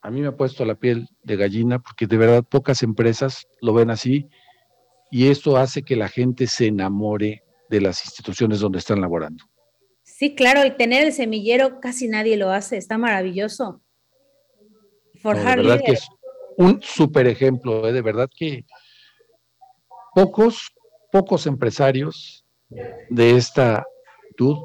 a 0.00 0.10
mí 0.10 0.20
me 0.20 0.28
ha 0.28 0.36
puesto 0.36 0.64
la 0.64 0.76
piel 0.76 1.08
de 1.22 1.36
gallina, 1.36 1.80
porque 1.80 2.06
de 2.06 2.16
verdad 2.16 2.44
pocas 2.48 2.82
empresas 2.82 3.46
lo 3.60 3.74
ven 3.74 3.90
así 3.90 4.30
y 5.10 5.28
esto 5.28 5.56
hace 5.56 5.82
que 5.82 5.96
la 5.96 6.08
gente 6.08 6.46
se 6.46 6.66
enamore 6.66 7.42
de 7.68 7.80
las 7.80 8.04
instituciones 8.04 8.60
donde 8.60 8.78
están 8.78 9.00
laborando. 9.00 9.44
Sí, 10.02 10.34
claro, 10.34 10.62
el 10.62 10.76
tener 10.76 11.04
el 11.04 11.12
semillero 11.12 11.80
casi 11.80 12.08
nadie 12.08 12.36
lo 12.36 12.50
hace, 12.50 12.76
está 12.76 12.98
maravilloso. 12.98 13.80
Forjar 15.22 15.58
de 15.58 15.68
verdad 15.68 15.82
que 15.84 15.92
es 15.92 16.08
un 16.56 16.80
súper 16.82 17.26
ejemplo, 17.26 17.88
¿eh? 17.88 17.92
de 17.92 18.02
verdad 18.02 18.28
que 18.34 18.64
pocos, 20.14 20.72
pocos 21.12 21.46
empresarios 21.46 22.44
de 23.08 23.36
esta 23.36 23.84
actitud 24.24 24.56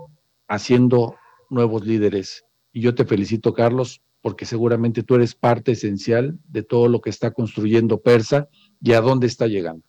haciendo 0.47 1.15
nuevos 1.49 1.85
líderes. 1.85 2.45
Y 2.71 2.81
yo 2.81 2.93
te 2.93 3.05
felicito, 3.05 3.53
Carlos, 3.53 4.01
porque 4.21 4.45
seguramente 4.45 5.03
tú 5.03 5.15
eres 5.15 5.35
parte 5.35 5.73
esencial 5.73 6.37
de 6.47 6.63
todo 6.63 6.87
lo 6.87 6.99
que 6.99 7.09
está 7.09 7.31
construyendo 7.31 8.01
Persa 8.01 8.49
y 8.81 8.93
a 8.93 9.01
dónde 9.01 9.27
está 9.27 9.47
llegando. 9.47 9.85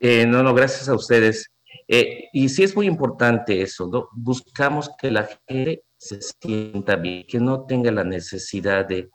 Eh, 0.00 0.24
no, 0.26 0.42
no, 0.42 0.54
gracias 0.54 0.88
a 0.88 0.94
ustedes. 0.94 1.50
Eh, 1.86 2.28
y 2.32 2.48
sí 2.48 2.62
es 2.62 2.74
muy 2.74 2.86
importante 2.86 3.60
eso, 3.60 3.86
¿no? 3.86 4.08
Buscamos 4.12 4.90
que 4.98 5.10
la 5.10 5.28
gente 5.46 5.84
se 5.98 6.20
sienta 6.22 6.96
bien, 6.96 7.26
que 7.28 7.38
no 7.38 7.66
tenga 7.66 7.90
la 7.90 8.04
necesidad 8.04 8.86
de 8.86 9.10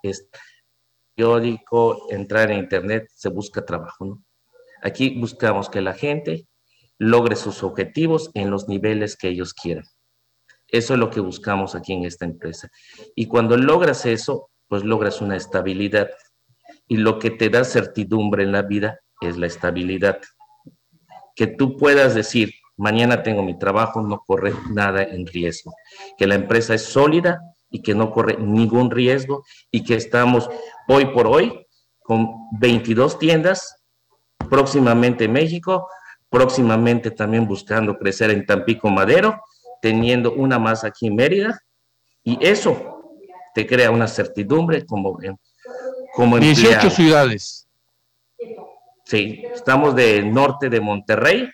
periódico, 1.15 2.07
entrar 2.11 2.51
en 2.51 2.59
internet, 2.59 3.07
se 3.13 3.29
busca 3.29 3.65
trabajo, 3.65 4.05
¿no? 4.05 4.23
Aquí 4.83 5.19
buscamos 5.19 5.69
que 5.69 5.81
la 5.81 5.93
gente 5.93 6.47
logre 6.99 7.35
sus 7.35 7.63
objetivos 7.63 8.29
en 8.35 8.51
los 8.51 8.67
niveles 8.67 9.17
que 9.17 9.29
ellos 9.29 9.53
quieran. 9.53 9.85
Eso 10.67 10.93
es 10.93 10.99
lo 10.99 11.09
que 11.09 11.19
buscamos 11.19 11.73
aquí 11.73 11.93
en 11.93 12.05
esta 12.05 12.25
empresa. 12.25 12.69
Y 13.15 13.25
cuando 13.27 13.57
logras 13.57 14.05
eso, 14.05 14.51
pues 14.67 14.83
logras 14.83 15.21
una 15.21 15.35
estabilidad. 15.37 16.09
Y 16.87 16.97
lo 16.97 17.17
que 17.17 17.31
te 17.31 17.49
da 17.49 17.63
certidumbre 17.63 18.43
en 18.43 18.51
la 18.51 18.61
vida 18.61 18.99
es 19.21 19.37
la 19.37 19.47
estabilidad 19.47 20.19
que 21.35 21.47
tú 21.47 21.77
puedas 21.77 22.15
decir, 22.15 22.53
mañana 22.77 23.23
tengo 23.23 23.43
mi 23.43 23.57
trabajo, 23.57 24.01
no 24.01 24.23
corre 24.25 24.53
nada 24.71 25.03
en 25.03 25.25
riesgo, 25.27 25.73
que 26.17 26.27
la 26.27 26.35
empresa 26.35 26.73
es 26.73 26.83
sólida 26.83 27.41
y 27.69 27.81
que 27.81 27.93
no 27.93 28.11
corre 28.11 28.37
ningún 28.37 28.89
riesgo 28.91 29.43
y 29.71 29.83
que 29.83 29.95
estamos 29.95 30.49
hoy 30.87 31.05
por 31.07 31.27
hoy 31.27 31.65
con 32.01 32.29
22 32.59 33.19
tiendas, 33.19 33.83
próximamente 34.49 35.25
en 35.25 35.33
México, 35.33 35.87
próximamente 36.29 37.11
también 37.11 37.47
buscando 37.47 37.97
crecer 37.97 38.29
en 38.29 38.45
Tampico 38.45 38.89
Madero, 38.89 39.41
teniendo 39.81 40.33
una 40.33 40.59
más 40.59 40.83
aquí 40.83 41.07
en 41.07 41.15
Mérida, 41.15 41.59
y 42.23 42.37
eso 42.45 42.95
te 43.53 43.65
crea 43.65 43.91
una 43.91 44.07
certidumbre 44.07 44.85
como, 44.85 45.17
como 46.13 46.39
18 46.39 46.89
ciudades. 46.89 47.64
Sí, 49.05 49.43
estamos 49.53 49.95
del 49.95 50.33
norte 50.33 50.67
de 50.67 50.81
Monterrey 50.81 51.47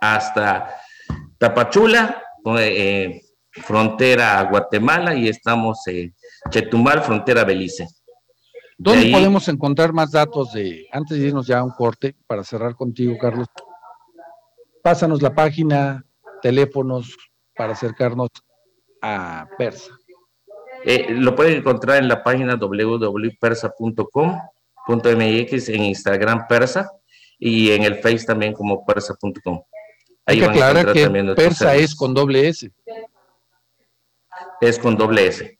hasta 0.00 0.76
Tapachula, 1.36 2.22
eh, 2.58 3.20
frontera 3.50 4.38
a 4.38 4.44
Guatemala, 4.44 5.12
y 5.14 5.28
estamos 5.28 5.84
en 5.88 6.14
Chetumal, 6.50 7.02
frontera 7.02 7.42
Belice. 7.42 7.88
¿Dónde 8.78 9.10
podemos 9.10 9.48
encontrar 9.48 9.92
más 9.92 10.12
datos 10.12 10.52
de, 10.52 10.86
antes 10.92 11.18
de 11.18 11.26
irnos 11.26 11.46
ya 11.46 11.58
a 11.58 11.64
un 11.64 11.72
corte, 11.72 12.14
para 12.26 12.44
cerrar 12.44 12.76
contigo, 12.76 13.18
Carlos? 13.20 13.48
Pásanos 14.80 15.20
la 15.22 15.34
página, 15.34 16.04
teléfonos, 16.40 17.16
para 17.56 17.72
acercarnos 17.72 18.28
a 19.00 19.48
Persa. 19.58 19.90
Eh, 20.84 21.08
lo 21.10 21.34
pueden 21.34 21.58
encontrar 21.58 21.98
en 21.98 22.06
la 22.08 22.22
página 22.22 22.56
www.persa.com 22.56 24.40
.mx 24.86 25.68
en 25.68 25.82
Instagram 25.84 26.46
persa 26.46 26.90
y 27.38 27.70
en 27.70 27.82
el 27.82 27.96
Face 27.96 28.24
también 28.24 28.52
como 28.52 28.84
persa.com. 28.84 29.62
Hay 30.26 30.38
que 30.38 30.44
aclarar 30.44 30.92
que 30.92 31.08
persa 31.34 31.74
es 31.74 31.94
con 31.94 32.14
doble 32.14 32.48
S. 32.48 32.70
Es 34.60 34.78
con 34.78 34.96
doble 34.96 35.26
S. 35.26 35.58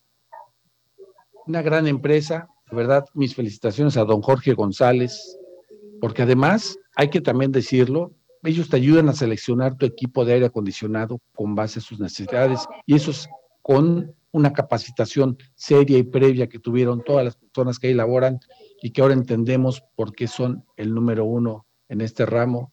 Una 1.46 1.62
gran 1.62 1.88
empresa, 1.88 2.48
de 2.70 2.76
verdad, 2.76 3.04
mis 3.14 3.34
felicitaciones 3.34 3.96
a 3.96 4.04
don 4.04 4.22
Jorge 4.22 4.54
González, 4.54 5.36
porque 6.00 6.22
además, 6.22 6.78
hay 6.94 7.10
que 7.10 7.20
también 7.20 7.50
decirlo, 7.50 8.12
ellos 8.44 8.68
te 8.68 8.76
ayudan 8.76 9.08
a 9.08 9.14
seleccionar 9.14 9.76
tu 9.76 9.86
equipo 9.86 10.24
de 10.24 10.34
aire 10.34 10.46
acondicionado 10.46 11.20
con 11.34 11.54
base 11.54 11.78
a 11.78 11.82
sus 11.82 12.00
necesidades 12.00 12.66
y 12.86 12.94
eso 12.94 13.10
es 13.10 13.28
con 13.62 14.14
una 14.32 14.52
capacitación 14.52 15.38
seria 15.54 15.98
y 15.98 16.02
previa 16.02 16.48
que 16.48 16.58
tuvieron 16.58 17.02
todas 17.04 17.24
las 17.24 17.36
personas 17.36 17.78
que 17.78 17.88
ahí 17.88 17.94
laboran 17.94 18.40
y 18.82 18.90
que 18.90 19.00
ahora 19.00 19.14
entendemos 19.14 19.82
por 19.94 20.12
qué 20.12 20.26
son 20.26 20.64
el 20.76 20.92
número 20.92 21.24
uno 21.24 21.66
en 21.88 22.00
este 22.00 22.26
ramo. 22.26 22.72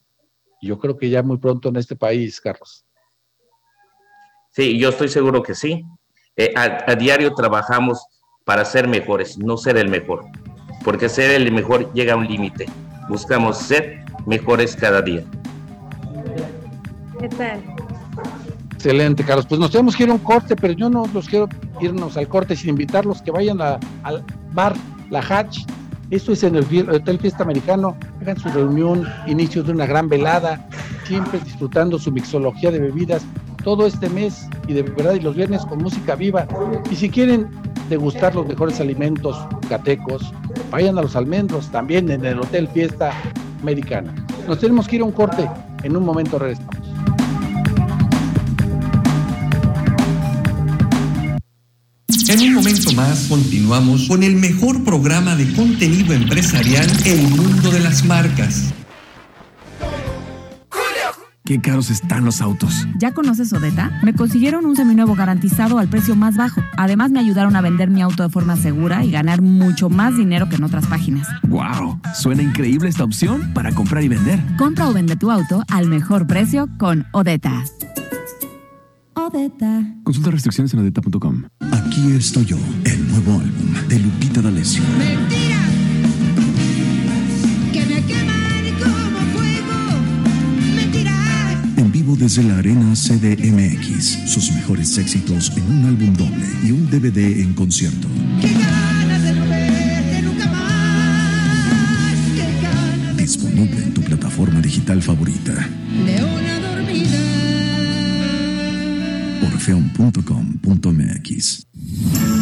Yo 0.60 0.80
creo 0.80 0.98
que 0.98 1.10
ya 1.10 1.22
muy 1.22 1.38
pronto 1.38 1.70
en 1.70 1.76
este 1.76 1.96
país, 1.96 2.42
Carlos. 2.42 2.86
Sí, 4.50 4.78
yo 4.80 4.90
estoy 4.90 5.08
seguro 5.08 5.44
que 5.44 5.54
sí. 5.54 5.86
Eh, 6.36 6.52
a, 6.56 6.96
diario 6.96 7.34
trabajamos 7.36 8.04
para 8.44 8.66
ser 8.66 8.88
mejores, 8.88 9.38
no 9.38 9.56
ser 9.56 9.78
el 9.78 9.88
mejor, 9.88 10.26
porque 10.84 11.08
ser 11.08 11.30
el 11.32 11.52
mejor 11.52 11.94
llega 11.94 12.14
a 12.14 12.18
un 12.18 12.28
límite. 12.28 12.66
Buscamos 13.08 13.60
ser 13.60 14.04
mejores 14.26 14.76
cada 14.76 15.04
día. 15.04 15.24
¿Qué 17.20 17.30
tal? 17.30 17.64
Excelente, 18.74 19.24
Carlos. 19.24 19.46
Pues 19.46 19.60
nos 19.60 19.72
tenemos 19.72 19.96
que 19.96 20.04
ir 20.04 20.10
a 20.10 20.14
un 20.14 20.20
corte, 20.20 20.56
pero 20.56 20.74
yo 20.74 20.90
no 20.90 21.06
los 21.14 21.30
quiero 21.30 21.48
irnos 21.80 22.18
al 22.18 22.28
corte 22.28 22.56
sin 22.56 22.72
invitarlos 22.72 23.22
que 23.22 23.30
vayan 23.30 23.62
al 23.62 24.26
bar 24.54 24.74
La 25.12 25.20
Hatch 25.20 25.60
esto 26.12 26.32
es 26.32 26.44
en 26.44 26.56
el 26.56 26.90
Hotel 26.90 27.20
Fiesta 27.20 27.44
Americano. 27.44 27.96
Hagan 28.22 28.40
su 28.40 28.50
reunión, 28.50 29.08
inicio 29.28 29.64
de 29.64 29.72
una 29.72 29.86
gran 29.86 30.10
velada, 30.10 30.68
siempre 31.06 31.40
disfrutando 31.40 32.00
su 32.00 32.12
mixología 32.12 32.72
de 32.72 32.80
bebidas 32.80 33.24
todo 33.64 33.86
este 33.86 34.10
mes 34.10 34.48
y 34.68 34.74
de 34.74 34.84
verdad 34.84 35.14
y 35.14 35.20
los 35.20 35.36
viernes 35.36 35.66
con 35.66 35.80
música 35.80 36.16
viva. 36.16 36.48
Y 36.90 36.96
si 36.96 37.10
quieren 37.10 37.48
degustar 37.90 38.34
los 38.36 38.48
mejores 38.48 38.80
alimentos 38.80 39.38
catecos, 39.68 40.34
vayan 40.72 40.98
a 40.98 41.02
los 41.02 41.16
almendros 41.16 41.70
también 41.70 42.10
en 42.10 42.26
el 42.26 42.40
Hotel 42.40 42.68
Fiesta 42.70 43.12
Americana. 43.62 44.14
Nos 44.48 44.60
tenemos 44.60 44.88
que 44.88 44.98
ir 44.98 45.02
a 45.02 45.06
un 45.06 45.12
corte. 45.12 45.50
En 45.84 45.96
un 45.96 46.04
momento 46.04 46.40
regresamos. 46.40 46.89
En 52.30 52.40
un 52.42 52.54
momento 52.54 52.92
más 52.94 53.26
continuamos 53.28 54.08
con 54.08 54.22
el 54.22 54.36
mejor 54.36 54.84
programa 54.84 55.36
de 55.36 55.52
contenido 55.52 56.14
empresarial 56.14 56.88
El 57.04 57.28
Mundo 57.28 57.72
de 57.72 57.80
las 57.80 58.06
Marcas. 58.06 58.72
qué 61.44 61.60
caros 61.60 61.90
están 61.90 62.26
los 62.26 62.42
autos. 62.42 62.86
¿Ya 63.00 63.16
conoces 63.16 63.52
Odeta? 63.52 64.00
Me 64.04 64.14
consiguieron 64.14 64.68
un 64.68 64.76
seminuevo 64.76 65.16
garantizado 65.16 65.80
al 65.80 65.88
precio 65.88 66.16
más 66.16 66.38
bajo. 66.38 66.62
Además, 66.78 67.10
me 67.10 67.20
ayudaron 67.20 67.56
a 67.56 67.62
vender 67.62 67.90
mi 67.90 68.04
auto 68.04 68.22
de 68.22 68.30
forma 68.30 68.56
segura 68.56 69.04
y 69.04 69.10
ganar 69.10 69.42
mucho 69.42 69.90
más 69.90 70.16
dinero 70.16 70.48
que 70.48 70.58
en 70.58 70.64
otras 70.66 70.86
páginas. 70.86 71.28
¡Wow! 71.48 72.00
Suena 72.14 72.44
increíble 72.44 72.90
esta 72.90 73.04
opción 73.04 73.52
para 73.56 73.72
comprar 73.72 74.04
y 74.04 74.08
vender. 74.08 74.40
Compra 74.56 74.88
o 74.88 74.94
vende 74.94 75.16
tu 75.16 75.32
auto 75.32 75.64
al 75.68 75.88
mejor 75.88 76.28
precio 76.28 76.70
con 76.78 77.08
Odeta. 77.12 77.64
Odeta. 79.32 79.84
Consulta 80.04 80.32
restricciones 80.32 80.74
en 80.74 80.80
odeta.com. 80.80 81.44
Aquí 81.72 82.12
estoy 82.14 82.46
yo, 82.46 82.58
el 82.86 83.08
nuevo 83.10 83.34
álbum 83.34 83.88
de 83.88 84.00
Lupita 84.00 84.42
D'Alessio. 84.42 84.82
que 87.72 87.86
me 87.86 88.04
queman 88.06 88.66
como 88.80 89.20
fuego. 89.34 89.78
Mentiras. 90.76 91.58
En 91.78 91.92
vivo 91.92 92.16
desde 92.16 92.44
la 92.44 92.58
Arena 92.58 92.94
CDMX. 92.96 94.30
Sus 94.32 94.52
mejores 94.54 94.98
éxitos 94.98 95.52
en 95.56 95.64
un 95.72 95.86
álbum 95.86 96.14
doble 96.16 96.48
y 96.64 96.72
un 96.72 96.90
DVD 96.90 97.42
en 97.42 97.54
concierto. 97.54 98.08
ganas 98.42 99.24
de 99.24 99.34
no 99.34 99.46
verte 99.48 100.22
nunca 100.24 100.48
más. 100.48 102.16
Qué 102.36 102.62
ganas 102.64 103.16
de 103.16 103.22
Disponible 103.22 103.84
en 103.84 103.94
tu 103.94 104.02
plataforma 104.02 104.60
digital 104.60 105.02
favorita. 105.04 105.70
leona 106.04 106.59
dormida. 106.59 106.59
Orfeon.com.mx. 109.70 111.68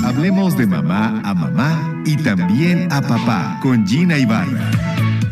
Hablemos 0.06 0.58
de 0.58 0.66
mamá 0.66 1.22
a 1.26 1.34
mamá 1.34 2.02
y 2.06 2.16
también 2.18 2.88
a 2.92 3.02
papá 3.02 3.60
con 3.62 3.86
Gina 3.86 4.18
Ibarra. 4.18 4.72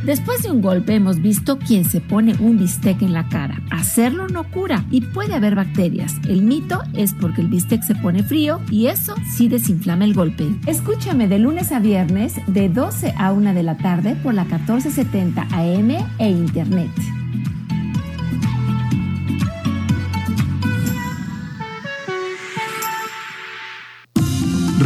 Después 0.03 0.43
de 0.43 0.51
un 0.51 0.61
golpe 0.61 0.93
hemos 0.93 1.21
visto 1.21 1.57
quien 1.57 1.85
se 1.85 2.01
pone 2.01 2.35
un 2.39 2.59
bistec 2.59 3.01
en 3.01 3.13
la 3.13 3.27
cara. 3.29 3.61
Hacerlo 3.71 4.27
no 4.27 4.43
cura 4.51 4.85
y 4.91 5.01
puede 5.01 5.33
haber 5.33 5.55
bacterias. 5.55 6.15
El 6.27 6.43
mito 6.43 6.81
es 6.93 7.13
porque 7.13 7.41
el 7.41 7.47
bistec 7.47 7.81
se 7.81 7.95
pone 7.95 8.21
frío 8.23 8.61
y 8.69 8.87
eso 8.87 9.15
sí 9.27 9.47
desinflama 9.47 10.05
el 10.05 10.13
golpe. 10.13 10.47
Escúchame 10.67 11.27
de 11.27 11.39
lunes 11.39 11.71
a 11.71 11.79
viernes 11.79 12.33
de 12.47 12.69
12 12.69 13.15
a 13.17 13.31
1 13.31 13.53
de 13.53 13.63
la 13.63 13.77
tarde 13.77 14.15
por 14.21 14.33
la 14.33 14.43
1470 14.43 15.47
AM 15.51 15.91
e 16.19 16.29
Internet. 16.29 16.91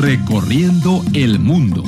Recorriendo 0.01 1.03
el 1.13 1.39
mundo. 1.39 1.83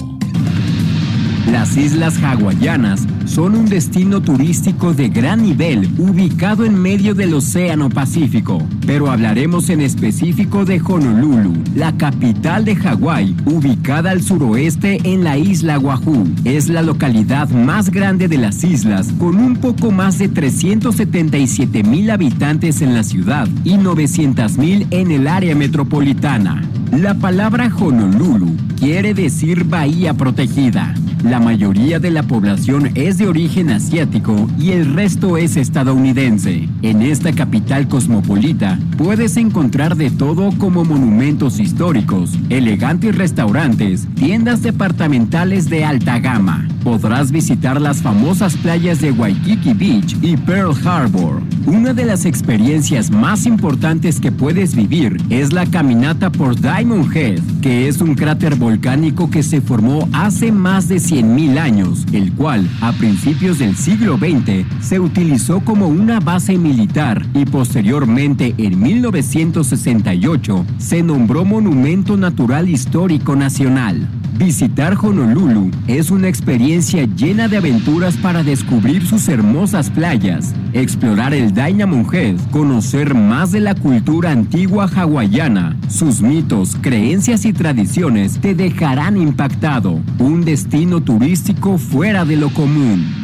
Las 1.49 1.77
Islas 1.77 2.21
Hawaianas 2.21 3.07
son 3.23 3.55
un 3.55 3.69
destino 3.69 4.21
turístico 4.21 4.93
de 4.93 5.07
gran 5.07 5.41
nivel 5.43 5.89
ubicado 5.97 6.65
en 6.65 6.75
medio 6.75 7.15
del 7.15 7.33
Océano 7.33 7.87
Pacífico, 7.87 8.61
pero 8.85 9.09
hablaremos 9.09 9.69
en 9.69 9.79
específico 9.79 10.65
de 10.65 10.81
Honolulu, 10.81 11.53
la 11.73 11.95
capital 11.95 12.65
de 12.65 12.75
Hawái, 12.75 13.33
ubicada 13.45 14.11
al 14.11 14.21
suroeste 14.21 14.99
en 15.05 15.23
la 15.23 15.37
isla 15.37 15.79
Oahu. 15.79 16.27
Es 16.43 16.67
la 16.67 16.81
localidad 16.81 17.49
más 17.49 17.91
grande 17.91 18.27
de 18.27 18.39
las 18.39 18.61
islas, 18.65 19.07
con 19.19 19.37
un 19.37 19.55
poco 19.55 19.89
más 19.89 20.17
de 20.17 20.27
377 20.27 21.83
mil 21.83 22.09
habitantes 22.09 22.81
en 22.81 22.93
la 22.93 23.03
ciudad 23.03 23.47
y 23.63 23.77
900 23.77 24.57
mil 24.57 24.85
en 24.91 25.11
el 25.11 25.29
área 25.29 25.55
metropolitana. 25.55 26.61
La 26.91 27.13
palabra 27.13 27.71
Honolulu 27.73 28.57
quiere 28.77 29.13
decir 29.13 29.63
bahía 29.63 30.13
protegida. 30.13 30.93
La 31.23 31.39
mayoría 31.39 31.99
de 31.99 32.11
la 32.11 32.23
población 32.23 32.91
es 32.95 33.17
de 33.17 33.27
origen 33.27 33.69
asiático 33.69 34.49
y 34.59 34.71
el 34.71 34.93
resto 34.93 35.37
es 35.37 35.55
estadounidense. 35.55 36.67
En 36.81 37.01
esta 37.01 37.31
capital 37.31 37.87
cosmopolita 37.87 38.77
puedes 38.97 39.37
encontrar 39.37 39.95
de 39.95 40.11
todo 40.11 40.51
como 40.57 40.83
monumentos 40.83 41.59
históricos, 41.59 42.37
elegantes 42.49 43.15
restaurantes, 43.15 44.07
tiendas 44.15 44.61
departamentales 44.61 45.69
de 45.69 45.85
alta 45.85 46.19
gama. 46.19 46.67
Podrás 46.83 47.31
visitar 47.31 47.79
las 47.79 48.01
famosas 48.01 48.57
playas 48.57 49.01
de 49.01 49.11
Waikiki 49.11 49.73
Beach 49.73 50.17
y 50.21 50.35
Pearl 50.35 50.75
Harbor. 50.83 51.41
Una 51.67 51.93
de 51.93 52.05
las 52.05 52.25
experiencias 52.25 53.11
más 53.11 53.45
importantes 53.45 54.19
que 54.19 54.31
puedes 54.31 54.75
vivir 54.75 55.21
es 55.29 55.53
la 55.53 55.67
caminata 55.67 56.31
por 56.31 56.59
Diamond 56.59 57.15
Head, 57.15 57.39
que 57.61 57.87
es 57.87 58.01
un 58.01 58.15
cráter 58.15 58.55
volcánico 58.55 59.29
que 59.29 59.43
se 59.43 59.61
formó 59.61 60.09
hace 60.11 60.51
más 60.51 60.87
de 60.87 60.95
100.000 60.95 61.59
años, 61.59 62.05
el 62.13 62.33
cual 62.33 62.67
a 62.81 62.91
principios 62.93 63.59
del 63.59 63.75
siglo 63.75 64.17
XX 64.17 64.65
se 64.83 64.99
utilizó 64.99 65.59
como 65.59 65.87
una 65.87 66.19
base 66.19 66.57
militar 66.57 67.23
y 67.35 67.45
posteriormente 67.45 68.55
en 68.57 68.79
1968 68.81 70.65
se 70.79 71.03
nombró 71.03 71.45
Monumento 71.45 72.17
Natural 72.17 72.67
Histórico 72.67 73.35
Nacional. 73.35 74.20
Visitar 74.33 74.97
Honolulu 75.01 75.69
es 75.87 76.09
una 76.09 76.27
experiencia 76.27 77.05
llena 77.05 77.47
de 77.47 77.57
aventuras 77.57 78.15
para 78.17 78.43
descubrir 78.43 79.05
sus 79.05 79.27
hermosas 79.27 79.89
playas, 79.89 80.53
explorar 80.73 81.33
el 81.33 81.53
Diamond 81.53 82.13
Head, 82.13 82.37
conocer 82.51 83.13
más 83.13 83.51
de 83.51 83.59
la 83.59 83.75
cultura 83.75 84.31
antigua 84.31 84.89
hawaiana, 84.93 85.77
sus 85.89 86.21
mitos, 86.21 86.77
creencias 86.81 87.45
y 87.45 87.53
tradiciones 87.53 88.39
te 88.39 88.55
dejarán 88.55 89.17
impactado. 89.17 89.99
Un 90.17 90.45
destino 90.45 91.01
turístico 91.01 91.77
fuera 91.77 92.25
de 92.25 92.37
lo 92.37 92.49
común. 92.49 93.21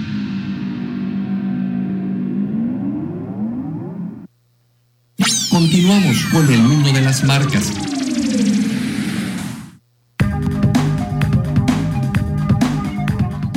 Continuamos 5.49 6.24
con 6.32 6.53
el 6.53 6.62
mundo 6.62 6.91
de 6.91 7.01
las 7.01 7.24
marcas. 7.24 7.74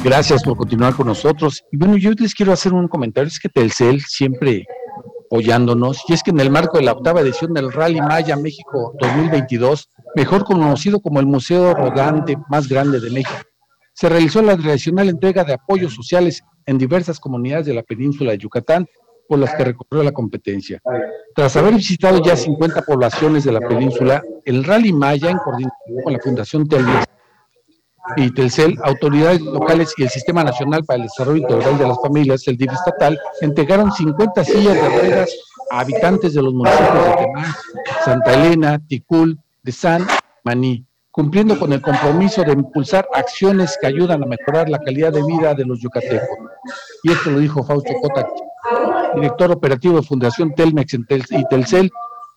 Gracias 0.03 0.42
por 0.42 0.57
continuar 0.57 0.94
con 0.94 1.09
nosotros. 1.09 1.62
Y 1.70 1.76
bueno, 1.76 1.98
yo 1.98 2.11
les 2.12 2.34
quiero 2.34 2.53
hacer 2.53 2.72
un 2.72 2.88
comentario. 2.88 3.28
Es 3.28 3.38
que 3.38 3.51
Telcel 3.51 4.01
siempre 4.01 4.66
apoyándonos, 5.26 6.03
y 6.09 6.14
es 6.14 6.22
que 6.22 6.30
en 6.30 6.40
el 6.40 6.51
marco 6.51 6.78
de 6.78 6.84
la 6.84 6.92
octava 6.92 7.20
edición 7.20 7.53
del 7.53 7.70
Rally 7.70 8.01
Maya 8.01 8.34
México 8.34 8.94
2022, 8.98 9.88
mejor 10.16 10.44
conocido 10.44 11.01
como 11.01 11.20
el 11.20 11.26
Museo 11.26 11.72
Rodante 11.74 12.36
más 12.48 12.66
grande 12.66 12.98
de 12.98 13.11
México, 13.11 13.38
se 13.92 14.09
realizó 14.09 14.42
la 14.42 14.57
tradicional 14.57 15.09
entrega 15.09 15.44
de 15.44 15.53
apoyos 15.53 15.94
sociales 15.94 16.42
en 16.66 16.78
diversas 16.78 17.20
comunidades 17.20 17.66
de 17.66 17.74
la 17.74 17.82
península 17.82 18.32
de 18.32 18.38
Yucatán, 18.38 18.86
por 19.28 19.38
las 19.38 19.55
que 19.55 19.64
recorrió 19.64 20.03
la 20.03 20.12
competencia. 20.12 20.80
Tras 21.36 21.57
haber 21.57 21.74
visitado 21.74 22.20
ya 22.20 22.34
50 22.34 22.82
poblaciones 22.82 23.44
de 23.44 23.53
la 23.53 23.61
península, 23.61 24.22
el 24.44 24.64
Rally 24.64 24.92
Maya, 24.92 25.30
en 25.30 25.38
coordinación 25.38 26.03
con 26.03 26.12
la 26.12 26.18
Fundación 26.18 26.66
Telmex 26.66 27.07
y 28.16 28.30
Telcel, 28.32 28.78
autoridades 28.82 29.40
locales 29.40 29.94
y 29.96 30.02
el 30.04 30.11
Sistema 30.11 30.44
Nacional 30.44 30.84
para 30.84 30.98
el 30.98 31.02
Desarrollo 31.04 31.38
Integral 31.38 31.78
de 31.78 31.88
las 31.88 32.00
Familias, 32.02 32.46
el 32.48 32.56
DIF 32.56 32.72
estatal, 32.72 33.18
entregaron 33.40 33.92
50 33.92 34.44
sillas 34.44 34.74
de 34.74 34.88
ruedas 34.88 35.30
a 35.70 35.80
habitantes 35.80 36.34
de 36.34 36.42
los 36.42 36.52
municipios 36.52 37.04
de 37.04 37.16
Temá, 37.16 37.56
Santa 38.04 38.34
Elena, 38.34 38.78
Ticul, 38.88 39.38
de 39.62 39.72
San 39.72 40.06
Maní, 40.44 40.84
cumpliendo 41.11 41.58
con 41.58 41.72
el 41.72 41.80
compromiso 41.80 42.42
de 42.42 42.52
impulsar 42.52 43.06
acciones 43.14 43.76
que 43.80 43.86
ayudan 43.86 44.22
a 44.22 44.26
mejorar 44.26 44.68
la 44.68 44.78
calidad 44.78 45.12
de 45.12 45.24
vida 45.24 45.54
de 45.54 45.64
los 45.64 45.80
yucatecos. 45.80 46.28
Y 47.02 47.12
esto 47.12 47.30
lo 47.30 47.38
dijo 47.38 47.62
Fausto 47.62 47.92
Cota, 48.00 48.26
director 49.14 49.50
operativo 49.52 49.96
de 49.96 50.02
Fundación 50.02 50.54
Telmex 50.54 50.94
y 51.30 51.44
Telcel, 51.48 51.90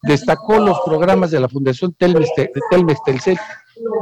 destacó 0.04 0.60
los 0.60 0.80
programas 0.86 1.32
de 1.32 1.40
la 1.40 1.50
Fundación 1.50 1.94
Telmex, 1.94 2.30
Telmex 2.70 3.04
Telcel 3.04 3.38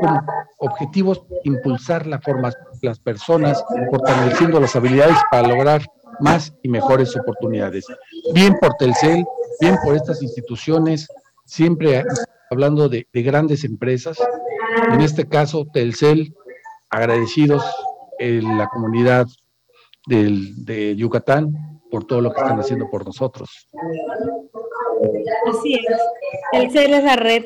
con 0.02 0.20
objetivos 0.58 1.24
impulsar 1.44 2.06
la 2.06 2.20
formación 2.20 2.64
de 2.82 2.88
las 2.90 3.00
personas, 3.00 3.64
fortaleciendo 3.90 4.60
las 4.60 4.76
habilidades 4.76 5.18
para 5.30 5.48
lograr 5.48 5.86
más 6.20 6.54
y 6.62 6.70
mejores 6.70 7.16
oportunidades. 7.16 7.86
Bien 8.34 8.56
por 8.60 8.74
Telcel, 8.76 9.26
bien 9.60 9.78
por 9.84 9.96
estas 9.96 10.22
instituciones, 10.22 11.08
siempre 11.46 12.04
hablando 12.50 12.90
de, 12.90 13.08
de 13.12 13.24
grandes 13.24 13.64
empresas, 13.64 14.18
en 14.92 15.02
este 15.02 15.28
caso 15.28 15.68
Telcel, 15.72 16.36
agradecidos 16.90 17.64
en 18.20 18.58
la 18.58 18.68
comunidad 18.68 19.26
del, 20.06 20.66
de 20.66 20.96
Yucatán 20.96 21.80
por 21.90 22.06
todo 22.06 22.22
lo 22.22 22.32
que 22.32 22.42
están 22.42 22.60
haciendo 22.60 22.90
por 22.90 23.06
nosotros. 23.06 23.68
Así 25.50 25.74
es. 25.74 26.02
El 26.54 26.72
ser 26.72 26.92
es 26.92 27.04
la 27.04 27.16
red. 27.16 27.46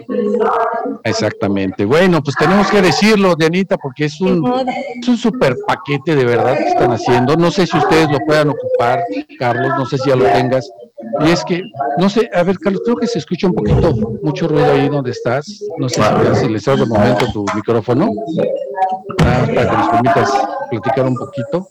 Exactamente. 1.04 1.86
Bueno, 1.86 2.22
pues 2.22 2.36
tenemos 2.36 2.70
que 2.70 2.82
decirlo, 2.82 3.36
Dianita, 3.36 3.78
porque 3.78 4.06
es 4.06 4.20
un, 4.22 4.46
es 5.02 5.08
un 5.08 5.18
super 5.18 5.56
paquete 5.68 6.16
de 6.16 6.26
verdad 6.26 6.58
que 6.58 6.70
están 6.70 6.92
haciendo. 6.92 7.36
No 7.36 7.52
sé 7.52 7.68
si 7.68 7.78
ustedes 7.78 8.10
lo 8.12 8.20
puedan 8.20 8.50
ocupar, 8.50 9.04
Carlos, 9.40 9.72
no 9.78 9.86
sé 9.86 9.98
si 9.98 10.10
ya 10.10 10.16
lo 10.16 10.26
tengas. 10.26 10.70
Y 11.22 11.32
es 11.32 11.44
que, 11.46 11.62
no 11.98 12.10
sé, 12.10 12.30
a 12.34 12.44
ver, 12.44 12.58
Carlos, 12.58 12.82
creo 12.84 12.98
que 12.98 13.08
se 13.08 13.20
escucha 13.20 13.48
un 13.48 13.54
poquito, 13.54 13.94
mucho 14.24 14.48
ruido 14.48 14.72
ahí 14.72 14.90
donde 14.90 15.12
estás. 15.12 15.62
No 15.78 15.88
sé 15.88 16.02
si, 16.02 16.40
si 16.42 16.50
les 16.50 16.66
das 16.66 16.80
de 16.80 16.86
momento 16.86 17.26
tu 17.32 17.46
micrófono, 17.56 18.10
ah, 19.20 19.48
para 19.54 19.70
que 19.70 19.78
nos 19.78 19.90
permitas 19.90 20.32
platicar 20.70 21.06
un 21.06 21.16
poquito. 21.16 21.70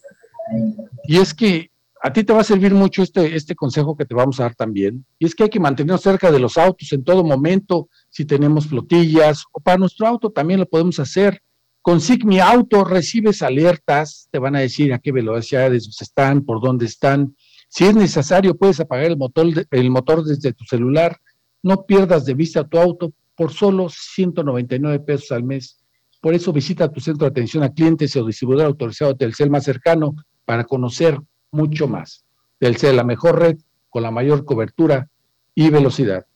Y 1.05 1.19
es 1.19 1.35
que 1.35 1.71
a 2.07 2.13
ti 2.13 2.23
te 2.23 2.35
va 2.35 2.43
a 2.43 2.45
servir 2.45 2.75
mucho 2.75 3.03
este, 3.03 3.35
este 3.35 3.55
consejo 3.55 3.97
que 3.97 4.05
te 4.05 4.15
vamos 4.15 4.39
a 4.39 4.43
dar 4.43 4.55
también, 4.55 5.07
y 5.19 5.25
es 5.25 5.35
que 5.35 5.45
hay 5.45 5.49
que 5.49 5.59
mantenernos 5.59 6.03
cerca 6.03 6.31
de 6.31 6.39
los 6.39 6.59
autos 6.59 6.93
en 6.93 7.03
todo 7.03 7.25
momento, 7.25 7.89
si 8.11 8.27
tenemos 8.27 8.67
flotillas, 8.67 9.45
o 9.53 9.61
para 9.61 9.79
nuestro 9.79 10.07
auto 10.07 10.29
también 10.29 10.61
lo 10.61 10.69
podemos 10.69 11.01
hacer. 11.01 11.41
Con 11.81 12.03
Sigmi 12.03 12.41
Auto 12.41 12.85
recibes 12.85 13.41
alertas, 13.41 14.29
te 14.31 14.39
van 14.39 14.55
a 14.55 14.61
decir 14.61 14.93
a 14.93 14.99
qué 14.99 15.13
velocidades 15.13 15.89
están, 15.99 16.45
por 16.45 16.61
dónde 16.61 16.85
están. 16.85 17.35
Si 17.71 17.87
es 17.87 17.95
necesario, 17.95 18.55
puedes 18.55 18.81
apagar 18.81 19.07
el 19.07 19.17
motor, 19.17 19.67
el 19.71 19.91
motor 19.91 20.25
desde 20.25 20.53
tu 20.53 20.65
celular. 20.65 21.17
No 21.63 21.87
pierdas 21.87 22.27
de 22.27 22.35
vista 22.35 22.69
tu 22.69 22.77
auto 22.77 23.15
por 23.35 23.51
solo 23.51 23.89
199 23.89 25.01
pesos 25.01 25.33
al 25.33 25.45
mes. 25.45 25.79
Por 26.21 26.35
eso 26.35 26.53
visita 26.53 26.93
tu 26.93 27.01
centro 27.01 27.25
de 27.25 27.31
atención 27.31 27.63
a 27.63 27.73
clientes 27.73 28.15
o 28.17 28.27
distribuidor 28.27 28.67
autorizado 28.67 29.17
Telcel 29.17 29.49
más 29.49 29.65
cercano 29.65 30.15
para 30.45 30.65
conocer 30.65 31.19
mucho 31.55 31.89
más. 31.89 32.25
Telcel, 32.59 32.97
la 32.97 33.05
mejor 33.05 33.39
red 33.39 33.59
con 33.89 34.03
la 34.03 34.11
mayor 34.11 34.45
cobertura 34.45 35.09
y 35.55 35.71
velocidad. 35.71 36.27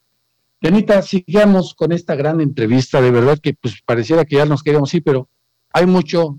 Janita, 0.62 1.02
sigamos 1.02 1.74
con 1.74 1.92
esta 1.92 2.14
gran 2.14 2.40
entrevista. 2.40 3.00
De 3.00 3.10
verdad 3.10 3.38
que 3.38 3.54
pues 3.54 3.82
pareciera 3.84 4.24
que 4.24 4.36
ya 4.36 4.44
nos 4.44 4.62
queríamos 4.62 4.92
ir, 4.94 5.02
pero 5.04 5.28
hay 5.72 5.86
mucho 5.86 6.38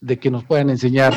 de 0.00 0.18
que 0.18 0.30
nos 0.30 0.44
puedan 0.44 0.70
enseñar 0.70 1.14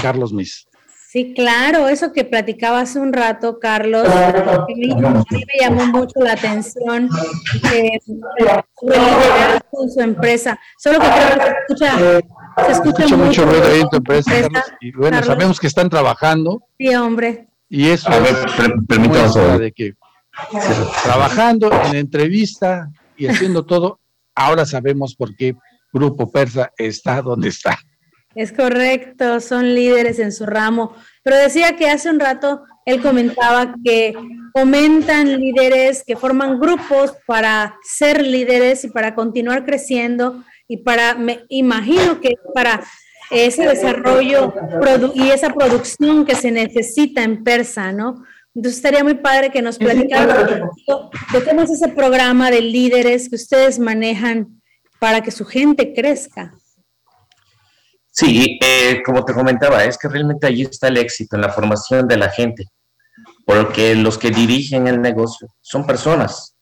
Carlos 0.00 0.32
Mis. 0.32 0.66
Sí, 1.12 1.34
claro, 1.34 1.88
eso 1.88 2.12
que 2.12 2.24
platicaba 2.24 2.78
hace 2.80 3.00
un 3.00 3.12
rato, 3.12 3.58
Carlos, 3.58 4.06
a 4.08 4.64
mí, 4.68 4.92
a 4.92 5.10
mí 5.10 5.24
me 5.44 5.60
llamó 5.60 5.86
mucho 5.86 6.20
la 6.20 6.34
atención 6.34 7.08
eh, 7.74 7.98
en 8.06 9.90
su 9.90 10.00
empresa. 10.00 10.56
Solo 10.78 11.00
que 11.00 11.06
creo 11.08 11.28
que 11.34 11.40
se 11.42 11.50
escucha, 11.58 11.98
se 11.98 12.18
escucha, 12.72 13.02
Escucha 13.02 13.16
mucho 13.16 13.44
ruido 13.44 13.64
ahí 13.66 13.80
en 13.80 13.88
tu 13.88 13.96
empresa, 13.96 14.36
empresa, 14.36 14.48
Carlos, 14.62 14.78
y 14.80 14.92
bueno, 14.92 15.10
Carlos. 15.16 15.26
sabemos 15.26 15.58
que 15.60 15.66
están 15.66 15.90
trabajando 15.90 16.62
Sí, 16.78 16.94
hombre. 16.94 17.48
y 17.68 17.88
eso 17.88 18.08
A 18.08 18.18
ver, 18.20 18.28
es 18.46 18.52
per- 18.52 18.74
permítame 18.86 19.08
muestra 19.08 19.28
solo. 19.28 19.58
de 19.58 19.72
que 19.72 19.94
trabajando 21.02 21.70
en 21.86 21.96
entrevista 21.96 22.88
y 23.16 23.26
haciendo 23.26 23.64
todo, 23.66 23.98
ahora 24.34 24.64
sabemos 24.64 25.14
por 25.16 25.34
qué 25.34 25.56
Grupo 25.92 26.30
Persa 26.30 26.70
está 26.78 27.20
donde 27.20 27.48
está. 27.48 27.76
Es 28.34 28.52
correcto, 28.52 29.40
son 29.40 29.74
líderes 29.74 30.18
en 30.18 30.32
su 30.32 30.46
ramo. 30.46 30.94
Pero 31.22 31.36
decía 31.36 31.76
que 31.76 31.90
hace 31.90 32.10
un 32.10 32.20
rato 32.20 32.62
él 32.86 33.02
comentaba 33.02 33.74
que 33.84 34.14
fomentan 34.52 35.38
líderes, 35.38 36.04
que 36.04 36.16
forman 36.16 36.58
grupos 36.58 37.14
para 37.26 37.76
ser 37.82 38.24
líderes 38.24 38.84
y 38.84 38.88
para 38.88 39.14
continuar 39.14 39.64
creciendo 39.64 40.44
y 40.68 40.78
para, 40.78 41.14
me 41.14 41.44
imagino 41.48 42.20
que 42.20 42.34
para 42.54 42.82
ese 43.30 43.66
desarrollo 43.66 44.52
y 45.14 45.30
esa 45.30 45.50
producción 45.50 46.24
que 46.24 46.34
se 46.34 46.50
necesita 46.50 47.22
en 47.22 47.44
Persa, 47.44 47.92
¿no? 47.92 48.24
Entonces 48.54 48.78
estaría 48.78 49.04
muy 49.04 49.14
padre 49.14 49.50
que 49.50 49.62
nos 49.62 49.78
poquito 49.78 50.16
de 51.32 51.44
cómo 51.44 51.62
es 51.62 51.70
ese 51.70 51.88
programa 51.88 52.50
de 52.50 52.60
líderes 52.60 53.28
que 53.28 53.36
ustedes 53.36 53.78
manejan 53.78 54.60
para 54.98 55.20
que 55.20 55.30
su 55.30 55.44
gente 55.44 55.94
crezca. 55.94 56.52
Sí, 58.20 58.58
eh, 58.62 59.02
como 59.04 59.24
te 59.24 59.32
comentaba, 59.32 59.84
es 59.84 59.96
que 59.96 60.08
realmente 60.08 60.46
allí 60.46 60.62
está 60.62 60.88
el 60.88 60.98
éxito 60.98 61.36
en 61.36 61.42
la 61.42 61.48
formación 61.50 62.06
de 62.06 62.16
la 62.18 62.28
gente, 62.28 62.66
porque 63.46 63.94
los 63.94 64.18
que 64.18 64.30
dirigen 64.30 64.86
el 64.88 65.00
negocio 65.00 65.48
son 65.60 65.86
personas. 65.86 66.54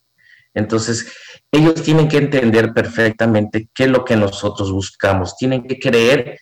Entonces, 0.55 1.13
ellos 1.51 1.83
tienen 1.83 2.09
que 2.09 2.19
entender 2.19 2.73
perfectamente 2.73 3.69
qué 3.75 3.85
es 3.85 3.91
lo 3.91 4.05
que 4.05 4.17
nosotros 4.17 4.71
buscamos, 4.73 5.37
tienen 5.37 5.63
que 5.67 5.79
creer 5.79 6.39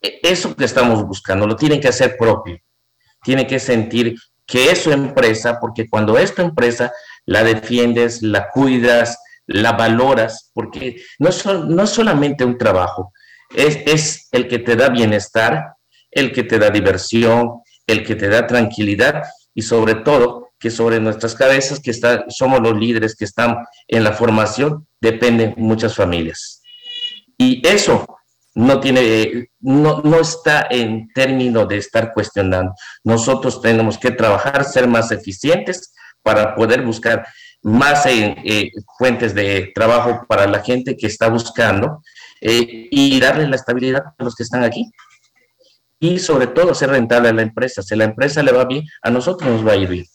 eh, 0.00 0.20
eso 0.22 0.54
que 0.54 0.64
estamos 0.64 1.04
buscando, 1.06 1.46
lo 1.46 1.56
tienen 1.56 1.80
que 1.80 1.88
hacer 1.88 2.16
propio, 2.16 2.58
tienen 3.22 3.46
que 3.46 3.58
sentir 3.58 4.16
que 4.46 4.70
es 4.70 4.82
su 4.82 4.92
empresa, 4.92 5.58
porque 5.60 5.88
cuando 5.88 6.18
es 6.18 6.34
tu 6.34 6.42
empresa, 6.42 6.92
la 7.26 7.42
defiendes, 7.44 8.22
la 8.22 8.48
cuidas, 8.50 9.18
la 9.46 9.72
valoras, 9.72 10.50
porque 10.54 11.02
no 11.18 11.32
sol- 11.32 11.74
no 11.74 11.84
es 11.84 11.90
solamente 11.90 12.44
un 12.44 12.58
trabajo, 12.58 13.12
es, 13.54 13.78
es 13.86 14.28
el 14.32 14.48
que 14.48 14.58
te 14.58 14.76
da 14.76 14.88
bienestar, 14.88 15.74
el 16.10 16.32
que 16.32 16.44
te 16.44 16.58
da 16.58 16.70
diversión, 16.70 17.62
el 17.86 18.04
que 18.04 18.14
te 18.14 18.28
da 18.28 18.46
tranquilidad 18.46 19.22
y 19.54 19.62
sobre 19.62 19.96
todo 19.96 20.50
que 20.58 20.70
sobre 20.70 21.00
nuestras 21.00 21.34
cabezas, 21.34 21.80
que 21.80 21.90
está, 21.90 22.24
somos 22.28 22.60
los 22.60 22.78
líderes 22.78 23.16
que 23.16 23.24
están 23.24 23.56
en 23.88 24.04
la 24.04 24.12
formación, 24.12 24.86
dependen 25.00 25.54
muchas 25.56 25.96
familias. 25.96 26.62
Y 27.36 27.66
eso 27.66 28.06
no 28.54 28.78
tiene, 28.78 29.50
no, 29.60 30.02
no 30.02 30.20
está 30.20 30.68
en 30.70 31.08
términos 31.14 31.66
de 31.66 31.78
estar 31.78 32.12
cuestionando. 32.12 32.74
Nosotros 33.02 33.60
tenemos 33.60 33.98
que 33.98 34.12
trabajar, 34.12 34.64
ser 34.64 34.86
más 34.86 35.10
eficientes 35.10 35.92
para 36.22 36.54
poder 36.54 36.82
buscar 36.82 37.26
más 37.62 38.06
eh, 38.06 38.70
fuentes 38.98 39.34
de 39.34 39.72
trabajo 39.74 40.24
para 40.28 40.46
la 40.46 40.62
gente 40.62 40.96
que 40.96 41.06
está 41.06 41.28
buscando 41.28 42.02
eh, 42.44 42.88
y 42.90 43.20
darle 43.20 43.46
la 43.46 43.56
estabilidad 43.56 44.02
a 44.18 44.24
los 44.24 44.34
que 44.34 44.42
están 44.42 44.64
aquí. 44.64 44.90
Y 46.00 46.18
sobre 46.18 46.48
todo 46.48 46.74
ser 46.74 46.90
rentable 46.90 47.28
a 47.28 47.32
la 47.32 47.42
empresa. 47.42 47.82
Si 47.82 47.94
a 47.94 47.96
la 47.96 48.04
empresa 48.04 48.42
le 48.42 48.50
va 48.50 48.64
bien, 48.64 48.84
a 49.02 49.10
nosotros 49.10 49.48
nos 49.48 49.66
va 49.66 49.72
a 49.72 49.76
ir 49.76 49.88
bien. 49.88 50.06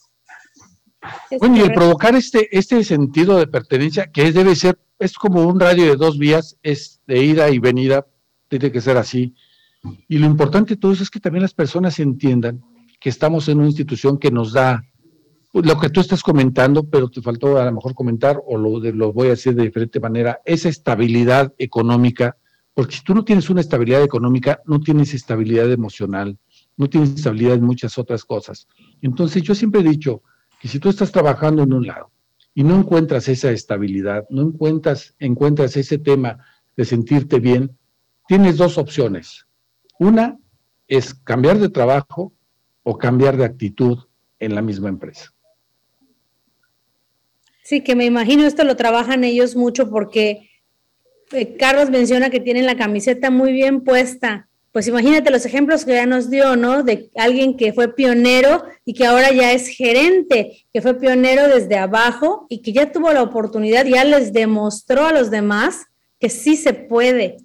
Bueno, 1.39 1.55
y 1.57 1.61
el 1.61 1.71
provocar 1.71 2.15
este, 2.15 2.49
este 2.57 2.83
sentido 2.83 3.37
de 3.37 3.47
pertenencia, 3.47 4.11
que 4.11 4.27
es, 4.27 4.33
debe 4.33 4.55
ser, 4.57 4.77
es 4.99 5.13
como 5.13 5.47
un 5.47 5.57
radio 5.57 5.85
de 5.85 5.95
dos 5.95 6.17
vías, 6.17 6.57
es 6.63 6.99
de 7.07 7.23
ida 7.23 7.49
y 7.49 7.59
venida, 7.59 8.05
tiene 8.49 8.73
que 8.73 8.81
ser 8.81 8.97
así. 8.97 9.33
Y 10.09 10.17
lo 10.17 10.25
importante 10.25 10.75
de 10.75 10.81
todo 10.81 10.91
eso 10.91 11.03
es 11.03 11.09
que 11.09 11.21
también 11.21 11.43
las 11.43 11.53
personas 11.53 11.97
entiendan 11.99 12.61
que 12.99 13.09
estamos 13.09 13.47
en 13.47 13.59
una 13.59 13.67
institución 13.67 14.17
que 14.17 14.31
nos 14.31 14.51
da 14.51 14.83
lo 15.53 15.79
que 15.79 15.89
tú 15.89 16.01
estás 16.01 16.21
comentando, 16.23 16.83
pero 16.83 17.09
te 17.09 17.21
faltó 17.21 17.57
a 17.57 17.65
lo 17.65 17.71
mejor 17.71 17.93
comentar, 17.95 18.39
o 18.45 18.57
lo, 18.57 18.79
de- 18.79 18.93
lo 18.93 19.13
voy 19.13 19.27
a 19.27 19.31
decir 19.31 19.55
de 19.55 19.63
diferente 19.63 19.99
manera, 19.99 20.39
esa 20.45 20.69
estabilidad 20.69 21.53
económica, 21.57 22.37
porque 22.73 22.95
si 22.97 23.03
tú 23.03 23.15
no 23.15 23.23
tienes 23.23 23.49
una 23.49 23.61
estabilidad 23.61 24.03
económica, 24.03 24.61
no 24.65 24.79
tienes 24.79 25.13
estabilidad 25.13 25.71
emocional, 25.71 26.37
no 26.75 26.87
tienes 26.89 27.09
estabilidad 27.15 27.55
en 27.55 27.63
muchas 27.63 27.97
otras 27.97 28.23
cosas. 28.23 28.67
Entonces 29.01 29.41
yo 29.41 29.55
siempre 29.55 29.81
he 29.81 29.83
dicho 29.83 30.21
que 30.59 30.67
si 30.67 30.79
tú 30.79 30.89
estás 30.89 31.11
trabajando 31.11 31.63
en 31.63 31.73
un 31.73 31.87
lado 31.87 32.11
y 32.53 32.63
no 32.63 32.75
encuentras 32.75 33.27
esa 33.29 33.49
estabilidad, 33.51 34.25
no 34.29 34.43
encuentras, 34.43 35.15
encuentras 35.17 35.75
ese 35.75 35.97
tema 35.97 36.37
de 36.75 36.85
sentirte 36.85 37.39
bien, 37.39 37.75
tienes 38.27 38.57
dos 38.57 38.77
opciones. 38.77 39.47
Una 39.99 40.37
es 40.87 41.15
cambiar 41.15 41.57
de 41.57 41.69
trabajo 41.69 42.33
o 42.83 42.97
cambiar 42.97 43.37
de 43.37 43.45
actitud 43.45 43.97
en 44.39 44.53
la 44.53 44.61
misma 44.61 44.89
empresa. 44.89 45.33
Sí, 47.67 47.81
que 47.81 47.97
me 47.97 48.05
imagino 48.05 48.47
esto 48.47 48.63
lo 48.63 48.77
trabajan 48.77 49.25
ellos 49.25 49.57
mucho 49.57 49.89
porque 49.89 50.49
eh, 51.33 51.57
Carlos 51.57 51.89
menciona 51.89 52.29
que 52.29 52.39
tienen 52.39 52.65
la 52.65 52.77
camiseta 52.77 53.29
muy 53.29 53.51
bien 53.51 53.83
puesta. 53.83 54.47
Pues 54.71 54.87
imagínate 54.87 55.31
los 55.31 55.45
ejemplos 55.45 55.83
que 55.83 55.91
ya 55.91 56.05
nos 56.05 56.29
dio, 56.29 56.55
¿no? 56.55 56.83
De 56.83 57.09
alguien 57.17 57.57
que 57.57 57.73
fue 57.73 57.93
pionero 57.93 58.63
y 58.85 58.93
que 58.93 59.05
ahora 59.05 59.33
ya 59.33 59.51
es 59.51 59.67
gerente, 59.67 60.65
que 60.71 60.81
fue 60.81 60.97
pionero 60.97 61.49
desde 61.49 61.75
abajo 61.75 62.45
y 62.47 62.61
que 62.61 62.71
ya 62.71 62.93
tuvo 62.93 63.11
la 63.11 63.21
oportunidad, 63.21 63.85
ya 63.85 64.05
les 64.05 64.31
demostró 64.31 65.05
a 65.05 65.11
los 65.11 65.29
demás 65.29 65.87
que 66.21 66.29
sí 66.29 66.55
se 66.55 66.71
puede, 66.71 67.35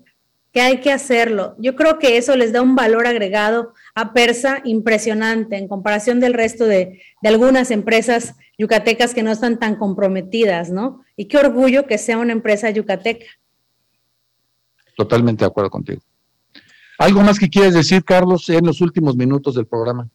que 0.53 0.61
hay 0.61 0.77
que 0.79 0.93
hacerlo. 0.93 1.57
Yo 1.59 1.75
creo 1.75 1.99
que 1.99 2.17
eso 2.17 2.37
les 2.37 2.53
da 2.53 2.63
un 2.63 2.77
valor 2.77 3.09
agregado 3.09 3.75
a 3.97 4.13
Persa 4.13 4.61
impresionante 4.63 5.57
en 5.57 5.67
comparación 5.67 6.21
del 6.21 6.35
resto 6.35 6.65
de, 6.65 7.03
de 7.23 7.29
algunas 7.29 7.73
empresas 7.73 8.37
yucatecas 8.63 9.13
que 9.13 9.25
no 9.25 9.33
están 9.33 9.59
tan 9.59 9.75
comprometidas, 9.75 10.71
¿no? 10.71 11.05
Y 11.17 11.27
qué 11.27 11.39
orgullo 11.39 11.87
que 11.89 11.99
sea 11.99 12.19
una 12.19 12.31
empresa 12.31 12.71
yucateca. 12.71 13.27
Totalmente 14.97 15.45
de 15.45 15.49
acuerdo 15.49 15.69
contigo. 15.69 16.01
¿Algo 16.97 17.23
más 17.23 17.41
que 17.41 17.51
quieres 17.51 17.75
decir, 17.75 18.05
Carlos, 18.05 18.49
en 18.49 18.65
los 18.65 18.81
últimos 18.81 19.17
minutos 19.17 19.57
del 19.57 19.67
programa? 19.67 20.09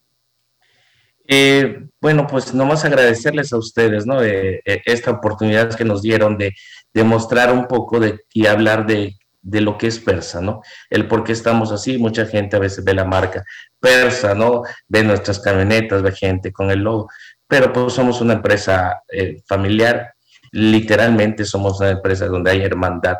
Eh, 1.28 1.88
bueno, 2.00 2.26
pues 2.26 2.54
nomás 2.54 2.86
agradecerles 2.86 3.52
a 3.52 3.58
ustedes, 3.58 4.06
¿no? 4.06 4.22
De, 4.22 4.62
eh, 4.64 4.82
esta 4.86 5.12
oportunidad 5.12 5.76
que 5.76 5.84
nos 5.84 6.02
dieron 6.02 6.38
de, 6.38 6.56
de 6.94 7.04
mostrar 7.04 7.52
un 7.52 7.68
poco 7.68 8.00
de, 8.00 8.22
y 8.32 8.46
hablar 8.46 8.86
de, 8.88 9.18
de 9.42 9.62
lo 9.62 9.78
que 9.78 9.88
es 9.88 10.00
persa, 10.00 10.42
¿no? 10.42 10.62
El 10.90 11.08
por 11.08 11.26
qué 11.26 11.34
estamos 11.34 11.74
así. 11.74 11.98
Mucha 11.98 12.26
gente 12.26 12.56
a 12.56 12.60
veces 12.60 12.86
ve 12.86 12.94
la 12.94 13.04
marca 13.04 13.44
persa, 13.80 14.36
¿no? 14.36 14.64
Ve 14.88 15.04
nuestras 15.04 15.40
camionetas, 15.40 16.02
ve 16.02 16.12
gente 16.12 16.52
con 16.52 16.70
el 16.70 16.80
logo, 16.80 17.10
pero 17.48 17.72
pues 17.72 17.94
somos 17.94 18.22
una 18.22 18.34
empresa 18.34 19.02
eh, 19.12 19.42
familiar. 19.48 20.14
Literalmente 20.52 21.46
somos 21.46 21.80
una 21.80 21.92
empresa 21.92 22.28
donde 22.28 22.52
hay 22.52 22.62
hermandad, 22.62 23.18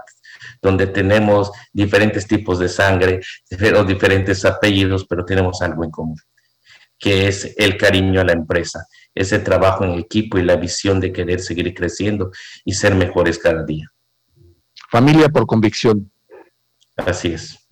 donde 0.62 0.88
tenemos 0.88 1.52
diferentes 1.74 2.28
tipos 2.28 2.60
de 2.60 2.70
sangre, 2.70 3.22
diferentes 3.50 4.46
apellidos, 4.46 5.06
pero 5.08 5.26
tenemos 5.26 5.62
algo 5.62 5.84
en 5.84 5.92
común 5.92 6.18
que 7.00 7.28
es 7.28 7.54
el 7.58 7.78
cariño 7.78 8.22
a 8.22 8.24
la 8.24 8.34
empresa, 8.34 8.88
ese 9.14 9.40
trabajo 9.40 9.84
en 9.84 9.92
equipo 9.92 10.38
y 10.38 10.44
la 10.44 10.56
visión 10.56 11.00
de 11.00 11.12
querer 11.12 11.40
seguir 11.40 11.74
creciendo 11.74 12.32
y 12.66 12.74
ser 12.74 12.96
mejores 12.96 13.38
cada 13.38 13.64
día. 13.64 13.92
Familia 14.90 15.30
por 15.30 15.46
convicción. 15.46 16.12
Así 16.96 17.30
es. 17.30 17.68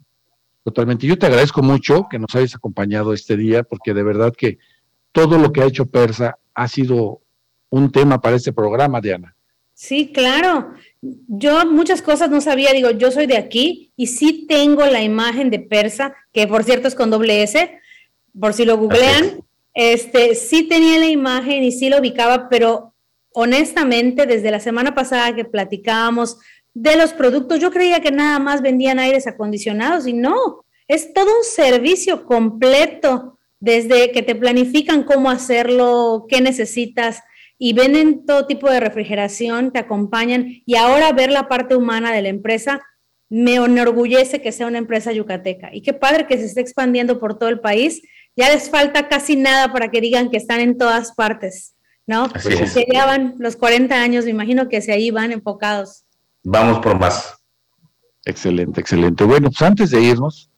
Totalmente. 0.62 1.06
Yo 1.06 1.18
te 1.18 1.26
agradezco 1.26 1.62
mucho 1.62 2.06
que 2.10 2.18
nos 2.18 2.34
hayas 2.34 2.54
acompañado 2.54 3.12
este 3.12 3.36
día, 3.36 3.62
porque 3.62 3.94
de 3.94 4.02
verdad 4.02 4.32
que 4.36 4.58
todo 5.12 5.38
lo 5.38 5.52
que 5.52 5.62
ha 5.62 5.66
hecho 5.66 5.86
Persa 5.86 6.38
ha 6.56 6.66
sido 6.66 7.20
un 7.70 7.92
tema 7.92 8.20
para 8.20 8.36
este 8.36 8.52
programa, 8.52 9.00
Diana. 9.00 9.36
Sí, 9.74 10.10
claro. 10.10 10.72
Yo 11.02 11.66
muchas 11.66 12.00
cosas 12.00 12.30
no 12.30 12.40
sabía, 12.40 12.72
digo, 12.72 12.90
yo 12.90 13.10
soy 13.10 13.26
de 13.26 13.36
aquí 13.36 13.92
y 13.94 14.06
sí 14.06 14.46
tengo 14.48 14.86
la 14.86 15.02
imagen 15.02 15.50
de 15.50 15.60
Persa, 15.60 16.14
que 16.32 16.46
por 16.46 16.64
cierto 16.64 16.88
es 16.88 16.94
con 16.94 17.10
doble 17.10 17.42
S, 17.42 17.78
por 18.40 18.54
si 18.54 18.64
lo 18.64 18.78
googlean, 18.78 19.44
este, 19.74 20.34
sí 20.34 20.66
tenía 20.66 20.98
la 20.98 21.06
imagen 21.10 21.62
y 21.62 21.72
sí 21.72 21.90
lo 21.90 21.98
ubicaba, 21.98 22.48
pero 22.48 22.94
honestamente, 23.34 24.24
desde 24.24 24.50
la 24.50 24.60
semana 24.60 24.94
pasada 24.94 25.34
que 25.34 25.44
platicábamos 25.44 26.38
de 26.72 26.96
los 26.96 27.12
productos, 27.12 27.60
yo 27.60 27.70
creía 27.70 28.00
que 28.00 28.10
nada 28.10 28.38
más 28.38 28.62
vendían 28.62 28.98
aires 28.98 29.26
acondicionados 29.26 30.06
y 30.06 30.14
no, 30.14 30.64
es 30.88 31.12
todo 31.12 31.26
un 31.26 31.44
servicio 31.44 32.24
completo, 32.24 33.35
desde 33.60 34.12
que 34.12 34.22
te 34.22 34.34
planifican 34.34 35.02
cómo 35.02 35.30
hacerlo, 35.30 36.26
qué 36.28 36.40
necesitas 36.40 37.22
y 37.58 37.72
venden 37.72 38.26
todo 38.26 38.46
tipo 38.46 38.70
de 38.70 38.80
refrigeración, 38.80 39.72
te 39.72 39.78
acompañan 39.78 40.46
y 40.66 40.76
ahora 40.76 41.12
ver 41.12 41.30
la 41.30 41.48
parte 41.48 41.74
humana 41.74 42.12
de 42.12 42.22
la 42.22 42.28
empresa 42.28 42.80
me 43.28 43.56
enorgullece 43.56 44.40
que 44.40 44.52
sea 44.52 44.66
una 44.66 44.78
empresa 44.78 45.12
yucateca 45.12 45.70
y 45.72 45.82
qué 45.82 45.92
padre 45.92 46.26
que 46.26 46.38
se 46.38 46.44
esté 46.44 46.60
expandiendo 46.60 47.18
por 47.18 47.38
todo 47.38 47.48
el 47.48 47.60
país. 47.60 48.02
Ya 48.36 48.50
les 48.50 48.68
falta 48.68 49.08
casi 49.08 49.34
nada 49.34 49.72
para 49.72 49.90
que 49.90 50.00
digan 50.00 50.30
que 50.30 50.36
están 50.36 50.60
en 50.60 50.76
todas 50.76 51.12
partes, 51.12 51.74
¿no? 52.06 52.24
Así 52.34 52.50
Porque 52.50 52.64
es. 52.64 52.72
se 52.72 52.84
llevan 52.84 53.34
los 53.38 53.56
40 53.56 53.94
años, 53.94 54.26
me 54.26 54.30
imagino 54.30 54.68
que 54.68 54.82
se 54.82 54.92
ahí 54.92 55.10
van 55.10 55.32
enfocados. 55.32 56.04
Vamos 56.44 56.80
por 56.80 56.98
más. 56.98 57.34
Excelente, 58.26 58.80
excelente. 58.80 59.24
Bueno, 59.24 59.48
pues 59.48 59.62
antes 59.62 59.90
de 59.90 60.02
irnos, 60.02 60.50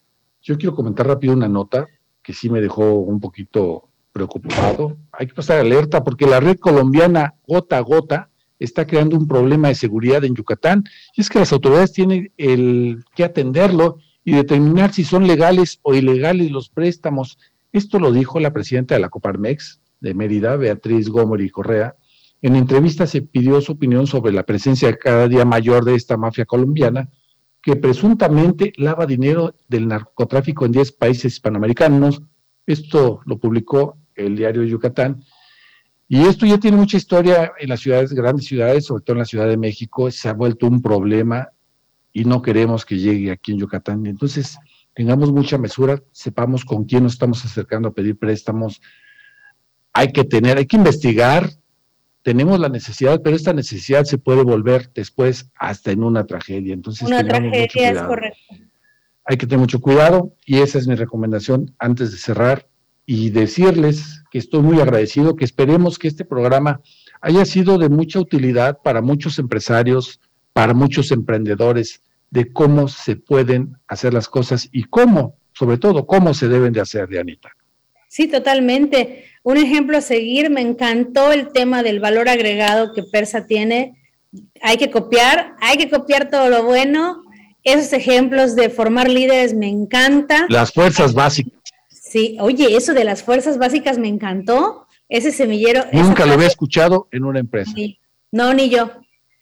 yo 0.42 0.59
quiero 0.59 0.74
comentar 0.74 1.07
rápido 1.07 1.34
una 1.34 1.49
nota 1.49 1.86
que 2.29 2.35
sí 2.35 2.51
me 2.51 2.61
dejó 2.61 2.97
un 2.97 3.20
poquito 3.20 3.89
preocupado. 4.12 4.99
Hay 5.12 5.29
que 5.29 5.33
pasar 5.33 5.61
alerta 5.61 6.05
porque 6.05 6.26
la 6.26 6.41
red 6.41 6.59
colombiana 6.59 7.37
gota 7.47 7.79
a 7.79 7.81
gota 7.81 8.29
está 8.59 8.87
creando 8.87 9.16
un 9.16 9.26
problema 9.26 9.68
de 9.68 9.74
seguridad 9.74 10.22
en 10.26 10.35
Yucatán 10.35 10.85
y 11.16 11.22
es 11.22 11.31
que 11.31 11.39
las 11.39 11.55
autoridades 11.55 11.95
tienen 11.95 12.31
el, 12.37 13.03
que 13.16 13.24
atenderlo 13.24 13.97
y 14.26 14.33
determinar 14.33 14.93
si 14.93 15.05
son 15.05 15.26
legales 15.26 15.79
o 15.81 15.95
ilegales 15.95 16.51
los 16.51 16.68
préstamos. 16.68 17.39
Esto 17.72 17.99
lo 17.99 18.12
dijo 18.12 18.41
la 18.41 18.53
presidenta 18.53 18.95
de 18.95 19.01
la 19.01 19.09
Coparmex 19.09 19.81
de 20.01 20.12
Mérida, 20.12 20.57
Beatriz 20.57 21.09
Gómez 21.09 21.47
y 21.47 21.49
Correa. 21.49 21.97
En 22.43 22.57
entrevista 22.57 23.07
se 23.07 23.22
pidió 23.22 23.62
su 23.62 23.72
opinión 23.72 24.07
sobre 24.07 24.35
la 24.35 24.43
presencia 24.43 24.95
cada 24.99 25.29
día 25.29 25.47
mayor 25.47 25.87
de 25.87 25.95
esta 25.95 26.18
mafia 26.18 26.45
colombiana 26.45 27.09
que 27.69 27.77
presuntamente 27.77 28.73
lava 28.79 29.05
dinero 29.05 29.55
del 29.69 29.89
narcotráfico 29.89 30.64
en 30.64 30.73
10 30.73 30.93
países 30.93 31.35
hispanoamericanos. 31.35 32.23
Esto 32.64 33.21
lo 33.27 33.37
publicó 33.37 33.99
el 34.14 34.37
diario 34.37 34.62
de 34.62 34.71
Yucatán. 34.71 35.23
Y 36.09 36.23
esto 36.23 36.47
ya 36.47 36.57
tiene 36.57 36.79
mucha 36.79 36.97
historia 36.97 37.53
en 37.59 37.69
las 37.69 37.81
ciudades, 37.81 38.14
grandes 38.14 38.47
ciudades, 38.47 38.87
sobre 38.87 39.03
todo 39.03 39.16
en 39.16 39.19
la 39.19 39.27
Ciudad 39.27 39.47
de 39.47 39.59
México. 39.59 40.11
Se 40.11 40.31
ha 40.31 40.33
vuelto 40.33 40.66
un 40.66 40.81
problema 40.81 41.51
y 42.11 42.25
no 42.25 42.41
queremos 42.41 42.87
que 42.87 42.97
llegue 42.97 43.31
aquí 43.31 43.53
en 43.53 43.59
Yucatán. 43.59 44.07
Entonces, 44.07 44.57
tengamos 44.95 45.31
mucha 45.31 45.59
mesura, 45.59 46.03
sepamos 46.11 46.64
con 46.64 46.85
quién 46.85 47.03
nos 47.03 47.12
estamos 47.12 47.45
acercando 47.45 47.89
a 47.89 47.93
pedir 47.93 48.19
préstamos. 48.19 48.81
Hay 49.93 50.11
que 50.11 50.25
tener, 50.25 50.57
hay 50.57 50.64
que 50.64 50.79
investigar. 50.79 51.51
Tenemos 52.29 52.61
la 52.61 52.68
necesidad, 52.68 53.22
pero 53.22 53.37
esta 53.37 53.55
necesidad 53.55 54.05
se 54.05 54.18
puede 54.18 54.43
volver 54.43 54.91
después 54.95 55.51
hasta 55.55 55.93
en 55.93 56.05
una 56.05 56.26
tragedia. 56.26 56.74
Entonces, 56.74 57.09
Una 57.09 57.26
tragedia 57.26 57.91
es 57.91 58.03
correcto. 58.03 58.39
hay 59.24 59.39
que 59.39 59.47
tener 59.47 59.61
mucho 59.61 59.81
cuidado 59.81 60.35
y 60.45 60.59
esa 60.59 60.76
es 60.76 60.87
mi 60.87 60.95
recomendación 60.95 61.74
antes 61.79 62.12
de 62.12 62.18
cerrar 62.18 62.68
y 63.07 63.31
decirles 63.31 64.24
que 64.31 64.37
estoy 64.37 64.61
muy 64.61 64.79
agradecido, 64.79 65.37
que 65.37 65.47
esperemos 65.47 65.99
que 65.99 66.07
este 66.07 66.26
programa 66.26 66.83
haya 67.22 67.47
sido 67.47 67.79
de 67.79 67.89
mucha 67.89 68.20
utilidad 68.20 68.81
para 68.85 69.01
muchos 69.01 69.39
empresarios, 69.39 70.20
para 70.53 70.74
muchos 70.74 71.11
emprendedores, 71.12 72.03
de 72.29 72.53
cómo 72.53 72.89
se 72.89 73.16
pueden 73.16 73.79
hacer 73.87 74.12
las 74.12 74.29
cosas 74.29 74.68
y 74.70 74.85
cómo, 74.85 75.39
sobre 75.55 75.79
todo, 75.79 76.07
cómo 76.07 76.35
se 76.35 76.49
deben 76.49 76.74
de 76.74 76.83
hacer, 76.83 77.09
Dianita. 77.09 77.49
Sí, 78.07 78.29
totalmente. 78.29 79.24
Un 79.43 79.57
ejemplo 79.57 79.99
a 79.99 80.01
seguir, 80.01 80.51
me 80.51 80.61
encantó 80.61 81.32
el 81.32 81.49
tema 81.53 81.82
del 81.82 82.01
valor 82.01 82.28
agregado 82.28 82.93
que 82.93 83.03
Persa 83.03 83.47
tiene. 83.47 83.95
Hay 84.62 84.76
que 84.76 84.91
copiar, 84.91 85.55
hay 85.61 85.76
que 85.78 85.89
copiar 85.89 86.28
todo 86.30 86.49
lo 86.51 86.64
bueno. 86.64 87.22
Esos 87.64 87.93
ejemplos 87.93 88.55
de 88.57 88.68
formar 88.70 89.09
líderes 89.09 89.55
me 89.55 89.68
encanta. 89.68 90.47
Las 90.49 90.72
fuerzas 90.72 91.14
básicas. 91.14 91.53
Sí, 91.91 92.36
oye, 92.41 92.76
eso 92.76 92.95
de 92.95 93.05
las 93.05 93.22
fuerzas 93.22 93.59
básicas 93.59 93.99
me 93.99 94.09
encantó. 94.09 94.86
Ese 95.09 95.32
semillero. 95.32 95.84
Nunca 95.93 96.26
lo 96.26 96.34
había 96.34 96.47
escuchado 96.49 97.09
en 97.12 97.24
una 97.24 97.39
empresa. 97.41 97.72
Sí. 97.74 97.99
No, 98.30 98.53
ni 98.53 98.68
yo. 98.68 98.91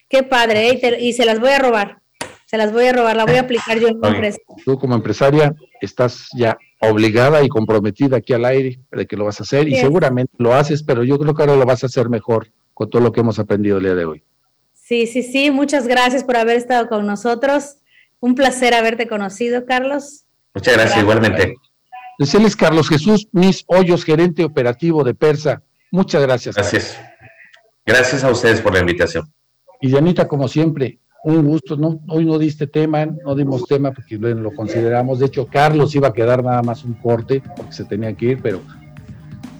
Qué 0.08 0.22
padre, 0.22 0.68
¿eh? 0.68 0.74
y, 0.74 0.80
te- 0.80 1.00
y 1.02 1.12
se 1.12 1.24
las 1.24 1.40
voy 1.40 1.50
a 1.50 1.58
robar. 1.58 1.98
Se 2.46 2.56
las 2.56 2.72
voy 2.72 2.86
a 2.86 2.92
robar, 2.92 3.16
la 3.16 3.26
voy 3.26 3.34
a 3.36 3.40
aplicar 3.40 3.78
yo 3.78 3.88
en 3.88 3.98
mi 3.98 4.08
empresa. 4.08 4.38
Tú 4.64 4.78
como 4.78 4.94
empresaria 4.94 5.52
estás 5.80 6.28
ya 6.36 6.56
obligada 6.80 7.42
y 7.42 7.48
comprometida 7.48 8.18
aquí 8.18 8.32
al 8.32 8.44
aire 8.44 8.78
de 8.92 9.06
que 9.06 9.16
lo 9.16 9.24
vas 9.24 9.40
a 9.40 9.42
hacer 9.42 9.68
y 9.68 9.74
seguramente 9.74 10.32
lo 10.38 10.54
haces, 10.54 10.84
pero 10.84 11.02
yo 11.02 11.18
creo 11.18 11.34
que 11.34 11.42
ahora 11.42 11.56
lo 11.56 11.66
vas 11.66 11.82
a 11.82 11.86
hacer 11.86 12.08
mejor 12.08 12.52
con 12.72 12.88
todo 12.88 13.02
lo 13.02 13.10
que 13.10 13.20
hemos 13.20 13.40
aprendido 13.40 13.78
el 13.78 13.84
día 13.84 13.94
de 13.96 14.04
hoy. 14.04 14.22
Sí, 14.74 15.08
sí, 15.08 15.24
sí. 15.24 15.50
Muchas 15.50 15.88
gracias 15.88 16.22
por 16.22 16.36
haber 16.36 16.56
estado 16.56 16.88
con 16.88 17.04
nosotros. 17.04 17.78
Un 18.20 18.36
placer 18.36 18.74
haberte 18.74 19.08
conocido, 19.08 19.66
Carlos. 19.66 20.26
Muchas 20.54 20.74
gracias, 20.74 21.02
igualmente. 21.02 21.56
Decirles 22.18 22.54
Carlos 22.54 22.88
Jesús 22.88 23.28
Mis 23.32 23.64
Hoyos, 23.66 24.04
gerente 24.04 24.44
operativo 24.44 25.02
de 25.02 25.14
Persa. 25.14 25.64
Muchas 25.90 26.22
gracias. 26.22 26.54
Gracias. 26.54 26.98
Gracias 27.84 28.22
a 28.22 28.30
ustedes 28.30 28.60
por 28.60 28.72
la 28.72 28.80
invitación. 28.80 29.32
Y 29.80 29.88
Dianita, 29.88 30.28
como 30.28 30.46
siempre, 30.46 31.00
un 31.34 31.46
gusto. 31.46 31.76
No, 31.76 32.00
hoy 32.08 32.24
no 32.24 32.38
diste 32.38 32.66
tema, 32.66 33.04
no 33.06 33.34
dimos 33.34 33.66
tema 33.66 33.90
porque 33.90 34.16
lo 34.16 34.54
consideramos. 34.54 35.18
De 35.18 35.26
hecho, 35.26 35.46
Carlos 35.46 35.94
iba 35.94 36.08
a 36.08 36.12
quedar 36.12 36.42
nada 36.42 36.62
más 36.62 36.84
un 36.84 36.94
corte 36.94 37.42
porque 37.56 37.72
se 37.72 37.84
tenía 37.84 38.12
que 38.14 38.26
ir, 38.26 38.42
pero 38.42 38.60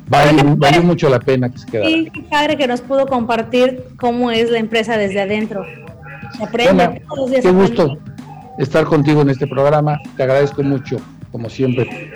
valió, 0.08 0.56
valió 0.56 0.82
mucho 0.82 1.08
la 1.08 1.18
pena 1.18 1.50
que 1.50 1.58
se 1.58 1.66
quedara. 1.66 1.88
Sí, 1.88 2.10
qué 2.12 2.22
padre 2.22 2.56
que 2.56 2.66
nos 2.66 2.80
pudo 2.80 3.06
compartir 3.06 3.84
cómo 3.98 4.30
es 4.30 4.50
la 4.50 4.58
empresa 4.58 4.96
desde 4.96 5.20
adentro. 5.20 5.64
Se 6.36 6.44
aprende 6.44 7.02
todos 7.08 7.18
los 7.18 7.30
días. 7.30 7.42
qué 7.42 7.50
gusto 7.50 7.98
estar 8.58 8.84
contigo 8.84 9.22
en 9.22 9.30
este 9.30 9.46
programa. 9.46 10.00
Te 10.16 10.22
agradezco 10.22 10.62
mucho, 10.62 10.98
como 11.32 11.50
siempre. 11.50 12.12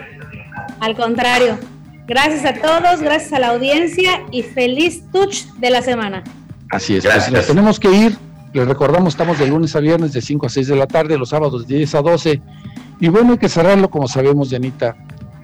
Al 0.80 0.96
contrario. 0.96 1.58
Gracias 2.06 2.44
a 2.44 2.54
todos, 2.54 3.00
gracias 3.00 3.32
a 3.32 3.38
la 3.38 3.50
audiencia 3.50 4.22
y 4.32 4.42
feliz 4.42 5.04
touch 5.12 5.44
de 5.58 5.70
la 5.70 5.80
semana. 5.80 6.24
Así 6.70 6.96
es. 6.96 7.06
Pues 7.30 7.46
tenemos 7.46 7.78
que 7.78 7.88
ir. 7.88 8.29
Les 8.52 8.66
recordamos, 8.66 9.14
estamos 9.14 9.38
de 9.38 9.46
lunes 9.46 9.76
a 9.76 9.80
viernes 9.80 10.12
de 10.12 10.20
5 10.20 10.46
a 10.46 10.48
6 10.48 10.66
de 10.68 10.76
la 10.76 10.86
tarde, 10.86 11.16
los 11.16 11.28
sábados 11.28 11.66
de 11.66 11.76
10 11.76 11.94
a 11.94 12.02
12. 12.02 12.42
Y 13.00 13.08
bueno, 13.08 13.32
hay 13.32 13.38
que 13.38 13.48
cerrarlo 13.48 13.88
como 13.90 14.08
sabemos, 14.08 14.50
Dianita. 14.50 14.96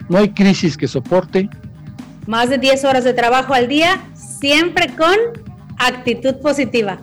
No 0.09 0.19
hay 0.19 0.31
crisis 0.31 0.77
que 0.77 0.89
soporte. 0.89 1.49
Más 2.27 2.51
de 2.51 2.59
10 2.59 2.85
horas 2.85 3.05
de 3.05 3.13
trabajo 3.15 3.55
al 3.55 3.69
día, 3.69 4.01
siempre 4.15 4.89
con 4.97 5.15
actitud 5.79 6.35
positiva. 6.43 6.99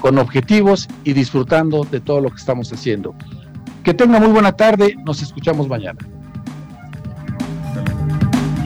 con 0.00 0.18
objetivos 0.18 0.86
y 1.02 1.14
disfrutando 1.14 1.84
de 1.84 1.98
todo 1.98 2.20
lo 2.20 2.28
que 2.28 2.36
estamos 2.36 2.70
haciendo. 2.70 3.14
Que 3.82 3.94
tenga 3.94 4.20
muy 4.20 4.28
buena 4.28 4.52
tarde, 4.52 4.94
nos 5.02 5.22
escuchamos 5.22 5.66
mañana. 5.66 5.98